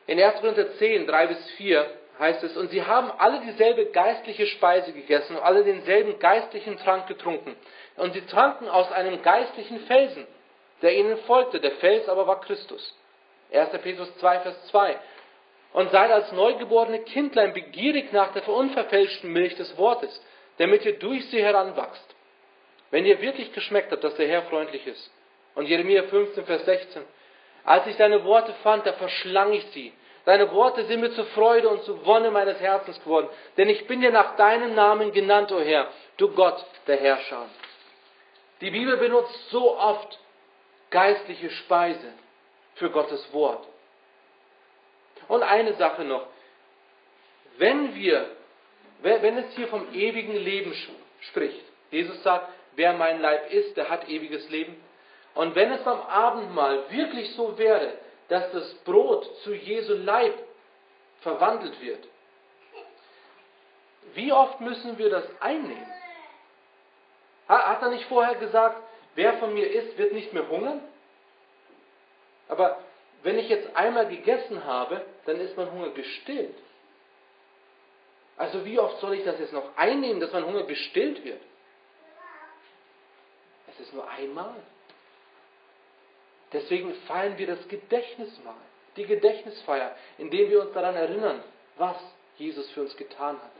In 0.05 0.21
1. 0.21 0.41
Korinther 0.41 0.73
10, 0.75 1.07
3 1.07 1.27
bis 1.27 1.51
4 1.51 1.89
heißt 2.19 2.43
es, 2.43 2.57
und 2.57 2.69
sie 2.69 2.83
haben 2.83 3.11
alle 3.17 3.39
dieselbe 3.41 3.87
geistliche 3.87 4.45
Speise 4.47 4.93
gegessen 4.93 5.37
und 5.37 5.41
alle 5.41 5.63
denselben 5.63 6.19
geistlichen 6.19 6.77
Trank 6.77 7.07
getrunken. 7.07 7.55
Und 7.95 8.13
sie 8.13 8.25
tranken 8.25 8.67
aus 8.67 8.91
einem 8.91 9.21
geistlichen 9.21 9.79
Felsen, 9.81 10.27
der 10.81 10.95
ihnen 10.95 11.17
folgte. 11.19 11.59
Der 11.59 11.71
Fels 11.73 12.07
aber 12.09 12.27
war 12.27 12.41
Christus. 12.41 12.95
1. 13.51 13.69
Petrus 13.81 14.15
2, 14.17 14.39
Vers 14.41 14.67
2. 14.67 14.99
Und 15.73 15.91
seid 15.91 16.11
als 16.11 16.31
neugeborene 16.31 16.99
Kindlein 16.99 17.53
begierig 17.53 18.13
nach 18.13 18.31
der 18.33 18.47
unverfälschten 18.47 19.31
Milch 19.31 19.55
des 19.55 19.75
Wortes, 19.77 20.23
damit 20.57 20.85
ihr 20.85 20.99
durch 20.99 21.25
sie 21.29 21.41
heranwachst. 21.41 22.15
Wenn 22.91 23.05
ihr 23.05 23.19
wirklich 23.21 23.51
geschmeckt 23.53 23.91
habt, 23.91 24.03
dass 24.03 24.15
der 24.15 24.27
Herr 24.27 24.43
freundlich 24.43 24.85
ist. 24.85 25.11
Und 25.55 25.65
Jeremia 25.65 26.03
15, 26.03 26.45
Vers 26.45 26.65
16. 26.65 27.01
Als 27.63 27.87
ich 27.87 27.95
deine 27.97 28.23
Worte 28.23 28.53
fand, 28.61 28.85
da 28.85 28.93
verschlang 28.93 29.53
ich 29.53 29.65
sie. 29.71 29.93
Deine 30.25 30.51
Worte 30.51 30.85
sind 30.85 31.01
mir 31.01 31.11
zur 31.11 31.25
Freude 31.27 31.67
und 31.69 31.83
zur 31.83 32.05
Wonne 32.05 32.31
meines 32.31 32.59
Herzens 32.59 33.01
geworden. 33.03 33.27
Denn 33.57 33.69
ich 33.69 33.87
bin 33.87 34.01
dir 34.01 34.11
nach 34.11 34.35
deinem 34.35 34.73
Namen 34.73 35.11
genannt, 35.11 35.51
o 35.51 35.57
oh 35.57 35.61
Herr, 35.61 35.89
du 36.17 36.29
Gott 36.33 36.63
der 36.87 36.97
Herrscher. 36.97 37.47
Die 38.61 38.71
Bibel 38.71 38.95
benutzt 38.97 39.49
so 39.49 39.77
oft 39.77 40.19
geistliche 40.89 41.49
Speise 41.49 42.13
für 42.75 42.89
Gottes 42.89 43.33
Wort. 43.33 43.65
Und 45.27 45.43
eine 45.43 45.73
Sache 45.75 46.03
noch. 46.03 46.27
Wenn 47.57 47.95
wir, 47.95 48.31
wenn 49.01 49.37
es 49.37 49.53
hier 49.55 49.67
vom 49.67 49.93
ewigen 49.93 50.35
Leben 50.35 50.73
spricht, 51.21 51.63
Jesus 51.91 52.21
sagt, 52.23 52.49
wer 52.75 52.93
mein 52.93 53.21
Leib 53.21 53.51
ist, 53.51 53.77
der 53.77 53.89
hat 53.89 54.09
ewiges 54.09 54.49
Leben. 54.49 54.75
Und 55.35 55.55
wenn 55.55 55.71
es 55.71 55.83
beim 55.83 56.01
Abendmahl 56.01 56.89
wirklich 56.89 57.33
so 57.35 57.57
wäre, 57.57 57.93
dass 58.29 58.51
das 58.51 58.73
Brot 58.85 59.25
zu 59.43 59.53
Jesu 59.53 59.93
Leib 59.93 60.33
verwandelt 61.21 61.79
wird, 61.81 62.07
wie 64.15 64.31
oft 64.31 64.61
müssen 64.61 64.97
wir 64.97 65.09
das 65.09 65.23
einnehmen? 65.39 65.87
Hat 67.47 67.81
er 67.81 67.89
nicht 67.89 68.05
vorher 68.05 68.35
gesagt, 68.35 68.81
wer 69.15 69.33
von 69.37 69.53
mir 69.53 69.69
isst, 69.69 69.97
wird 69.97 70.13
nicht 70.13 70.33
mehr 70.33 70.47
hungern? 70.49 70.81
Aber 72.47 72.77
wenn 73.23 73.39
ich 73.39 73.49
jetzt 73.49 73.75
einmal 73.75 74.07
gegessen 74.07 74.63
habe, 74.65 75.05
dann 75.25 75.39
ist 75.39 75.57
mein 75.57 75.71
Hunger 75.71 75.89
gestillt. 75.91 76.55
Also 78.37 78.65
wie 78.65 78.79
oft 78.79 78.99
soll 78.99 79.15
ich 79.15 79.23
das 79.23 79.39
jetzt 79.39 79.53
noch 79.53 79.77
einnehmen, 79.77 80.19
dass 80.19 80.33
mein 80.33 80.45
Hunger 80.45 80.63
gestillt 80.63 81.23
wird? 81.23 81.41
Es 83.69 83.79
ist 83.79 83.93
nur 83.93 84.07
einmal. 84.09 84.55
Deswegen 86.51 86.93
feiern 87.07 87.37
wir 87.37 87.47
das 87.47 87.67
Gedächtnismahl, 87.67 88.53
die 88.95 89.05
Gedächtnisfeier, 89.05 89.95
indem 90.17 90.49
wir 90.49 90.61
uns 90.61 90.73
daran 90.73 90.95
erinnern, 90.95 91.43
was 91.77 91.97
Jesus 92.37 92.69
für 92.71 92.81
uns 92.81 92.95
getan 92.95 93.37
hat. 93.41 93.51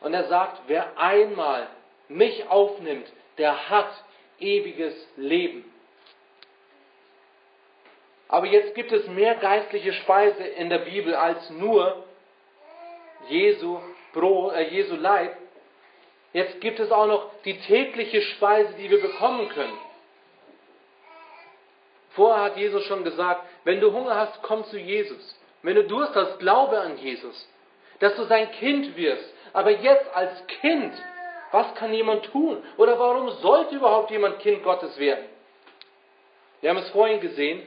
Und 0.00 0.14
er 0.14 0.28
sagt, 0.28 0.62
wer 0.66 0.98
einmal 0.98 1.68
mich 2.08 2.48
aufnimmt, 2.48 3.10
der 3.38 3.68
hat 3.70 4.04
ewiges 4.38 4.94
Leben. 5.16 5.73
Aber 8.34 8.46
jetzt 8.46 8.74
gibt 8.74 8.90
es 8.90 9.06
mehr 9.06 9.36
geistliche 9.36 9.92
Speise 9.92 10.42
in 10.42 10.68
der 10.68 10.78
Bibel 10.78 11.14
als 11.14 11.50
nur 11.50 12.04
Jesu, 13.28 13.78
Brot, 14.12 14.54
äh, 14.54 14.70
Jesu 14.70 14.96
Leib. 14.96 15.36
Jetzt 16.32 16.60
gibt 16.60 16.80
es 16.80 16.90
auch 16.90 17.06
noch 17.06 17.30
die 17.44 17.56
tägliche 17.60 18.22
Speise, 18.22 18.74
die 18.74 18.90
wir 18.90 19.00
bekommen 19.00 19.48
können. 19.50 19.78
Vorher 22.16 22.42
hat 22.42 22.56
Jesus 22.56 22.82
schon 22.86 23.04
gesagt, 23.04 23.46
wenn 23.62 23.80
du 23.80 23.92
Hunger 23.92 24.16
hast, 24.16 24.42
komm 24.42 24.64
zu 24.64 24.80
Jesus. 24.80 25.38
Wenn 25.62 25.76
du 25.76 25.84
Durst 25.84 26.16
hast, 26.16 26.40
glaube 26.40 26.80
an 26.80 26.98
Jesus. 26.98 27.48
Dass 28.00 28.16
du 28.16 28.24
sein 28.24 28.50
Kind 28.50 28.96
wirst. 28.96 29.32
Aber 29.52 29.70
jetzt 29.70 30.12
als 30.12 30.44
Kind, 30.60 30.92
was 31.52 31.72
kann 31.76 31.94
jemand 31.94 32.24
tun? 32.24 32.64
Oder 32.78 32.98
warum 32.98 33.30
sollte 33.30 33.76
überhaupt 33.76 34.10
jemand 34.10 34.40
Kind 34.40 34.64
Gottes 34.64 34.98
werden? 34.98 35.24
Wir 36.62 36.70
haben 36.70 36.78
es 36.78 36.90
vorhin 36.90 37.20
gesehen. 37.20 37.64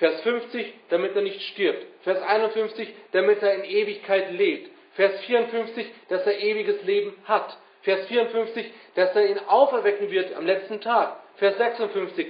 Vers 0.00 0.22
50, 0.22 0.72
damit 0.88 1.14
er 1.14 1.20
nicht 1.20 1.42
stirbt. 1.52 1.86
Vers 2.04 2.22
51, 2.22 2.88
damit 3.12 3.42
er 3.42 3.54
in 3.54 3.64
Ewigkeit 3.64 4.32
lebt. 4.32 4.70
Vers 4.94 5.20
54, 5.26 5.86
dass 6.08 6.26
er 6.26 6.40
ewiges 6.40 6.82
Leben 6.84 7.14
hat. 7.26 7.58
Vers 7.82 8.06
54, 8.06 8.72
dass 8.94 9.14
er 9.14 9.28
ihn 9.28 9.38
auferwecken 9.46 10.10
wird 10.10 10.34
am 10.34 10.46
letzten 10.46 10.80
Tag. 10.80 11.16
Vers 11.36 11.58
56, 11.58 12.28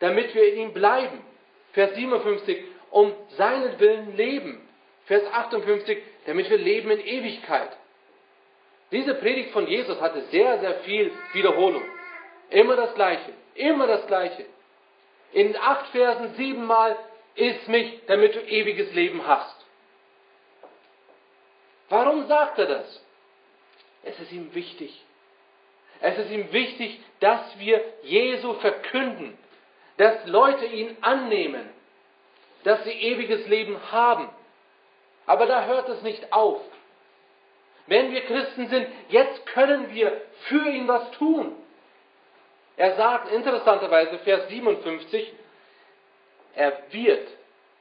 damit 0.00 0.34
wir 0.34 0.52
in 0.52 0.60
ihm 0.62 0.72
bleiben. 0.72 1.20
Vers 1.72 1.94
57, 1.94 2.64
um 2.90 3.12
seinen 3.36 3.78
Willen 3.78 4.16
leben. 4.16 4.68
Vers 5.04 5.22
58, 5.32 5.98
damit 6.26 6.50
wir 6.50 6.58
leben 6.58 6.90
in 6.90 7.06
Ewigkeit. 7.06 7.70
Diese 8.90 9.14
Predigt 9.14 9.52
von 9.52 9.68
Jesus 9.68 10.00
hatte 10.00 10.22
sehr, 10.32 10.58
sehr 10.58 10.74
viel 10.80 11.12
Wiederholung. 11.34 11.84
Immer 12.50 12.74
das 12.74 12.94
Gleiche, 12.96 13.32
immer 13.54 13.86
das 13.86 14.08
Gleiche. 14.08 14.44
In 15.32 15.56
acht 15.56 15.86
Versen 15.92 16.34
siebenmal 16.34 16.98
Iss 17.34 17.66
mich, 17.68 18.00
damit 18.06 18.34
du 18.34 18.40
ewiges 18.40 18.92
Leben 18.92 19.26
hast. 19.26 19.56
Warum 21.88 22.26
sagt 22.26 22.58
er 22.58 22.66
das? 22.66 23.04
Es 24.02 24.18
ist 24.18 24.32
ihm 24.32 24.54
wichtig. 24.54 24.98
Es 26.00 26.18
ist 26.18 26.30
ihm 26.30 26.52
wichtig, 26.52 27.00
dass 27.20 27.58
wir 27.58 27.82
Jesu 28.02 28.54
verkünden, 28.54 29.38
dass 29.98 30.26
Leute 30.26 30.66
ihn 30.66 30.96
annehmen, 31.00 31.68
dass 32.64 32.82
sie 32.84 32.90
ewiges 32.90 33.46
Leben 33.46 33.78
haben. 33.92 34.28
Aber 35.26 35.46
da 35.46 35.64
hört 35.66 35.88
es 35.88 36.02
nicht 36.02 36.32
auf. 36.32 36.60
Wenn 37.86 38.12
wir 38.12 38.22
Christen 38.22 38.68
sind, 38.68 38.86
jetzt 39.08 39.46
können 39.46 39.92
wir 39.94 40.20
für 40.48 40.68
ihn 40.68 40.88
was 40.88 41.10
tun. 41.12 41.54
Er 42.76 42.96
sagt 42.96 43.30
interessanterweise, 43.30 44.18
Vers 44.20 44.48
57, 44.48 45.32
er 46.54 46.82
wird 46.90 47.28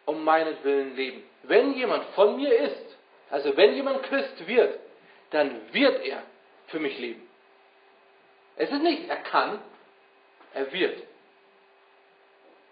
um 0.05 0.23
meinetwillen 0.23 0.95
leben. 0.95 1.23
Wenn 1.43 1.73
jemand 1.73 2.05
von 2.15 2.35
mir 2.35 2.53
ist, 2.53 2.97
also 3.29 3.55
wenn 3.55 3.73
jemand 3.73 4.03
Christ 4.03 4.47
wird, 4.47 4.79
dann 5.31 5.73
wird 5.73 6.05
er 6.05 6.23
für 6.67 6.79
mich 6.79 6.97
leben. 6.99 7.27
Es 8.55 8.71
ist 8.71 8.81
nicht, 8.81 9.09
er 9.09 9.17
kann, 9.17 9.59
er 10.53 10.71
wird. 10.71 11.01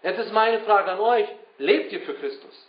Jetzt 0.02 0.18
ist 0.18 0.32
meine 0.32 0.60
Frage 0.60 0.92
an 0.92 1.00
euch, 1.00 1.28
lebt 1.58 1.92
ihr 1.92 2.00
für 2.02 2.14
Christus? 2.14 2.68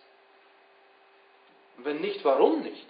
Wenn 1.77 2.01
nicht, 2.01 2.23
warum 2.23 2.61
nicht? 2.61 2.87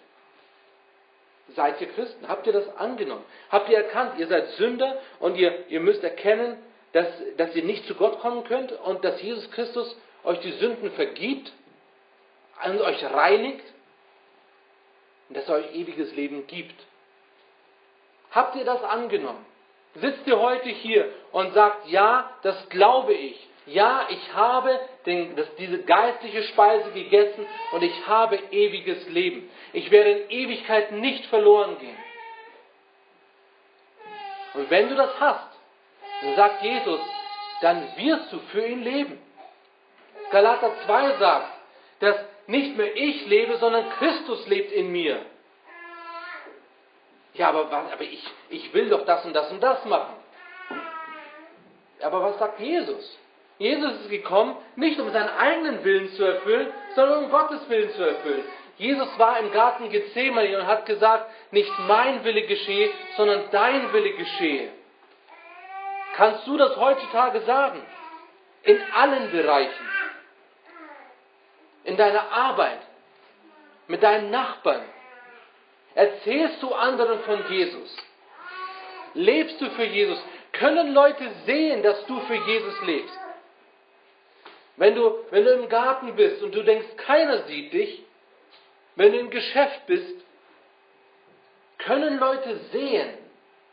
seid 1.56 1.82
ihr 1.82 1.88
Christen? 1.88 2.28
Habt 2.28 2.48
ihr 2.48 2.54
das 2.54 2.76
angenommen? 2.78 3.24
Habt 3.50 3.70
ihr 3.70 3.78
erkannt, 3.78 4.20
ihr 4.20 4.28
seid 4.28 4.50
Sünder 4.52 4.98
und 5.20 5.36
ihr, 5.36 5.68
ihr 5.70 5.80
müsst 5.80 6.04
erkennen, 6.04 6.58
dass, 6.94 7.08
dass 7.38 7.56
ihr 7.56 7.64
nicht 7.64 7.86
zu 7.88 7.96
Gott 7.96 8.20
kommen 8.20 8.44
könnt 8.44 8.72
und 8.72 9.04
dass 9.04 9.22
Jesus 9.22 9.50
Christus 9.52 9.98
euch 10.24 10.40
die 10.40 10.52
Sünden 10.54 10.92
vergibt 10.92 11.52
und 12.66 12.82
euch 12.82 13.04
reinigt 13.04 13.66
und 15.30 15.38
dass 15.38 15.48
er 15.48 15.56
euch 15.56 15.76
ewiges 15.76 16.14
Leben 16.16 16.48
gibt? 16.48 16.76
Habt 18.32 18.56
ihr 18.56 18.66
das 18.66 18.84
angenommen? 18.84 19.46
Sitzt 19.96 20.26
ihr 20.26 20.40
heute 20.40 20.70
hier 20.70 21.12
und 21.32 21.54
sagt, 21.54 21.88
ja, 21.90 22.32
das 22.44 22.70
glaube 22.70 23.14
ich. 23.14 23.48
Ja, 23.66 24.08
ich 24.10 24.34
habe 24.34 24.80
den, 25.06 25.36
das, 25.36 25.54
diese 25.56 25.84
geistliche 25.84 26.44
Speise 26.44 26.92
gegessen 26.92 27.46
und 27.74 27.84
ich 27.84 28.08
habe 28.08 28.38
ewiges 28.52 29.08
Leben. 29.10 29.50
Ich 29.74 29.92
werde 29.92 30.12
in 30.12 30.30
Ewigkeit 30.30 30.92
nicht 30.94 31.26
verloren 31.28 31.78
gehen. 31.78 31.98
Und 34.54 34.70
wenn 34.70 34.90
du 34.90 34.96
das 34.96 35.20
hast, 35.20 35.48
dann 36.22 36.36
sagt 36.36 36.64
Jesus, 36.64 37.00
dann 37.62 37.96
wirst 37.98 38.34
du 38.34 38.40
für 38.52 38.66
ihn 38.66 38.84
leben. 38.84 39.20
Galater 40.32 40.72
2 40.86 41.18
sagt, 41.18 41.48
dass 42.00 42.16
nicht 42.48 42.76
mehr 42.78 42.96
ich 42.96 43.26
lebe, 43.28 43.58
sondern 43.58 43.90
Christus 43.92 44.48
lebt 44.48 44.72
in 44.72 44.92
mir. 44.92 45.20
Ja, 47.34 47.50
aber, 47.50 47.72
aber 47.72 48.02
ich, 48.02 48.26
ich 48.50 48.74
will 48.74 48.90
doch 48.90 49.06
das 49.06 49.24
und 49.26 49.34
das 49.34 49.52
und 49.52 49.62
das 49.62 49.84
machen. 49.86 50.16
Aber 52.02 52.22
was 52.24 52.40
sagt 52.40 52.60
Jesus? 52.60 53.18
Jesus 53.58 53.94
ist 54.02 54.10
gekommen, 54.10 54.56
nicht 54.76 55.00
um 55.00 55.12
seinen 55.12 55.30
eigenen 55.30 55.84
Willen 55.84 56.10
zu 56.14 56.24
erfüllen, 56.24 56.74
sondern 56.96 57.26
um 57.26 57.30
Gottes 57.30 57.70
Willen 57.70 57.92
zu 57.92 58.04
erfüllen. 58.04 58.44
Jesus 58.78 59.08
war 59.20 59.38
im 59.40 59.52
Garten 59.52 59.90
Gethsemane 59.90 60.58
und 60.58 60.66
hat 60.66 60.88
gesagt, 60.88 61.30
nicht 61.52 61.72
mein 61.88 62.24
Wille 62.24 62.42
geschehe, 62.48 62.90
sondern 63.16 63.44
dein 63.52 63.94
Wille 63.94 64.14
geschehe. 64.14 64.70
Kannst 66.16 66.48
du 66.48 66.58
das 66.58 66.76
heutzutage 66.76 67.42
sagen? 67.42 67.82
In 68.64 68.80
allen 68.94 69.32
Bereichen. 69.32 69.86
In 71.84 71.98
deiner 71.98 72.32
Arbeit, 72.32 72.80
mit 73.88 74.04
deinen 74.04 74.32
Nachbarn. 74.32 74.84
Erzählst 75.96 76.62
du 76.62 76.74
anderen 76.74 77.20
von 77.22 77.44
Jesus? 77.50 77.98
Lebst 79.14 79.60
du 79.60 79.70
für 79.72 79.84
Jesus? 79.84 80.20
Können 80.54 80.94
Leute 80.94 81.30
sehen, 81.46 81.84
dass 81.84 82.06
du 82.06 82.20
für 82.22 82.36
Jesus 82.36 82.82
lebst? 82.84 83.20
Wenn 84.78 84.96
du, 84.96 85.26
wenn 85.32 85.44
du 85.44 85.52
im 85.54 85.70
Garten 85.70 86.16
bist 86.16 86.42
und 86.42 86.56
du 86.56 86.64
denkst, 86.64 86.96
keiner 86.98 87.44
sieht 87.44 87.74
dich, 87.74 88.04
wenn 88.96 89.12
du 89.12 89.20
im 89.20 89.30
Geschäft 89.30 89.86
bist, 89.88 90.16
können 91.78 92.20
Leute 92.20 92.58
sehen, 92.72 93.18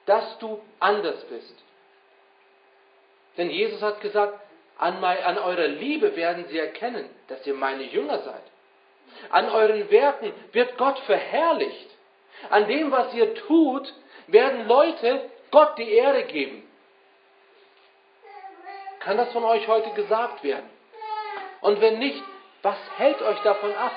dass 0.07 0.39
du 0.39 0.61
anders 0.81 1.23
bist. 1.27 1.55
Denn 3.37 3.51
Jesus 3.51 3.81
hat 3.83 4.01
gesagt, 4.01 4.41
an, 4.79 5.01
mein, 5.01 5.23
an 5.25 5.39
eurer 5.39 5.67
Liebe 5.67 6.15
werden 6.17 6.47
sie 6.49 6.59
erkennen, 6.59 7.09
dass 7.27 7.45
ihr 7.47 7.55
meine 7.55 7.83
Jünger 7.83 8.21
seid. 8.21 8.43
An 9.31 9.49
euren 9.51 9.91
Werken 9.91 10.33
wird 10.53 10.79
Gott 10.79 10.99
verherrlicht. 11.01 11.91
An 12.51 12.69
dem, 12.69 12.93
was 12.93 13.13
ihr 13.15 13.35
tut, 13.35 13.93
werden 14.29 14.69
Leute 14.69 15.29
Gott 15.51 15.77
die 15.79 15.91
Ehre 15.91 16.25
geben. 16.25 16.63
Kann 19.01 19.17
das 19.17 19.33
von 19.33 19.45
euch 19.45 19.67
heute 19.67 19.91
gesagt 19.91 20.45
werden? 20.45 20.69
Und 21.61 21.81
wenn 21.81 21.99
nicht, 21.99 22.23
was 22.63 22.77
hält 22.97 23.21
euch 23.23 23.39
davon 23.41 23.75
ab? 23.75 23.93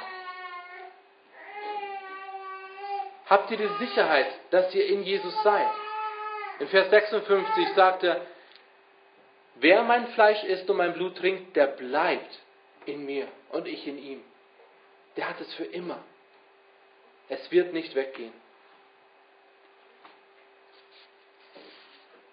Habt 3.29 3.51
ihr 3.51 3.57
die 3.57 3.85
Sicherheit, 3.85 4.27
dass 4.49 4.73
ihr 4.73 4.87
in 4.87 5.03
Jesus 5.03 5.33
seid? 5.43 5.71
In 6.59 6.67
Vers 6.67 6.89
56 6.89 7.69
sagt 7.75 8.03
er, 8.03 8.21
wer 9.55 9.83
mein 9.83 10.07
Fleisch 10.09 10.43
isst 10.43 10.69
und 10.69 10.77
mein 10.77 10.93
Blut 10.93 11.17
trinkt, 11.17 11.55
der 11.55 11.67
bleibt 11.67 12.39
in 12.85 13.05
mir 13.05 13.27
und 13.49 13.67
ich 13.67 13.85
in 13.87 13.97
ihm. 13.97 14.23
Der 15.17 15.29
hat 15.29 15.39
es 15.39 15.53
für 15.53 15.65
immer. 15.65 15.99
Es 17.29 17.51
wird 17.51 17.73
nicht 17.73 17.95
weggehen. 17.95 18.33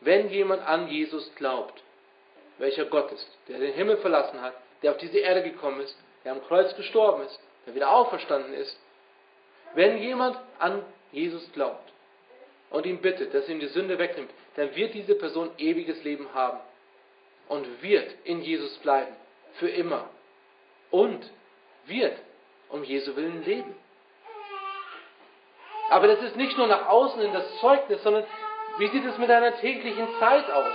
Wenn 0.01 0.31
jemand 0.31 0.63
an 0.67 0.89
Jesus 0.89 1.35
glaubt, 1.35 1.83
welcher 2.59 2.85
Gott 2.87 3.11
ist, 3.13 3.29
der 3.49 3.59
den 3.59 3.75
Himmel 3.75 3.99
verlassen 3.99 4.41
hat, 4.41 4.55
der 4.83 4.93
auf 4.93 4.99
diese 4.99 5.19
Erde 5.19 5.43
gekommen 5.43 5.81
ist, 5.81 5.97
der 6.25 6.33
am 6.33 6.43
Kreuz 6.45 6.75
gestorben 6.77 7.23
ist, 7.25 7.41
der 7.67 7.75
wieder 7.75 7.91
auferstanden 7.91 8.55
ist. 8.55 8.79
Wenn 9.75 9.99
jemand 9.99 10.39
an 10.59 10.85
Jesus 11.13 11.51
glaubt 11.53 11.93
und 12.71 12.87
ihn 12.87 13.01
bittet, 13.01 13.35
dass 13.35 13.45
er 13.45 13.51
ihm 13.51 13.61
die 13.61 13.67
Sünde 13.69 13.99
wegnimmt, 13.99 14.31
dann 14.57 14.75
wird 14.75 14.95
diese 14.95 15.15
Person 15.15 15.51
ewiges 15.59 16.03
Leben 16.05 16.33
haben 16.33 16.61
und 17.49 17.83
wird 17.83 18.15
in 18.25 18.43
Jesus 18.43 18.77
bleiben, 18.79 19.15
für 19.55 19.69
immer. 19.69 20.09
Und 20.91 21.31
wird 21.87 22.17
um 22.71 22.85
Jesu 22.85 23.17
Willen 23.17 23.45
leben. 23.45 23.75
Aber 25.91 26.07
das 26.07 26.21
ist 26.21 26.37
nicht 26.37 26.57
nur 26.59 26.67
nach 26.67 26.87
außen 26.87 27.21
in 27.23 27.33
das 27.33 27.59
Zeugnis, 27.61 28.03
sondern 28.03 28.25
wie 28.79 28.89
sieht 28.89 29.05
es 29.05 29.19
mit 29.19 29.31
deiner 29.31 29.57
täglichen 29.57 30.07
Zeit 30.19 30.51
aus? 30.51 30.75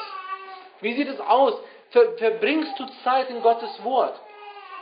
Wie 0.81 0.93
sieht 0.93 1.07
es 1.07 1.19
aus? 1.21 1.61
ver, 1.93 2.17
verbringst 2.17 2.77
du 2.79 2.85
Zeit 3.03 3.29
in 3.29 3.41
Gottes 3.41 3.83
Wort? 3.83 4.19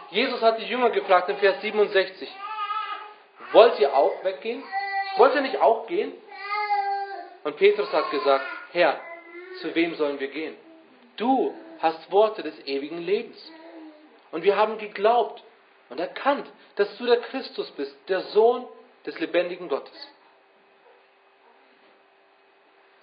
Jesus 0.09 0.41
hat 0.41 0.59
die 0.59 0.65
Jünger 0.65 0.89
gefragt 0.89 1.29
in 1.29 1.37
Vers 1.37 1.61
67, 1.61 2.29
wollt 3.51 3.79
ihr 3.79 3.93
auch 3.93 4.23
weggehen? 4.23 4.63
Wollt 5.17 5.35
ihr 5.35 5.41
nicht 5.41 5.59
auch 5.61 5.87
gehen? 5.87 6.13
Und 7.43 7.57
Petrus 7.57 7.91
hat 7.91 8.09
gesagt, 8.11 8.45
Herr, 8.71 8.99
zu 9.61 9.73
wem 9.75 9.95
sollen 9.95 10.19
wir 10.19 10.29
gehen? 10.29 10.55
Du 11.17 11.53
hast 11.81 12.11
Worte 12.11 12.43
des 12.43 12.57
ewigen 12.65 12.99
Lebens. 12.99 13.37
Und 14.31 14.43
wir 14.43 14.55
haben 14.55 14.77
geglaubt 14.77 15.43
und 15.89 15.99
erkannt, 15.99 16.49
dass 16.75 16.95
du 16.97 17.05
der 17.05 17.19
Christus 17.21 17.69
bist, 17.71 17.95
der 18.07 18.21
Sohn 18.21 18.67
des 19.05 19.19
lebendigen 19.19 19.67
Gottes. 19.67 20.07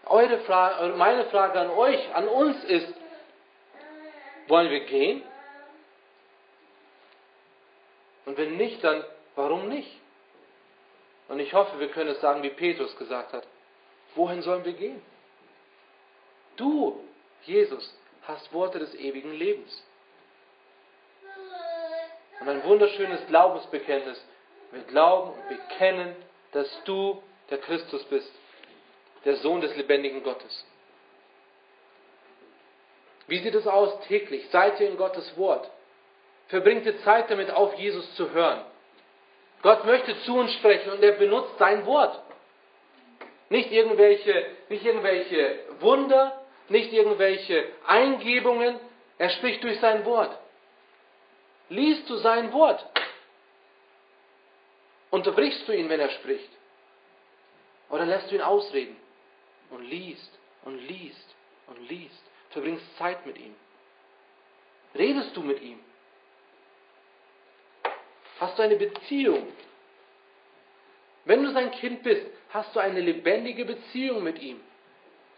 Eure 0.07 0.39
Frage, 0.41 0.97
meine 0.97 1.27
Frage 1.27 1.61
an 1.61 1.71
euch, 1.71 2.15
an 2.15 2.29
uns 2.29 2.65
ist, 2.65 2.95
wollen 4.47 4.71
wir 4.71 4.87
gehen? 4.87 5.23
Und 8.25 8.39
wenn 8.39 8.57
nicht, 8.57 8.83
dann 8.83 9.05
warum 9.37 9.69
nicht? 9.69 9.91
Und 11.29 11.41
ich 11.41 11.53
hoffe, 11.53 11.79
wir 11.79 11.91
können 11.91 12.11
es 12.11 12.21
sagen, 12.21 12.43
wie 12.43 12.51
Petrus 12.51 12.97
gesagt 12.97 13.35
hat. 13.35 13.47
Wohin 14.15 14.41
sollen 14.41 14.65
wir 14.65 14.73
gehen? 14.73 15.03
Du, 16.57 17.05
Jesus, 17.43 17.95
hast 18.29 18.53
Worte 18.53 18.79
des 18.79 18.95
ewigen 18.95 19.33
Lebens. 19.33 19.83
Und 22.41 22.49
ein 22.49 22.63
wunderschönes 22.63 23.27
Glaubensbekenntnis. 23.27 24.23
Wir 24.71 24.83
glauben 24.83 25.33
und 25.33 25.49
bekennen, 25.49 26.15
dass 26.53 26.69
du 26.85 27.23
der 27.51 27.59
Christus 27.59 28.05
bist, 28.05 28.31
der 29.25 29.37
Sohn 29.37 29.63
des 29.63 29.75
lebendigen 29.77 30.23
Gottes. 30.23 30.67
Wie 33.27 33.39
sieht 33.39 33.55
es 33.55 33.67
aus 33.67 33.99
täglich? 34.07 34.47
Seid 34.51 34.79
ihr 34.79 34.91
in 34.91 34.99
Gottes 34.99 35.37
Wort? 35.37 35.71
Verbringt 36.49 36.85
ihr 36.87 37.03
Zeit 37.03 37.31
damit, 37.31 37.51
auf 37.51 37.75
Jesus 37.75 38.15
zu 38.15 38.31
hören? 38.31 38.63
Gott 39.63 39.85
möchte 39.87 40.19
zu 40.21 40.37
uns 40.37 40.53
sprechen 40.53 40.93
und 40.93 41.03
er 41.03 41.13
benutzt 41.13 41.59
sein 41.59 41.85
Wort. 41.87 42.23
Nicht 43.49 43.73
irgendwelche, 43.73 44.47
nicht 44.69 44.85
irgendwelche 44.85 45.59
Wunder, 45.81 46.39
nicht 46.71 46.93
irgendwelche 46.93 47.67
Eingebungen. 47.87 48.79
Er 49.19 49.31
spricht 49.31 49.63
durch 49.65 49.81
sein 49.81 50.05
Wort. 50.05 50.37
Liest 51.69 52.09
du 52.09 52.17
sein 52.17 52.53
Wort? 52.53 52.85
Unterbrichst 55.11 55.67
du 55.67 55.73
ihn, 55.73 55.89
wenn 55.89 56.01
er 56.01 56.11
spricht? 56.11 56.51
Oder 57.91 58.05
lässt 58.05 58.31
du 58.31 58.35
ihn 58.35 58.43
ausreden? 58.43 58.97
Und 59.71 59.83
liest 59.83 60.31
und 60.65 60.79
liest 60.79 61.35
und 61.67 61.89
liest 61.89 62.23
verbringst 62.51 62.97
Zeit 62.97 63.25
mit 63.27 63.39
ihm? 63.39 63.55
Redest 64.95 65.37
du 65.37 65.43
mit 65.43 65.61
ihm? 65.63 65.79
Hast 68.41 68.59
du 68.59 68.63
eine 68.63 68.77
Beziehung? 68.77 69.47
Wenn 71.25 71.43
du 71.43 71.53
sein 71.53 71.71
Kind 71.73 72.03
bist, 72.03 72.27
hast 72.51 72.75
du 72.75 72.81
eine 72.81 73.01
lebendige 73.01 73.65
Beziehung 73.65 74.23
mit 74.23 74.41
ihm. 74.41 74.61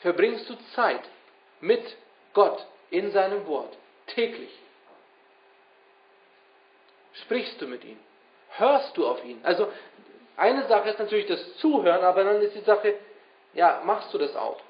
Verbringst 0.01 0.49
du 0.49 0.55
Zeit 0.75 1.03
mit 1.61 1.83
Gott 2.33 2.67
in 2.91 3.11
seinem 3.13 3.47
Wort, 3.47 3.77
täglich. 4.09 4.51
Sprichst 7.23 7.61
du 7.61 7.67
mit 7.67 7.85
ihm? 7.85 7.99
Hörst 8.51 8.97
du 8.97 9.07
auf 9.07 9.25
ihn? 9.25 9.41
Also 9.43 9.71
eine 10.37 10.67
Sache 10.69 10.91
ist 10.91 10.99
natürlich 10.99 11.27
das 11.27 11.57
Zuhören, 11.59 12.03
aber 12.03 12.25
dann 12.25 12.41
ist 12.41 12.55
die 12.55 12.61
Sache, 12.61 12.95
ja, 13.55 13.83
machst 13.85 14.13
du 14.15 14.19
das 14.19 14.35
auch? 14.37 14.61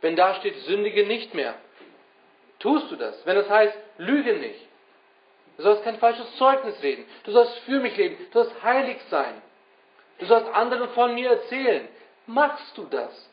Wenn 0.00 0.16
da 0.16 0.34
steht, 0.36 0.56
sündige 0.60 1.06
nicht 1.06 1.34
mehr, 1.34 1.54
tust 2.58 2.90
du 2.90 2.96
das. 2.96 3.24
Wenn 3.26 3.36
das 3.36 3.48
heißt, 3.48 3.76
lüge 3.98 4.34
nicht. 4.34 4.66
Du 5.56 5.62
sollst 5.62 5.84
kein 5.84 5.98
falsches 5.98 6.36
Zeugnis 6.36 6.82
reden. 6.82 7.04
Du 7.24 7.32
sollst 7.32 7.58
für 7.60 7.80
mich 7.80 7.96
leben. 7.96 8.16
Du 8.32 8.42
sollst 8.42 8.62
heilig 8.62 8.98
sein. 9.10 9.42
Du 10.18 10.26
sollst 10.26 10.48
anderen 10.54 10.88
von 10.90 11.14
mir 11.14 11.30
erzählen. 11.30 11.86
Machst 12.26 12.76
du 12.78 12.84
das? 12.84 13.29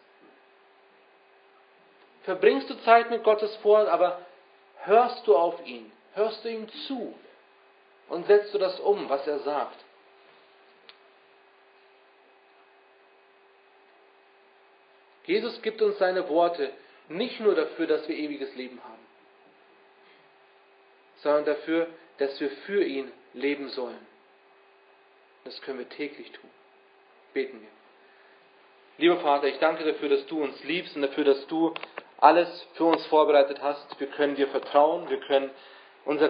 Verbringst 2.28 2.70
du 2.70 2.74
Zeit 2.82 3.10
mit 3.10 3.24
Gottes 3.24 3.58
Wort, 3.64 3.88
aber 3.88 4.20
hörst 4.84 5.26
du 5.26 5.38
auf 5.38 5.66
ihn? 5.66 5.90
Hörst 6.14 6.44
du 6.44 6.50
ihm 6.50 6.68
zu? 6.86 7.16
Und 8.10 8.28
setzt 8.28 8.54
du 8.54 8.58
das 8.58 8.82
um, 8.82 9.08
was 9.08 9.26
er 9.26 9.40
sagt? 9.40 9.78
Jesus 15.24 15.62
gibt 15.62 15.82
uns 15.82 15.98
seine 16.00 16.28
Worte 16.28 16.74
nicht 17.08 17.40
nur 17.40 17.56
dafür, 17.56 17.88
dass 17.88 18.06
wir 18.10 18.18
ewiges 18.18 18.54
Leben 18.56 18.84
haben, 18.84 19.08
sondern 21.20 21.46
dafür, 21.46 21.88
dass 22.18 22.38
wir 22.42 22.50
für 22.66 22.84
ihn 22.84 23.10
leben 23.36 23.70
sollen. 23.70 24.06
Das 25.46 25.62
können 25.62 25.80
wir 25.80 25.88
täglich 25.88 26.30
tun. 26.34 26.50
Beten 27.34 27.62
wir. 27.62 27.70
Lieber 28.98 29.22
Vater, 29.22 29.48
ich 29.48 29.60
danke 29.60 29.86
dafür, 29.86 30.10
dass 30.10 30.26
du 30.26 30.44
uns 30.44 30.62
liebst 30.66 30.94
und 30.98 31.04
dafür, 31.04 31.24
dass 31.24 31.48
du 31.48 31.74
alles 32.20 32.68
für 32.74 32.86
uns 32.86 33.06
vorbereitet 33.08 33.62
hast. 33.62 34.00
Wir 34.00 34.08
können 34.08 34.36
dir 34.36 34.48
vertrauen, 34.48 35.10
wir 35.10 35.20
können 35.22 35.50
unser 36.06 36.30